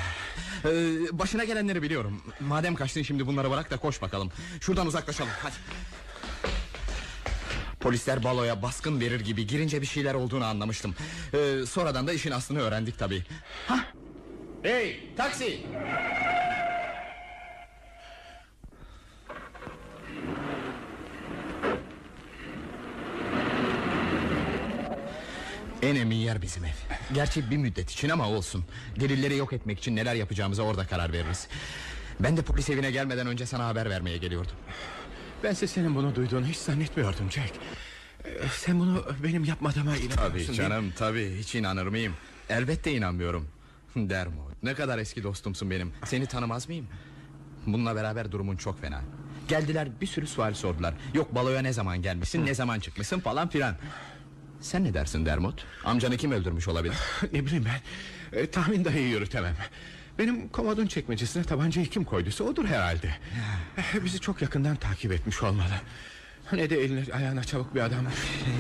ee, 0.65 0.69
başına 1.11 1.43
gelenleri 1.43 1.81
biliyorum. 1.81 2.21
Madem 2.39 2.75
kaçtın 2.75 3.01
şimdi 3.01 3.27
bunları 3.27 3.51
bırak 3.51 3.71
da 3.71 3.77
koş 3.77 4.01
bakalım. 4.01 4.31
Şuradan 4.61 4.87
uzaklaşalım 4.87 5.31
hadi. 5.43 5.55
Polisler 7.79 8.23
baloya 8.23 8.61
baskın 8.61 8.99
verir 8.99 9.19
gibi 9.19 9.47
girince 9.47 9.81
bir 9.81 9.87
şeyler 9.87 10.13
olduğunu 10.13 10.45
anlamıştım. 10.45 10.95
Ee, 11.33 11.65
sonradan 11.65 12.07
da 12.07 12.13
işin 12.13 12.31
aslını 12.31 12.59
öğrendik 12.59 12.99
tabii. 12.99 13.23
Hah. 13.67 13.83
Hey 14.63 15.13
taksi. 15.17 15.65
En 25.91 25.95
emin 25.95 26.15
yer 26.15 26.41
bizim 26.41 26.65
ev. 26.65 26.69
Gerçi 27.13 27.51
bir 27.51 27.57
müddet 27.57 27.91
için 27.91 28.09
ama 28.09 28.27
olsun. 28.29 28.65
Delilleri 28.99 29.37
yok 29.37 29.53
etmek 29.53 29.79
için 29.79 29.95
neler 29.95 30.15
yapacağımıza 30.15 30.63
orada 30.63 30.87
karar 30.87 31.13
veririz. 31.13 31.47
Ben 32.19 32.37
de 32.37 32.41
polis 32.41 32.69
evine 32.69 32.91
gelmeden 32.91 33.27
önce 33.27 33.45
sana 33.45 33.67
haber 33.67 33.89
vermeye 33.89 34.17
geliyordum. 34.17 34.51
Bense 35.43 35.67
senin 35.67 35.95
bunu 35.95 36.15
duyduğunu 36.15 36.45
hiç 36.45 36.57
zannetmiyordum 36.57 37.31
Jack. 37.31 37.51
Ee, 38.25 38.29
Sen 38.57 38.79
bunu 38.79 39.05
benim 39.23 39.43
yapmadığıma 39.43 39.95
inanıyorsun 39.97 40.45
Tabii 40.45 40.53
canım 40.53 40.93
tabii 40.97 41.37
hiç 41.39 41.55
inanır 41.55 41.87
mıyım? 41.87 42.13
Elbette 42.49 42.91
inanmıyorum. 42.91 43.47
Dermot 43.95 44.63
ne 44.63 44.73
kadar 44.73 44.97
eski 44.97 45.23
dostumsun 45.23 45.71
benim. 45.71 45.93
Seni 46.05 46.25
tanımaz 46.25 46.67
mıyım? 46.69 46.87
Bununla 47.67 47.95
beraber 47.95 48.31
durumun 48.31 48.57
çok 48.57 48.81
fena. 48.81 49.01
Geldiler 49.47 50.01
bir 50.01 50.07
sürü 50.07 50.27
sual 50.27 50.53
sordular. 50.53 50.93
Yok 51.13 51.35
baloya 51.35 51.61
ne 51.61 51.73
zaman 51.73 52.01
gelmişsin 52.01 52.45
ne 52.45 52.53
zaman 52.55 52.79
çıkmışsın 52.79 53.19
falan 53.19 53.49
filan. 53.49 53.75
Sen 54.61 54.83
ne 54.83 54.93
dersin 54.93 55.25
Dermot? 55.25 55.65
Amcanı 55.85 56.17
kim 56.17 56.31
öldürmüş 56.31 56.67
olabilir? 56.67 56.95
ne 57.33 57.45
bileyim 57.45 57.65
ben. 57.65 57.79
Ee, 58.39 58.45
tahmin 58.51 58.85
dahi 58.85 58.99
yürütemem. 58.99 59.55
Benim 60.19 60.49
komodun 60.49 60.87
çekmecesine 60.87 61.43
tabancayı 61.43 61.87
kim 61.87 62.03
koyduysa 62.03 62.43
odur 62.43 62.65
herhalde. 62.65 63.15
Ee, 63.95 64.03
Bizi 64.05 64.19
çok 64.19 64.41
yakından 64.41 64.75
takip 64.75 65.11
etmiş 65.11 65.43
olmalı. 65.43 65.73
Ne 66.53 66.69
de 66.69 66.83
eline 66.83 67.13
ayağına 67.13 67.43
çabuk 67.43 67.75
bir 67.75 67.81
adam. 67.81 67.99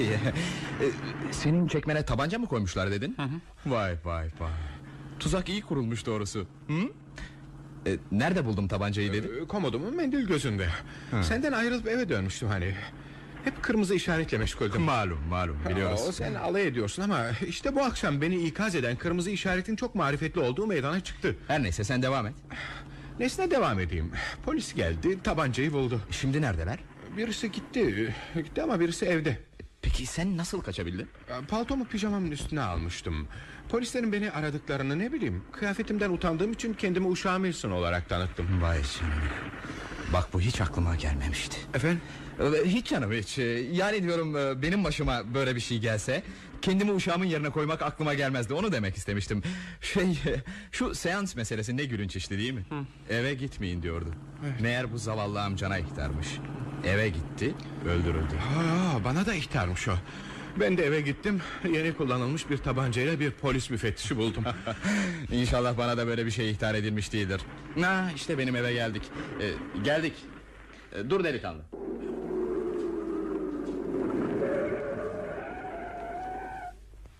Ee, 0.81 0.85
Senin 1.31 1.67
çekmene 1.67 2.05
tabanca 2.05 2.39
mı 2.39 2.45
koymuşlar 2.47 2.91
dedin? 2.91 3.17
Vay 3.65 3.95
vay 4.03 4.27
vay. 4.39 4.51
Tuzak 5.19 5.49
iyi 5.49 5.61
kurulmuş 5.61 6.05
doğrusu. 6.05 6.47
Hı? 6.67 6.73
Ee, 7.87 7.97
nerede 8.11 8.45
buldum 8.45 8.67
tabancayı 8.67 9.13
dedin? 9.13 9.31
Ee, 9.43 9.47
Komodumun 9.47 9.95
mendil 9.95 10.27
gözünde. 10.27 10.67
Senden 11.21 11.51
ayrılıp 11.51 11.87
eve 11.87 12.09
dönmüştüm 12.09 12.49
hani. 12.49 12.75
Hep 13.43 13.63
kırmızı 13.63 13.95
işaretle 13.95 14.37
meşguldüm. 14.37 14.81
Malum 14.81 15.19
malum 15.29 15.57
biliyoruz. 15.69 16.01
O 16.07 16.11
sen 16.11 16.33
alay 16.33 16.67
ediyorsun 16.67 17.03
ama 17.03 17.25
işte 17.47 17.75
bu 17.75 17.81
akşam 17.83 18.21
beni 18.21 18.35
ikaz 18.43 18.75
eden 18.75 18.95
kırmızı 18.95 19.29
işaretin 19.31 19.75
çok 19.75 19.95
marifetli 19.95 20.41
olduğu 20.41 20.67
meydana 20.67 20.99
çıktı. 20.99 21.35
Her 21.47 21.63
neyse 21.63 21.83
sen 21.83 22.01
devam 22.01 22.27
et. 22.27 22.33
Nesine 23.19 23.51
devam 23.51 23.79
edeyim. 23.79 24.11
Polis 24.45 24.73
geldi 24.75 25.23
tabancayı 25.23 25.73
buldu. 25.73 26.01
Şimdi 26.11 26.41
neredeler? 26.41 26.79
Birisi 27.17 27.51
gitti. 27.51 28.15
Gitti 28.35 28.61
ama 28.61 28.79
birisi 28.79 29.05
evde. 29.05 29.37
Peki 29.81 30.05
sen 30.05 30.37
nasıl 30.37 30.61
kaçabildin? 30.61 31.07
Paltomu 31.47 31.85
pijamamın 31.85 32.31
üstüne 32.31 32.61
almıştım. 32.61 33.27
Polislerin 33.69 34.11
beni 34.11 34.31
aradıklarını 34.31 34.99
ne 34.99 35.11
bileyim. 35.13 35.43
Kıyafetimden 35.51 36.09
utandığım 36.09 36.51
için 36.51 36.73
kendimi 36.73 37.07
uşağım 37.07 37.43
Wilson 37.43 37.71
olarak 37.71 38.09
tanıttım. 38.09 38.61
Vay 38.61 38.77
canına. 38.77 39.15
Bak 40.13 40.33
bu 40.33 40.41
hiç 40.41 40.61
aklıma 40.61 40.95
gelmemişti. 40.95 41.57
Efendim? 41.73 42.01
Ee, 42.39 42.69
Hiç 42.69 42.87
canım 42.87 43.11
hiç. 43.11 43.39
Ee, 43.39 43.43
Yani 43.71 44.03
diyorum 44.03 44.37
e, 44.37 44.61
benim 44.61 44.83
başıma 44.83 45.33
böyle 45.33 45.55
bir 45.55 45.59
şey 45.61 45.79
gelse... 45.79 46.23
...kendimi 46.61 46.91
uşağımın 46.91 47.25
yerine 47.25 47.49
koymak 47.49 47.81
aklıma 47.81 48.13
gelmezdi. 48.13 48.53
Onu 48.53 48.71
demek 48.71 48.97
istemiştim. 48.97 49.43
Şey 49.81 50.19
şu 50.71 50.95
seans 50.95 51.35
meselesi 51.35 51.77
ne 51.77 51.85
gülünç 51.85 52.15
işti 52.15 52.37
değil 52.37 52.53
mi? 52.53 52.63
Eve 53.09 53.33
gitmeyin 53.33 53.81
diyordu. 53.81 54.05
Meğer 54.59 54.93
bu 54.93 54.97
zavallı 54.97 55.41
amcana 55.41 55.77
ihtarmış. 55.77 56.27
Eve 56.85 57.09
gitti 57.09 57.53
öldürüldü. 57.85 58.33
Aa, 58.59 59.03
bana 59.03 59.25
da 59.25 59.33
ihtarmış 59.33 59.87
o. 59.87 59.93
Ben 60.59 60.77
de 60.77 60.85
eve 60.85 61.01
gittim. 61.01 61.41
Yeni 61.73 61.93
kullanılmış 61.93 62.49
bir 62.49 62.57
tabancayla 62.57 63.19
bir 63.19 63.31
polis 63.31 63.69
müfettişi 63.69 64.17
buldum. 64.17 64.43
İnşallah 65.31 65.77
bana 65.77 65.97
da 65.97 66.07
böyle 66.07 66.25
bir 66.25 66.31
şey 66.31 66.51
ihtar 66.51 66.75
edilmiş 66.75 67.13
değildir. 67.13 67.41
Ha 67.81 68.09
işte 68.15 68.37
benim 68.37 68.55
eve 68.55 68.73
geldik. 68.73 69.03
Ee, 69.41 69.51
geldik. 69.83 70.13
Ee, 70.95 71.09
dur 71.09 71.23
delikanlı. 71.23 71.61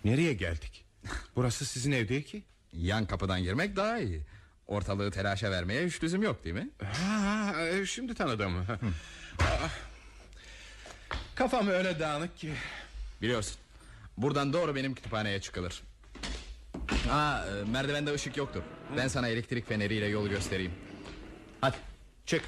Nereye 0.05 0.33
geldik? 0.33 0.85
Burası 1.35 1.65
sizin 1.65 1.91
ev 1.91 2.07
değil 2.09 2.23
ki. 2.23 2.43
Yan 2.73 3.05
kapıdan 3.05 3.43
girmek 3.43 3.75
daha 3.75 3.99
iyi. 3.99 4.21
Ortalığı 4.67 5.11
telaşa 5.11 5.51
vermeye 5.51 5.85
hiç 5.87 6.03
lüzum 6.03 6.23
yok 6.23 6.43
değil 6.43 6.55
mi? 6.55 6.69
Ha, 6.83 7.53
e, 7.67 7.85
şimdi 7.85 8.13
tanıdım. 8.15 8.57
Aa, 8.57 8.63
Kafam 11.35 11.67
öyle 11.67 11.99
dağınık 11.99 12.37
ki. 12.37 12.53
Biliyorsun. 13.21 13.57
Buradan 14.17 14.53
doğru 14.53 14.75
benim 14.75 14.95
kütüphaneye 14.95 15.41
çıkılır. 15.41 15.83
Ha, 17.09 17.45
e, 17.49 17.69
merdivende 17.69 18.13
ışık 18.13 18.37
yoktur. 18.37 18.61
Ben 18.97 19.07
sana 19.07 19.27
elektrik 19.27 19.67
feneriyle 19.67 20.05
yol 20.05 20.27
göstereyim. 20.27 20.71
Hadi 21.61 21.75
çık. 22.25 22.43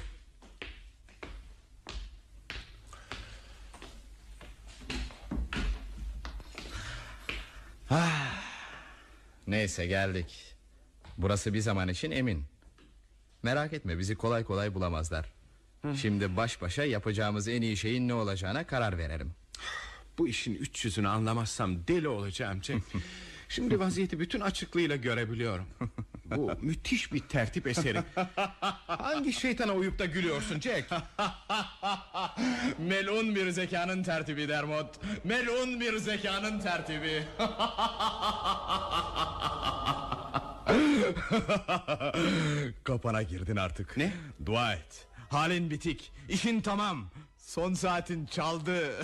Ah, 7.90 8.42
neyse 9.46 9.86
geldik. 9.86 10.54
Burası 11.18 11.54
bir 11.54 11.60
zaman 11.60 11.88
için 11.88 12.10
emin. 12.10 12.44
Merak 13.42 13.72
etme 13.72 13.98
bizi 13.98 14.14
kolay 14.14 14.44
kolay 14.44 14.74
bulamazlar. 14.74 15.32
Şimdi 16.00 16.36
baş 16.36 16.62
başa 16.62 16.84
yapacağımız 16.84 17.48
en 17.48 17.62
iyi 17.62 17.76
şeyin 17.76 18.08
ne 18.08 18.14
olacağına 18.14 18.66
karar 18.66 18.98
verelim. 18.98 19.34
Bu 20.18 20.28
işin 20.28 20.54
üç 20.54 20.84
yüzünü 20.84 21.08
anlamazsam 21.08 21.86
deli 21.88 22.08
olacağım 22.08 22.60
Cenk. 22.60 22.82
Şimdi 23.48 23.80
vaziyeti 23.80 24.20
bütün 24.20 24.40
açıklığıyla 24.40 24.96
görebiliyorum. 24.96 25.66
Bu 26.24 26.52
müthiş 26.60 27.12
bir 27.12 27.20
tertip 27.20 27.66
eseri. 27.66 28.02
Hangi 28.86 29.32
şeytana 29.32 29.72
uyup 29.72 29.98
da 29.98 30.04
gülüyorsun 30.04 30.60
Jack? 30.60 30.88
Melun 32.78 33.34
bir 33.34 33.50
zekanın 33.50 34.02
tertibi 34.02 34.48
Dermot. 34.48 35.00
Melun 35.24 35.80
bir 35.80 35.96
zekanın 35.96 36.60
tertibi. 36.60 37.24
Kapana 42.84 43.22
girdin 43.22 43.56
artık. 43.56 43.96
Ne? 43.96 44.12
Dua 44.46 44.72
et. 44.72 45.06
Halin 45.30 45.70
bitik. 45.70 46.12
İşin 46.28 46.60
tamam. 46.60 47.10
Son 47.46 47.74
saatin 47.74 48.26
çaldı. 48.26 48.96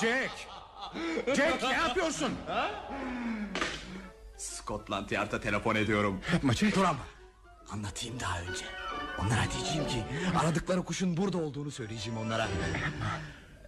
Jack! 0.00 0.30
Jack 1.36 1.62
ne 1.62 1.72
yapıyorsun? 1.72 2.32
Scotland 4.36 5.10
Yard'a 5.10 5.40
telefon 5.40 5.74
ediyorum. 5.74 6.20
Yapma 6.32 6.52
Jack. 6.52 6.76
Dur 6.76 6.84
ama. 6.84 6.98
Anlatayım 7.72 8.20
daha 8.20 8.40
önce. 8.40 8.64
Onlara 9.18 9.44
diyeceğim 9.52 9.88
ki 9.88 10.04
aradıkları 10.40 10.82
kuşun 10.84 11.16
burada 11.16 11.38
olduğunu 11.38 11.70
söyleyeceğim 11.70 12.18
onlara. 12.18 12.48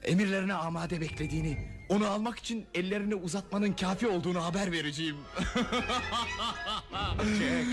Emirlerine 0.03 0.55
amade 0.55 1.01
beklediğini, 1.01 1.69
onu 1.89 2.07
almak 2.11 2.39
için 2.39 2.67
ellerini 2.75 3.15
uzatmanın 3.15 3.73
kafi 3.73 4.07
olduğunu 4.09 4.45
haber 4.45 4.73
vereceğim. 4.73 5.17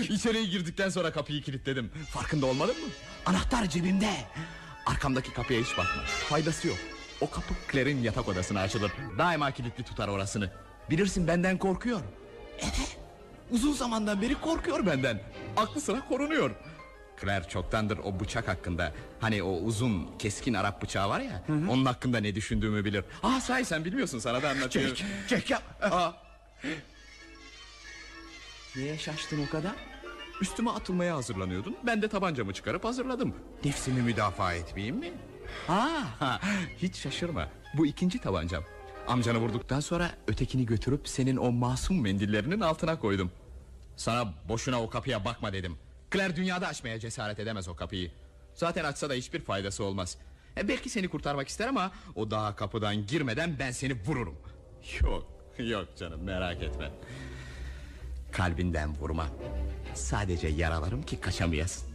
İçeriye 0.08 0.44
girdikten 0.44 0.88
sonra 0.88 1.12
kapıyı 1.12 1.42
kilitledim. 1.42 1.90
Farkında 2.10 2.46
olmadın 2.46 2.80
mı? 2.80 2.88
Anahtar 3.26 3.66
cebimde. 3.68 4.10
Arkamdaki 4.86 5.32
kapıya 5.32 5.60
hiç 5.60 5.70
bakma. 5.78 6.02
Faydası 6.28 6.68
yok. 6.68 6.76
O 7.20 7.30
kapı 7.30 7.54
Claire'in 7.72 8.02
yatak 8.02 8.28
odasına 8.28 8.60
açılır. 8.60 8.92
Daima 9.18 9.50
kilitli 9.50 9.84
tutar 9.84 10.08
orasını. 10.08 10.50
Bilirsin 10.90 11.26
benden 11.28 11.58
korkuyor. 11.58 12.00
Evet. 12.58 12.96
Uzun 13.50 13.72
zamandan 13.72 14.22
beri 14.22 14.34
korkuyor 14.34 14.86
benden. 14.86 15.20
Aklı 15.56 15.80
sıra 15.80 16.08
korunuyor. 16.08 16.50
Claire 17.20 17.48
çoktandır 17.48 17.98
o 17.98 18.20
bıçak 18.20 18.48
hakkında 18.48 18.92
Hani 19.20 19.42
o 19.42 19.50
uzun 19.56 20.18
keskin 20.18 20.54
Arap 20.54 20.82
bıçağı 20.82 21.08
var 21.08 21.20
ya 21.20 21.42
Onun 21.48 21.84
hakkında 21.84 22.18
ne 22.18 22.34
düşündüğümü 22.34 22.84
bilir 22.84 23.04
Aa 23.22 23.40
sahi 23.40 23.64
sen 23.64 23.84
bilmiyorsun 23.84 24.18
sana 24.18 24.42
da 24.42 24.48
anlatıyorum 24.50 24.96
Jack, 24.96 25.10
Jack 25.28 25.50
yap. 25.50 25.62
Aa. 25.82 26.12
Niye 28.76 28.98
şaştın 28.98 29.46
o 29.46 29.50
kadar? 29.50 29.72
Üstüme 30.42 30.70
atılmaya 30.70 31.16
hazırlanıyordun. 31.16 31.76
Ben 31.86 32.02
de 32.02 32.08
tabancamı 32.08 32.52
çıkarıp 32.52 32.84
hazırladım. 32.84 33.34
Nefsimi 33.64 34.02
müdafaa 34.02 34.54
etmeyeyim 34.54 34.96
mi? 34.96 35.12
Ha, 35.66 36.40
hiç 36.78 36.96
şaşırma. 36.96 37.48
Bu 37.74 37.86
ikinci 37.86 38.18
tabancam. 38.18 38.64
Amcanı 39.08 39.38
vurduktan 39.38 39.80
sonra 39.80 40.10
ötekini 40.26 40.66
götürüp 40.66 41.08
senin 41.08 41.36
o 41.36 41.52
masum 41.52 42.02
mendillerinin 42.02 42.60
altına 42.60 42.98
koydum. 42.98 43.30
Sana 43.96 44.34
boşuna 44.48 44.82
o 44.82 44.90
kapıya 44.90 45.24
bakma 45.24 45.52
dedim. 45.52 45.76
Claire 46.12 46.36
dünyada 46.36 46.66
açmaya 46.66 46.98
cesaret 46.98 47.38
edemez 47.38 47.68
o 47.68 47.76
kapıyı. 47.76 48.10
Zaten 48.54 48.84
açsa 48.84 49.10
da 49.10 49.14
hiçbir 49.14 49.40
faydası 49.40 49.84
olmaz. 49.84 50.16
E, 50.56 50.68
belki 50.68 50.88
seni 50.90 51.08
kurtarmak 51.08 51.48
ister 51.48 51.68
ama 51.68 51.92
o 52.14 52.30
daha 52.30 52.56
kapıdan 52.56 53.06
girmeden 53.06 53.58
ben 53.58 53.70
seni 53.70 53.94
vururum. 54.06 54.36
Yok, 55.00 55.26
yok 55.58 55.88
canım 55.96 56.22
merak 56.22 56.62
etme. 56.62 56.90
Kalbinden 58.32 58.96
vurma. 58.96 59.28
Sadece 59.94 60.48
yaralarım 60.48 61.02
ki 61.02 61.20
kaçamayasın. 61.20 61.88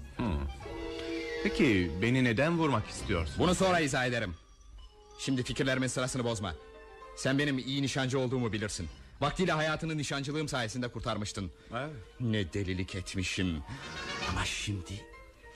Peki 1.44 1.92
beni 2.02 2.24
neden 2.24 2.58
vurmak 2.60 2.90
istiyorsun? 2.90 3.36
Bunu 3.40 3.56
sonra 3.56 3.80
izah 3.80 4.06
ederim. 4.06 4.36
Şimdi 5.20 5.44
fikirlerimin 5.44 5.88
sırasını 5.88 6.24
bozma. 6.24 6.56
Sen 7.18 7.40
benim 7.40 7.58
iyi 7.58 7.82
nişancı 7.82 8.20
olduğumu 8.20 8.54
bilirsin. 8.54 8.90
Vaktiyle 9.22 9.52
hayatını 9.52 9.98
nişancılığım 9.98 10.48
sayesinde 10.48 10.88
kurtarmıştın. 10.88 11.52
Evet. 11.72 11.90
Ne 12.20 12.54
delilik 12.54 12.96
etmişim. 12.96 13.64
Ama 14.32 14.46
şimdi... 14.46 15.06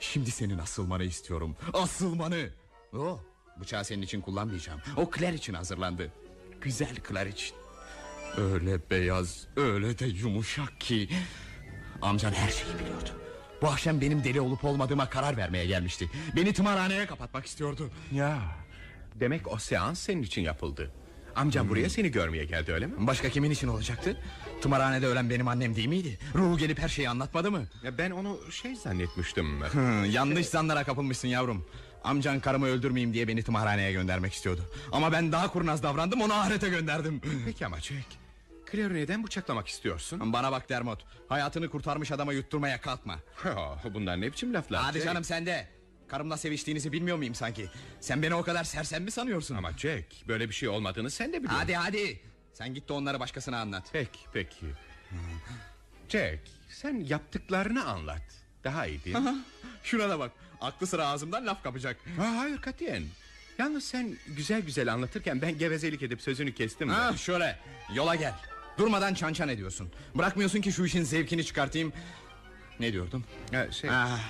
Şimdi 0.00 0.30
senin 0.30 0.58
asılmanı 0.58 1.04
istiyorum. 1.04 1.56
Asılmanı. 1.72 2.48
O 2.96 3.20
bıçağı 3.60 3.84
senin 3.84 4.02
için 4.02 4.20
kullanmayacağım. 4.20 4.80
O 4.96 5.10
Claire 5.18 5.36
için 5.36 5.54
hazırlandı. 5.54 6.12
Güzel 6.60 6.96
Claire 7.08 7.30
için. 7.30 7.54
Öyle 8.36 8.78
beyaz, 8.90 9.46
öyle 9.56 9.98
de 9.98 10.06
yumuşak 10.06 10.80
ki... 10.80 11.08
Amcan 12.02 12.32
her 12.32 12.50
şeyi 12.50 12.74
biliyordu. 12.78 13.08
Bu 13.62 13.68
akşam 13.68 14.00
benim 14.00 14.24
deli 14.24 14.40
olup 14.40 14.64
olmadığıma 14.64 15.08
karar 15.08 15.36
vermeye 15.36 15.66
gelmişti. 15.66 16.10
Beni 16.36 16.52
tımarhaneye 16.52 17.06
kapatmak 17.06 17.46
istiyordu. 17.46 17.90
Ya 18.12 18.38
demek 19.14 19.52
o 19.52 19.58
seans 19.58 20.00
senin 20.00 20.22
için 20.22 20.42
yapıldı. 20.42 20.90
Amcam 21.36 21.68
buraya 21.68 21.90
seni 21.90 22.10
görmeye 22.10 22.44
geldi 22.44 22.72
öyle 22.72 22.86
mi? 22.86 22.92
Başka 22.98 23.28
kimin 23.28 23.50
için 23.50 23.68
olacaktı? 23.68 24.16
Tımarhanede 24.62 25.06
ölen 25.06 25.30
benim 25.30 25.48
annem 25.48 25.76
değil 25.76 25.88
miydi? 25.88 26.18
Ruhu 26.34 26.58
gelip 26.58 26.78
her 26.78 26.88
şeyi 26.88 27.08
anlatmadı 27.08 27.50
mı? 27.50 27.66
Ya 27.84 27.98
ben 27.98 28.10
onu 28.10 28.38
şey 28.50 28.76
zannetmiştim. 28.76 29.60
Hı, 29.60 30.06
yanlış 30.06 30.46
zanlara 30.46 30.84
kapılmışsın 30.84 31.28
yavrum. 31.28 31.64
Amcan 32.04 32.40
karımı 32.40 32.66
öldürmeyeyim 32.66 33.14
diye 33.14 33.28
beni 33.28 33.42
tımarhaneye 33.42 33.92
göndermek 33.92 34.32
istiyordu. 34.32 34.62
Ama 34.92 35.12
ben 35.12 35.32
daha 35.32 35.52
kurnaz 35.52 35.82
davrandım 35.82 36.20
onu 36.20 36.34
ahirete 36.34 36.68
gönderdim. 36.68 37.20
Peki 37.44 37.66
ama 37.66 37.80
Jack. 37.80 38.21
Claire'ı 38.72 38.94
neden 38.94 39.24
bıçaklamak 39.24 39.68
istiyorsun? 39.68 40.32
Bana 40.32 40.52
bak 40.52 40.68
Dermot. 40.68 41.04
Hayatını 41.28 41.70
kurtarmış 41.70 42.12
adama 42.12 42.32
yutturmaya 42.32 42.80
kalkma. 42.80 43.18
Ha, 43.36 43.78
Bunlar 43.94 44.20
ne 44.20 44.32
biçim 44.32 44.54
laflar? 44.54 44.82
Hadi 44.82 44.98
Jack? 44.98 45.04
canım 45.06 45.24
sen 45.24 45.46
de. 45.46 45.68
Karımla 46.08 46.36
seviştiğinizi 46.36 46.92
bilmiyor 46.92 47.16
muyum 47.16 47.34
sanki? 47.34 47.68
Sen 48.00 48.22
beni 48.22 48.34
o 48.34 48.42
kadar 48.42 48.64
sersem 48.64 49.02
mi 49.02 49.10
sanıyorsun? 49.10 49.54
Ama 49.56 49.72
Jack 49.72 50.28
böyle 50.28 50.48
bir 50.48 50.54
şey 50.54 50.68
olmadığını 50.68 51.10
sen 51.10 51.28
de 51.32 51.36
biliyorsun. 51.38 51.58
Hadi 51.58 51.74
hadi. 51.74 52.20
Sen 52.52 52.74
git 52.74 52.88
de 52.88 52.92
onları 52.92 53.20
başkasına 53.20 53.60
anlat. 53.60 53.88
Peki 53.92 54.18
peki. 54.32 54.66
Jack 56.08 56.40
sen 56.68 56.94
yaptıklarını 56.94 57.84
anlat. 57.84 58.22
Daha 58.64 58.86
iyi 58.86 59.04
değil 59.04 59.16
mi? 59.16 59.38
Şuna 59.82 60.08
da 60.08 60.18
bak. 60.18 60.32
Aklı 60.60 60.86
sıra 60.86 61.06
ağzımdan 61.08 61.46
laf 61.46 61.62
kapacak. 61.62 61.96
Ha, 62.16 62.36
hayır 62.36 62.58
katiyen. 62.58 63.02
Yalnız 63.58 63.84
sen 63.84 64.16
güzel 64.26 64.60
güzel 64.62 64.92
anlatırken 64.92 65.42
ben 65.42 65.58
gevezelik 65.58 66.02
edip 66.02 66.22
sözünü 66.22 66.54
kestim 66.54 66.88
de. 66.88 66.92
Ha, 66.92 67.16
şöyle 67.16 67.58
yola 67.94 68.14
gel. 68.14 68.34
Durmadan 68.78 69.14
çan 69.14 69.32
çan 69.32 69.48
ediyorsun. 69.48 69.90
Bırakmıyorsun 70.14 70.60
ki 70.60 70.72
şu 70.72 70.84
işin 70.84 71.02
zevkini 71.02 71.44
çıkartayım. 71.44 71.92
Ne 72.80 72.92
diyordum? 72.92 73.24
Ha, 73.52 73.70
şey, 73.72 73.90
Ah, 73.90 74.20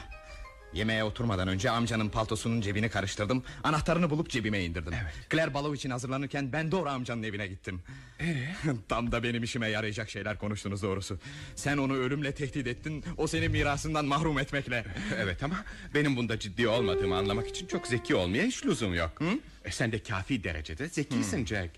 yemeğe 0.75 1.05
oturmadan 1.05 1.49
önce 1.49 1.71
amcanın 1.71 2.09
paltosunun 2.09 2.61
cebini 2.61 2.89
karıştırdım. 2.89 3.43
Anahtarını 3.65 4.11
bulup 4.11 4.31
cebime 4.31 4.65
indirdim. 4.65 4.93
Claire 5.31 5.55
balo 5.55 5.75
için 5.75 5.91
hazırlanırken 5.91 6.53
ben 6.53 6.73
doğru 6.73 6.89
amcanın 6.89 7.23
evine 7.23 7.47
gittim. 7.47 7.83
Tam 8.89 9.13
da 9.13 9.23
benim 9.23 9.43
işime 9.43 9.69
yarayacak 9.69 10.11
şeyler 10.11 10.39
konuştunuz 10.39 10.83
doğrusu. 10.83 11.19
Sen 11.57 11.77
onu 11.77 11.95
ölümle 11.97 12.35
tehdit 12.35 12.67
ettin. 12.67 13.05
O 13.17 13.27
seni 13.27 13.49
mirasından 13.49 14.05
mahrum 14.05 14.39
etmekle. 14.39 14.85
Evet 15.17 15.43
ama 15.43 15.65
benim 15.95 16.17
bunda 16.17 16.39
ciddi 16.39 16.69
olmadığımı 16.69 17.17
anlamak 17.17 17.49
için 17.49 17.67
çok 17.67 17.87
zeki 17.87 18.15
olmaya 18.15 18.45
hiç 18.45 18.67
lüzum 18.67 18.95
yok. 18.95 19.21
E, 19.65 19.71
sen 19.71 19.93
de 19.93 20.03
kafi 20.03 20.45
derecede 20.45 20.89
zekisin 20.89 21.47
Jack. 21.47 21.71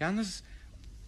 Yalnız 0.00 0.42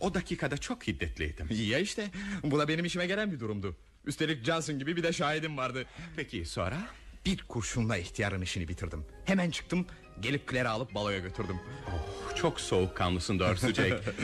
o 0.02 0.14
dakikada 0.14 0.58
çok 0.58 0.86
hiddetliydim. 0.86 1.46
Ya 1.50 1.78
işte. 1.78 2.10
Bu 2.42 2.58
da 2.58 2.68
benim 2.68 2.84
işime 2.84 3.06
gelen 3.06 3.32
bir 3.32 3.40
durumdu. 3.40 3.76
Üstelik 4.06 4.44
Johnson 4.44 4.78
gibi 4.78 4.96
bir 4.96 5.02
de 5.02 5.12
şahidim 5.12 5.56
vardı. 5.56 5.84
Peki 6.16 6.44
sonra? 6.44 6.86
Bir 7.26 7.44
kurşunla 7.48 7.96
ihtiyarın 7.96 8.42
işini 8.42 8.68
bitirdim. 8.68 9.04
Hemen 9.24 9.50
çıktım. 9.50 9.86
Gelip 10.20 10.50
Claire'i 10.50 10.68
alıp 10.68 10.94
baloya 10.94 11.18
götürdüm. 11.18 11.56
Oh, 11.88 12.36
çok 12.36 12.60
soğukkanlısın 12.60 13.38
doğrusu 13.38 13.74
Jack. 13.74 14.14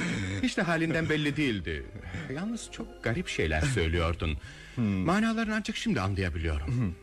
Hiç 0.42 0.56
de 0.56 0.62
halinden 0.62 1.08
belli 1.08 1.36
değildi. 1.36 1.86
Yalnız 2.34 2.68
çok 2.72 3.04
garip 3.04 3.28
şeyler 3.28 3.60
söylüyordun. 3.60 4.38
Manalarını 4.76 5.54
ancak 5.54 5.76
şimdi 5.76 6.00
anlayabiliyorum. 6.00 6.96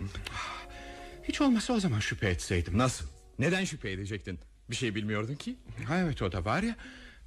Hiç 1.23 1.41
olmazsa 1.41 1.73
o 1.73 1.79
zaman 1.79 1.99
şüphe 1.99 2.29
etseydim. 2.29 2.77
Nasıl? 2.77 3.05
Neden 3.39 3.65
şüphe 3.65 3.91
edecektin? 3.91 4.39
Bir 4.69 4.75
şey 4.75 4.95
bilmiyordun 4.95 5.35
ki. 5.35 5.55
Ha 5.87 5.97
evet 5.97 6.21
o 6.21 6.31
da 6.31 6.45
var 6.45 6.63
ya. 6.63 6.75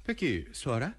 Peki 0.05 0.47
sonra? 0.53 0.93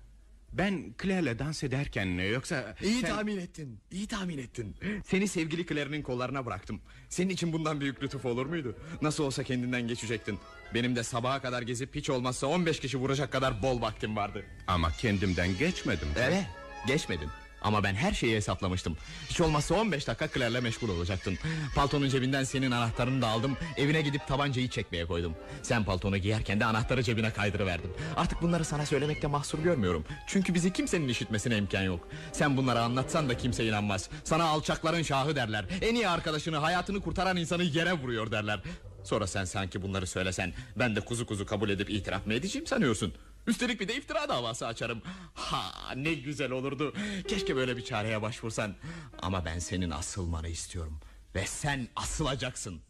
Ben 0.53 0.95
Claire'le 1.03 1.39
dans 1.39 1.65
ederken 1.65 2.07
yoksa... 2.07 2.75
İyi 2.83 3.01
sen- 3.01 3.11
tahmin 3.11 3.39
ettin. 3.39 3.81
İyi 3.91 4.07
tahmin 4.07 4.39
ettin. 4.39 4.77
Seni 5.05 5.29
sevgili 5.29 5.67
Claire'nin 5.67 6.03
kollarına 6.03 6.47
bıraktım. 6.47 6.81
Senin 7.09 7.31
için 7.31 7.53
bundan 7.53 7.81
büyük 7.81 8.03
lütuf 8.03 8.25
olur 8.25 8.47
muydu? 8.47 8.77
Nasıl 9.03 9.25
olsa 9.25 9.45
kendinden 9.45 9.89
geçecektin. 9.89 10.39
Benim 10.75 10.97
de 10.97 11.03
sabaha 11.03 11.43
kadar 11.43 11.63
gezip 11.63 11.95
hiç 11.95 12.11
olmazsa 12.11 12.47
15 12.47 12.81
kişi 12.81 12.99
vuracak 12.99 13.33
kadar 13.33 13.63
bol 13.63 13.81
vaktim 13.81 14.17
vardı. 14.17 14.45
Ama 14.67 14.91
kendimden 14.91 15.59
geçmedim. 15.59 16.09
Evet, 16.17 16.47
geçmedin. 16.87 17.29
Ama 17.63 17.83
ben 17.85 17.95
her 17.95 18.13
şeyi 18.13 18.37
hesaplamıştım. 18.37 18.97
Hiç 19.31 19.41
olmazsa 19.41 19.75
15 19.75 20.07
dakika 20.07 20.29
Claire'le 20.29 20.61
meşgul 20.61 20.89
olacaktın. 20.89 21.39
Paltonun 21.75 22.09
cebinden 22.09 22.45
senin 22.45 22.71
anahtarını 22.71 23.23
da 23.23 23.27
aldım. 23.29 23.57
Evine 23.77 24.03
gidip 24.03 24.27
tabancayı 24.27 24.69
çekmeye 24.69 25.07
koydum. 25.07 25.35
Sen 25.63 25.85
paltonu 25.85 26.17
giyerken 26.17 26.61
de 26.61 26.65
anahtarı 26.65 27.03
cebine 27.03 27.31
kaydırıverdim. 27.31 27.91
Artık 28.17 28.43
bunları 28.43 28.65
sana 28.65 28.87
söylemekte 28.87 29.27
mahsur 29.27 29.59
görmüyorum. 29.59 30.05
Çünkü 30.27 30.55
bizi 30.55 30.73
kimsenin 30.73 31.09
işitmesine 31.09 31.57
imkan 31.57 31.83
yok. 31.83 32.09
Sen 32.33 32.57
bunları 32.57 32.81
anlatsan 32.81 33.29
da 33.29 33.37
kimse 33.37 33.65
inanmaz. 33.67 34.11
Sana 34.25 34.45
alçakların 34.45 35.03
şahı 35.03 35.37
derler. 35.37 35.65
En 35.83 35.95
iyi 35.95 36.09
arkadaşını 36.09 36.57
hayatını 36.57 37.01
kurtaran 37.01 37.37
insanı 37.37 37.63
yere 37.63 37.93
vuruyor 37.93 38.31
derler. 38.31 38.61
Sonra 39.05 39.27
sen 39.27 39.45
sanki 39.45 39.83
bunları 39.83 40.07
söylesen 40.07 40.53
ben 40.77 40.97
de 40.97 41.01
kuzu 41.01 41.27
kuzu 41.27 41.47
kabul 41.47 41.71
edip 41.71 41.91
itiraf 41.91 42.27
mı 42.27 42.35
edeceğim 42.35 42.67
sanıyorsun? 42.67 43.15
Üstelik 43.47 43.81
bir 43.81 43.89
de 43.89 43.97
iftira 43.97 44.29
davası 44.29 44.67
açarım. 44.67 45.03
Ha 45.35 45.95
ne 45.97 46.15
güzel 46.15 46.51
olurdu. 46.51 46.95
Keşke 47.29 47.57
böyle 47.57 47.77
bir 47.77 47.85
çareye 47.85 48.23
başvursan. 48.23 48.75
Ama 49.23 49.45
ben 49.45 49.59
senin 49.59 49.91
asılmanı 49.91 50.49
istiyorum. 50.49 51.01
Ve 51.35 51.47
sen 51.47 51.89
asılacaksın. 51.97 52.81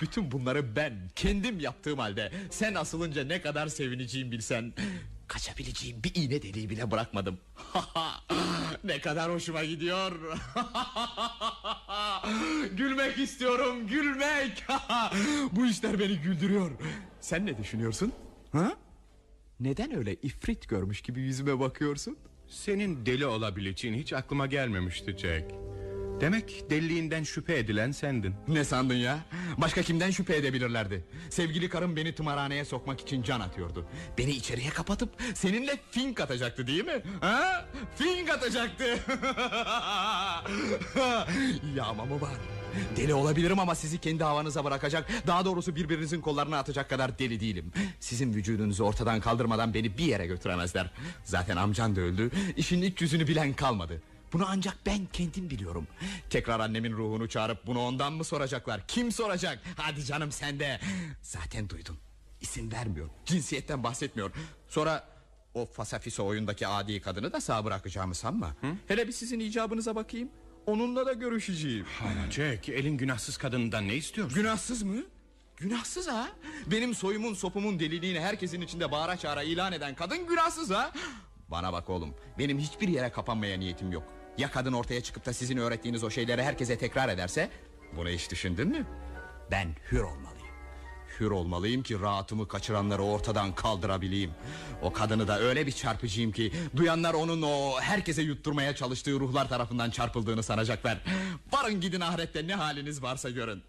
Bütün 0.00 0.32
bunları 0.32 0.76
ben 0.76 1.10
kendim 1.16 1.60
yaptığım 1.60 1.98
halde 1.98 2.32
sen 2.50 2.74
asılınca 2.74 3.24
ne 3.24 3.40
kadar 3.42 3.66
sevineceğim 3.66 4.32
bilsen. 4.32 4.72
Kaçabileceğim 5.28 6.04
bir 6.04 6.14
iğne 6.14 6.42
deliği 6.42 6.70
bile 6.70 6.90
bırakmadım. 6.90 7.40
ne 8.84 9.00
kadar 9.00 9.32
hoşuma 9.32 9.64
gidiyor. 9.64 10.12
gülmek 12.72 13.18
istiyorum, 13.18 13.86
gülmek. 13.86 14.64
Bu 15.52 15.66
işler 15.66 15.98
beni 15.98 16.16
güldürüyor. 16.16 16.70
Sen 17.20 17.46
ne 17.46 17.58
düşünüyorsun? 17.58 18.12
Ha? 18.52 18.72
Neden 19.60 19.96
öyle 19.96 20.14
ifrit 20.14 20.68
görmüş 20.68 21.00
gibi 21.00 21.20
yüzüme 21.20 21.60
bakıyorsun? 21.60 22.16
Senin 22.48 23.06
deli 23.06 23.26
olabileceğin 23.26 23.94
hiç 23.94 24.12
aklıma 24.12 24.46
gelmemişti 24.46 25.16
Jack. 25.18 25.44
Demek 26.20 26.70
deliliğinden 26.70 27.22
şüphe 27.22 27.58
edilen 27.58 27.92
sendin. 27.92 28.34
Ne 28.48 28.64
sandın 28.64 28.94
ya? 28.94 29.18
Başka 29.58 29.82
kimden 29.82 30.10
şüphe 30.10 30.36
edebilirlerdi? 30.36 31.04
Sevgili 31.30 31.68
karım 31.68 31.96
beni 31.96 32.14
tımarhaneye 32.14 32.64
sokmak 32.64 33.00
için 33.00 33.22
can 33.22 33.40
atıyordu. 33.40 33.86
Beni 34.18 34.30
içeriye 34.30 34.70
kapatıp 34.70 35.10
seninle 35.34 35.80
fink 35.90 36.20
atacaktı 36.20 36.66
değil 36.66 36.84
mi? 36.84 37.02
Ha? 37.20 37.66
Fink 37.96 38.30
atacaktı. 38.30 38.84
Yağma 41.76 42.04
mı 42.04 42.20
var? 42.20 42.34
Deli 42.96 43.14
olabilirim 43.14 43.58
ama 43.58 43.74
sizi 43.74 43.98
kendi 43.98 44.24
havanıza 44.24 44.64
bırakacak 44.64 45.10
Daha 45.26 45.44
doğrusu 45.44 45.76
birbirinizin 45.76 46.20
kollarına 46.20 46.58
atacak 46.58 46.90
kadar 46.90 47.18
deli 47.18 47.40
değilim 47.40 47.72
Sizin 48.00 48.34
vücudunuzu 48.34 48.84
ortadan 48.84 49.20
kaldırmadan 49.20 49.74
beni 49.74 49.98
bir 49.98 50.04
yere 50.04 50.26
götüremezler 50.26 50.90
Zaten 51.24 51.56
amcan 51.56 51.96
da 51.96 52.00
öldü 52.00 52.30
İşin 52.56 52.82
iç 52.82 53.00
yüzünü 53.02 53.28
bilen 53.28 53.52
kalmadı 53.52 54.02
bunu 54.34 54.46
ancak 54.48 54.76
ben 54.86 55.06
kendim 55.12 55.50
biliyorum 55.50 55.86
Tekrar 56.30 56.60
annemin 56.60 56.92
ruhunu 56.92 57.28
çağırıp 57.28 57.66
bunu 57.66 57.80
ondan 57.80 58.12
mı 58.12 58.24
soracaklar 58.24 58.86
Kim 58.86 59.12
soracak 59.12 59.58
Hadi 59.76 60.04
canım 60.04 60.32
sen 60.32 60.60
de 60.60 60.80
Zaten 61.22 61.68
duydun 61.68 61.96
İsim 62.40 62.72
vermiyor 62.72 63.08
Cinsiyetten 63.24 63.84
bahsetmiyor 63.84 64.30
Sonra 64.68 65.08
o 65.54 65.66
fasafiso 65.66 66.26
oyundaki 66.26 66.66
adi 66.66 67.00
kadını 67.00 67.32
da 67.32 67.40
sağ 67.40 67.64
bırakacağımı 67.64 68.14
sanma 68.14 68.56
Hele 68.88 69.08
bir 69.08 69.12
sizin 69.12 69.40
icabınıza 69.40 69.96
bakayım 69.96 70.28
Onunla 70.66 71.06
da 71.06 71.12
görüşeceğim. 71.12 71.86
Ama 72.00 72.30
Jack 72.30 72.68
elin 72.68 72.96
günahsız 72.96 73.36
kadından 73.36 73.88
ne 73.88 73.94
istiyorsun? 73.94 74.34
Günahsız 74.34 74.82
mı? 74.82 74.96
Günahsız 75.56 76.08
ha? 76.08 76.28
Benim 76.66 76.94
soyumun 76.94 77.34
sopumun 77.34 77.78
deliliğini 77.78 78.20
herkesin 78.20 78.60
içinde 78.60 78.90
bağıra 78.90 79.16
çağıra 79.16 79.42
ilan 79.42 79.72
eden 79.72 79.94
kadın 79.94 80.26
günahsız 80.26 80.70
ha? 80.70 80.92
Bana 81.48 81.72
bak 81.72 81.90
oğlum 81.90 82.14
benim 82.38 82.58
hiçbir 82.58 82.88
yere 82.88 83.10
kapanmaya 83.12 83.58
niyetim 83.58 83.92
yok. 83.92 84.23
Ya 84.38 84.50
kadın 84.50 84.72
ortaya 84.72 85.02
çıkıp 85.02 85.26
da 85.26 85.32
sizin 85.32 85.56
öğrettiğiniz 85.56 86.04
o 86.04 86.10
şeyleri 86.10 86.42
herkese 86.42 86.78
tekrar 86.78 87.08
ederse? 87.08 87.50
Bunu 87.96 88.08
hiç 88.08 88.30
düşündün 88.30 88.68
mü? 88.68 88.86
Ben 89.50 89.68
hür 89.92 90.00
olmalıyım. 90.00 90.34
Hür 91.20 91.30
olmalıyım 91.30 91.82
ki 91.82 92.00
rahatımı 92.00 92.48
kaçıranları 92.48 93.02
ortadan 93.02 93.54
kaldırabileyim. 93.54 94.30
O 94.82 94.92
kadını 94.92 95.28
da 95.28 95.40
öyle 95.40 95.66
bir 95.66 95.72
çarpıcıyım 95.72 96.32
ki 96.32 96.52
duyanlar 96.76 97.14
onun 97.14 97.42
o 97.42 97.80
herkese 97.80 98.22
yutturmaya 98.22 98.74
çalıştığı 98.76 99.12
ruhlar 99.20 99.48
tarafından 99.48 99.90
çarpıldığını 99.90 100.42
sanacaklar. 100.42 101.00
Varın 101.52 101.80
gidin 101.80 102.00
ahirette 102.00 102.46
ne 102.46 102.54
haliniz 102.54 103.02
varsa 103.02 103.30
görün. 103.30 103.62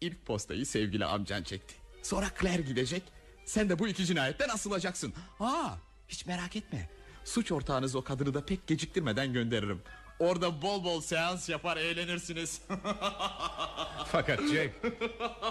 İlk 0.00 0.26
postayı 0.26 0.66
sevgili 0.66 1.04
amcan 1.04 1.42
çekti. 1.42 1.74
Sonra 2.02 2.26
Claire 2.40 2.62
gidecek. 2.62 3.02
Sen 3.44 3.68
de 3.68 3.78
bu 3.78 3.88
iki 3.88 4.06
cinayetten 4.06 4.48
asılacaksın. 4.48 5.14
Aa, 5.40 5.70
hiç 6.08 6.26
merak 6.26 6.56
etme. 6.56 6.88
Suç 7.28 7.52
ortağınız 7.52 7.94
o 7.96 8.04
kadını 8.04 8.34
da 8.34 8.44
pek 8.44 8.66
geciktirmeden 8.66 9.32
gönderirim. 9.32 9.80
Orada 10.18 10.62
bol 10.62 10.84
bol 10.84 11.00
seans 11.00 11.48
yapar 11.48 11.76
eğlenirsiniz. 11.76 12.60
Fakat 14.12 14.40
Jack 14.52 14.70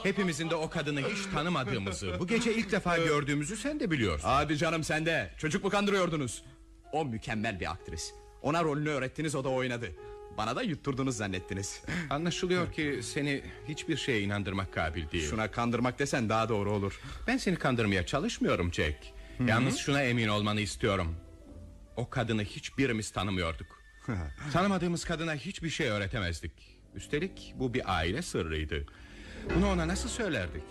hepimizin 0.03 0.49
de 0.49 0.55
o 0.55 0.69
kadını 0.69 0.99
hiç 1.01 1.25
tanımadığımızı 1.33 2.19
bu 2.19 2.27
gece 2.27 2.53
ilk 2.55 2.71
defa 2.71 2.97
gördüğümüzü 2.97 3.57
sen 3.57 3.79
de 3.79 3.91
biliyorsun. 3.91 4.27
Hadi 4.27 4.57
canım 4.57 4.83
sen 4.83 5.05
de. 5.05 5.33
Çocuk 5.37 5.63
mu 5.63 5.69
kandırıyordunuz? 5.69 6.43
O 6.91 7.05
mükemmel 7.05 7.59
bir 7.59 7.71
aktris. 7.71 8.13
Ona 8.41 8.63
rolünü 8.63 8.89
öğrettiniz 8.89 9.35
o 9.35 9.43
da 9.43 9.49
oynadı. 9.49 9.91
Bana 10.37 10.55
da 10.55 10.61
yutturdunuz 10.61 11.17
zannettiniz. 11.17 11.81
Anlaşılıyor 12.09 12.71
ki 12.73 12.99
seni 13.03 13.43
hiçbir 13.67 13.97
şeye 13.97 14.21
inandırmak 14.21 14.73
kabil 14.73 15.09
değil. 15.11 15.29
Şuna 15.29 15.51
kandırmak 15.51 15.99
desen 15.99 16.29
daha 16.29 16.49
doğru 16.49 16.71
olur. 16.71 17.01
Ben 17.27 17.37
seni 17.37 17.55
kandırmaya 17.55 18.05
çalışmıyorum 18.05 18.73
Jack. 18.73 18.97
Yalnız 19.47 19.77
şuna 19.77 20.01
emin 20.03 20.27
olmanı 20.27 20.61
istiyorum. 20.61 21.15
O 21.97 22.09
kadını 22.09 22.43
hiçbirimiz 22.43 23.11
tanımıyorduk. 23.11 23.81
Tanımadığımız 24.53 25.05
kadına 25.05 25.35
hiçbir 25.35 25.69
şey 25.69 25.87
öğretemezdik. 25.87 26.51
Üstelik 26.95 27.53
bu 27.55 27.73
bir 27.73 27.95
aile 27.97 28.21
sırrıydı. 28.21 28.85
Bunu 29.55 29.69
ona 29.71 29.87
nasıl 29.87 30.09
söylerdik? 30.09 30.63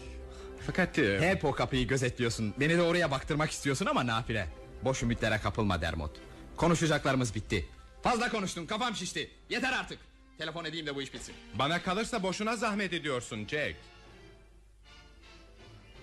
Fakat 0.66 0.98
e, 0.98 1.20
Hep 1.20 1.44
o 1.44 1.52
kapıyı 1.52 1.88
gözetliyorsun. 1.88 2.54
Beni 2.60 2.76
de 2.76 2.82
oraya 2.82 3.10
baktırmak 3.10 3.50
istiyorsun 3.50 3.86
ama 3.86 4.06
nafile. 4.06 4.48
Boş 4.84 5.02
ümitlere 5.02 5.38
kapılma 5.38 5.80
Dermot. 5.80 6.16
Konuşacaklarımız 6.56 7.34
bitti. 7.34 7.66
Fazla 8.02 8.30
konuştun 8.30 8.66
kafam 8.66 8.94
şişti. 8.96 9.30
Yeter 9.50 9.72
artık. 9.72 9.98
Telefon 10.38 10.64
edeyim 10.64 10.86
de 10.86 10.94
bu 10.94 11.02
iş 11.02 11.14
bitsin. 11.14 11.34
bana 11.54 11.82
kalırsa 11.82 12.22
boşuna 12.22 12.56
zahmet 12.56 12.92
ediyorsun 12.92 13.46
Jack. 13.48 13.76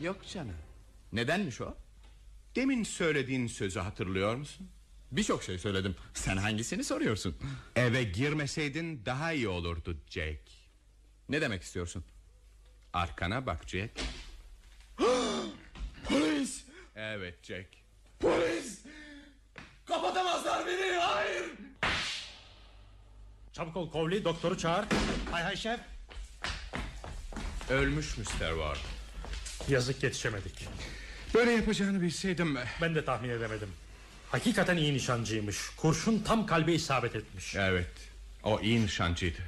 Yok 0.01 0.17
canım. 0.33 0.55
Nedenmiş 1.13 1.61
o? 1.61 1.75
Demin 2.55 2.83
söylediğin 2.83 3.47
sözü 3.47 3.79
hatırlıyor 3.79 4.35
musun? 4.35 4.69
Birçok 5.13 5.43
şey 5.43 5.57
söyledim. 5.59 5.95
Sen 6.13 6.37
hangisini 6.37 6.83
soruyorsun? 6.83 7.35
Eve 7.75 8.03
girmeseydin 8.03 9.01
daha 9.05 9.33
iyi 9.33 9.47
olurdu 9.47 9.97
Jack. 10.09 10.39
Ne 11.29 11.41
demek 11.41 11.63
istiyorsun? 11.63 12.03
Arkana 12.93 13.45
bak 13.45 13.67
Jack. 13.67 13.91
Polis! 16.09 16.63
Evet 16.95 17.43
Jack. 17.43 17.67
Polis! 18.19 18.79
Kapatamazlar 19.85 20.67
beni 20.67 20.91
hayır! 20.97 21.45
Çabuk 23.53 23.75
ol 23.77 23.91
Cowley 23.91 24.23
doktoru 24.23 24.57
çağır. 24.57 24.85
Hay 25.31 25.43
hay 25.43 25.55
şef. 25.55 25.79
Ölmüş 27.69 28.17
Mr. 28.17 28.25
Ward. 28.25 28.77
Yazık 29.69 30.03
yetişemedik. 30.03 30.67
Böyle 31.33 31.51
yapacağını 31.51 32.01
bilseydim. 32.01 32.57
Ben 32.81 32.95
de 32.95 33.05
tahmin 33.05 33.29
edemedim. 33.29 33.69
Hakikaten 34.33 34.77
iyi 34.77 34.93
nişancıymış. 34.93 35.57
Kurşun 35.77 36.19
tam 36.19 36.45
kalbe 36.45 36.73
isabet 36.73 37.15
etmiş. 37.15 37.55
Evet. 37.55 37.91
O 38.43 38.59
iyi 38.59 38.81
nişancıydı. 38.81 39.39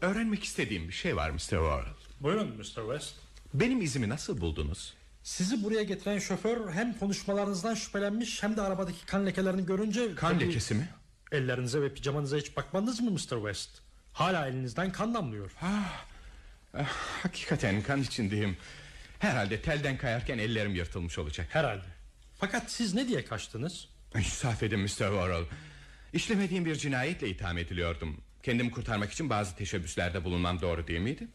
Öğrenmek 0.00 0.44
istediğim 0.44 0.88
bir 0.88 0.92
şey 0.92 1.16
var 1.16 1.30
Mr. 1.30 1.38
Ward. 1.38 1.86
Buyurun 2.20 2.48
Mr. 2.56 2.62
West. 2.64 3.14
Benim 3.54 3.80
izimi 3.82 4.08
nasıl 4.08 4.40
buldunuz? 4.40 4.94
Sizi 5.22 5.64
buraya 5.64 5.82
getiren 5.82 6.18
şoför 6.18 6.72
hem 6.72 6.98
konuşmalarınızdan 6.98 7.74
şüphelenmiş 7.74 8.42
hem 8.42 8.56
de 8.56 8.62
arabadaki 8.62 9.06
kan 9.06 9.26
lekelerini 9.26 9.66
görünce... 9.66 10.14
Kan 10.14 10.34
Tabii- 10.34 10.46
lekesi 10.48 10.74
mi? 10.74 10.88
Ellerinize 11.32 11.82
ve 11.82 11.94
pijamanıza 11.94 12.36
hiç 12.36 12.56
bakmadınız 12.56 13.00
mı 13.00 13.10
Mr. 13.10 13.16
West? 13.18 13.70
Hala 14.12 14.46
elinizden 14.48 14.92
kan 14.92 15.14
damlıyor. 15.14 15.50
Ah, 15.62 16.04
hakikaten 17.22 17.82
kan 17.82 18.02
içindeyim. 18.02 18.56
Herhalde 19.18 19.62
telden 19.62 19.96
kayarken 19.98 20.38
ellerim 20.38 20.74
yırtılmış 20.74 21.18
olacak. 21.18 21.46
Herhalde. 21.50 21.84
Fakat 22.38 22.70
siz 22.70 22.94
ne 22.94 23.08
diye 23.08 23.24
kaçtınız? 23.24 23.88
İnsaf 24.16 24.62
edin 24.62 24.80
Mr. 24.80 24.86
Worrell. 24.88 25.44
İşlemediğim 26.12 26.64
bir 26.64 26.76
cinayetle 26.76 27.28
itham 27.28 27.58
ediliyordum. 27.58 28.20
Kendimi 28.42 28.70
kurtarmak 28.70 29.12
için 29.12 29.30
bazı 29.30 29.56
teşebbüslerde 29.56 30.24
bulunmam 30.24 30.60
doğru 30.60 30.86
değil 30.86 31.00
miydi? 31.00 31.28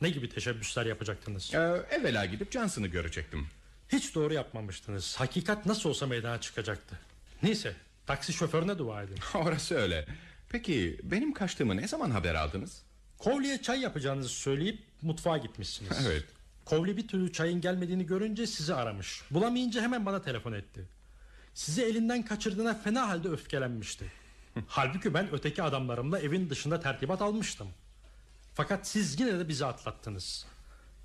Ne 0.00 0.10
gibi 0.10 0.28
teşebbüsler 0.28 0.86
yapacaktınız? 0.86 1.54
Ee, 1.54 1.58
evvela 1.90 2.24
gidip 2.24 2.52
Johnson'ı 2.52 2.86
görecektim. 2.86 3.46
Hiç 3.88 4.14
doğru 4.14 4.34
yapmamıştınız. 4.34 5.16
Hakikat 5.20 5.66
nasıl 5.66 5.88
olsa 5.90 6.06
meydana 6.06 6.40
çıkacaktı. 6.40 6.98
Neyse 7.42 7.74
taksi 8.06 8.32
şoförüne 8.32 8.78
dua 8.78 9.02
edin. 9.02 9.18
Orası 9.34 9.74
öyle. 9.74 10.06
Peki 10.48 11.00
benim 11.02 11.32
kaçtığımı 11.34 11.76
ne 11.76 11.88
zaman 11.88 12.10
haber 12.10 12.34
aldınız? 12.34 12.82
Kovli'ye 13.20 13.62
çay 13.62 13.80
yapacağınızı 13.80 14.28
söyleyip 14.28 14.82
mutfağa 15.02 15.38
gitmişsiniz. 15.38 16.06
Evet. 16.06 16.24
Kovli 16.64 16.96
bir 16.96 17.08
türlü 17.08 17.32
çayın 17.32 17.60
gelmediğini 17.60 18.06
görünce 18.06 18.46
sizi 18.46 18.74
aramış. 18.74 19.22
Bulamayınca 19.30 19.82
hemen 19.82 20.06
bana 20.06 20.22
telefon 20.22 20.52
etti. 20.52 20.84
Sizi 21.54 21.82
elinden 21.82 22.22
kaçırdığına 22.24 22.74
fena 22.74 23.08
halde 23.08 23.28
öfkelenmişti. 23.28 24.04
Halbuki 24.66 25.14
ben 25.14 25.32
öteki 25.32 25.62
adamlarımla 25.62 26.18
evin 26.18 26.50
dışında 26.50 26.80
tertibat 26.80 27.22
almıştım. 27.22 27.68
Fakat 28.54 28.88
siz 28.88 29.20
yine 29.20 29.38
de 29.38 29.48
bizi 29.48 29.66
atlattınız. 29.66 30.46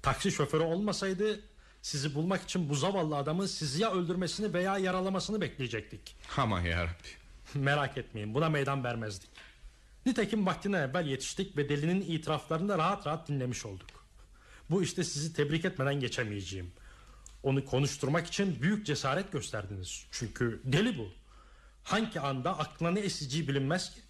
Taksi 0.01 0.31
şoförü 0.31 0.63
olmasaydı 0.63 1.39
sizi 1.81 2.15
bulmak 2.15 2.43
için 2.43 2.69
bu 2.69 2.75
zavallı 2.75 3.15
adamın 3.15 3.45
sizi 3.45 3.81
ya 3.81 3.91
öldürmesini 3.91 4.53
veya 4.53 4.77
yaralamasını 4.77 5.41
bekleyecektik. 5.41 6.15
Aman 6.37 6.61
yarabbi. 6.61 7.07
Merak 7.53 7.97
etmeyin 7.97 8.33
buna 8.33 8.49
meydan 8.49 8.83
vermezdik. 8.83 9.29
Nitekim 10.05 10.45
vaktine 10.45 10.77
evvel 10.77 11.07
yetiştik 11.07 11.57
ve 11.57 11.69
delinin 11.69 12.01
itiraflarını 12.01 12.69
da 12.69 12.77
rahat 12.77 13.07
rahat 13.07 13.27
dinlemiş 13.27 13.65
olduk. 13.65 13.87
Bu 14.69 14.83
işte 14.83 15.03
sizi 15.03 15.33
tebrik 15.33 15.65
etmeden 15.65 15.99
geçemeyeceğim. 15.99 16.71
Onu 17.43 17.65
konuşturmak 17.65 18.27
için 18.27 18.61
büyük 18.61 18.85
cesaret 18.85 19.31
gösterdiniz. 19.31 20.05
Çünkü 20.11 20.61
deli 20.63 20.97
bu. 20.97 21.07
Hangi 21.83 22.19
anda 22.19 22.59
aklına 22.59 22.91
ne 22.91 22.99
eseceği 22.99 23.47
bilinmez 23.47 23.93
ki. 23.95 24.01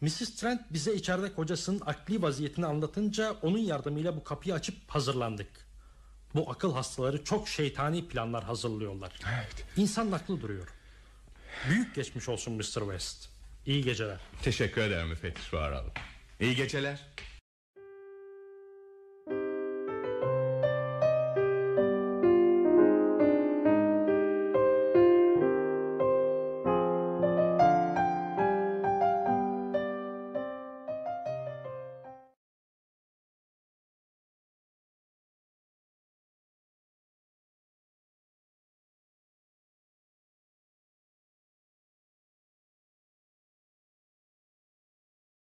Mrs. 0.00 0.36
Trent 0.36 0.72
bize 0.72 0.94
içeride 0.94 1.34
kocasının 1.34 1.82
akli 1.86 2.22
vaziyetini 2.22 2.66
anlatınca 2.66 3.32
onun 3.42 3.58
yardımıyla 3.58 4.16
bu 4.16 4.24
kapıyı 4.24 4.54
açıp 4.54 4.90
hazırlandık. 4.90 5.48
Bu 6.34 6.50
akıl 6.50 6.72
hastaları 6.72 7.24
çok 7.24 7.48
şeytani 7.48 8.08
planlar 8.08 8.44
hazırlıyorlar. 8.44 9.12
Evet. 9.34 9.64
İnsanın 9.76 10.12
aklı 10.12 10.40
duruyor. 10.40 10.68
Büyük 11.68 11.94
geçmiş 11.94 12.28
olsun 12.28 12.54
Mr. 12.54 12.62
West. 12.62 13.29
İyi 13.66 13.84
geceler. 13.84 14.18
Teşekkür 14.42 14.80
ederim 14.82 15.08
müfettiş 15.08 15.42
Worrell. 15.42 15.84
İyi 16.40 16.56
geceler. 16.56 17.00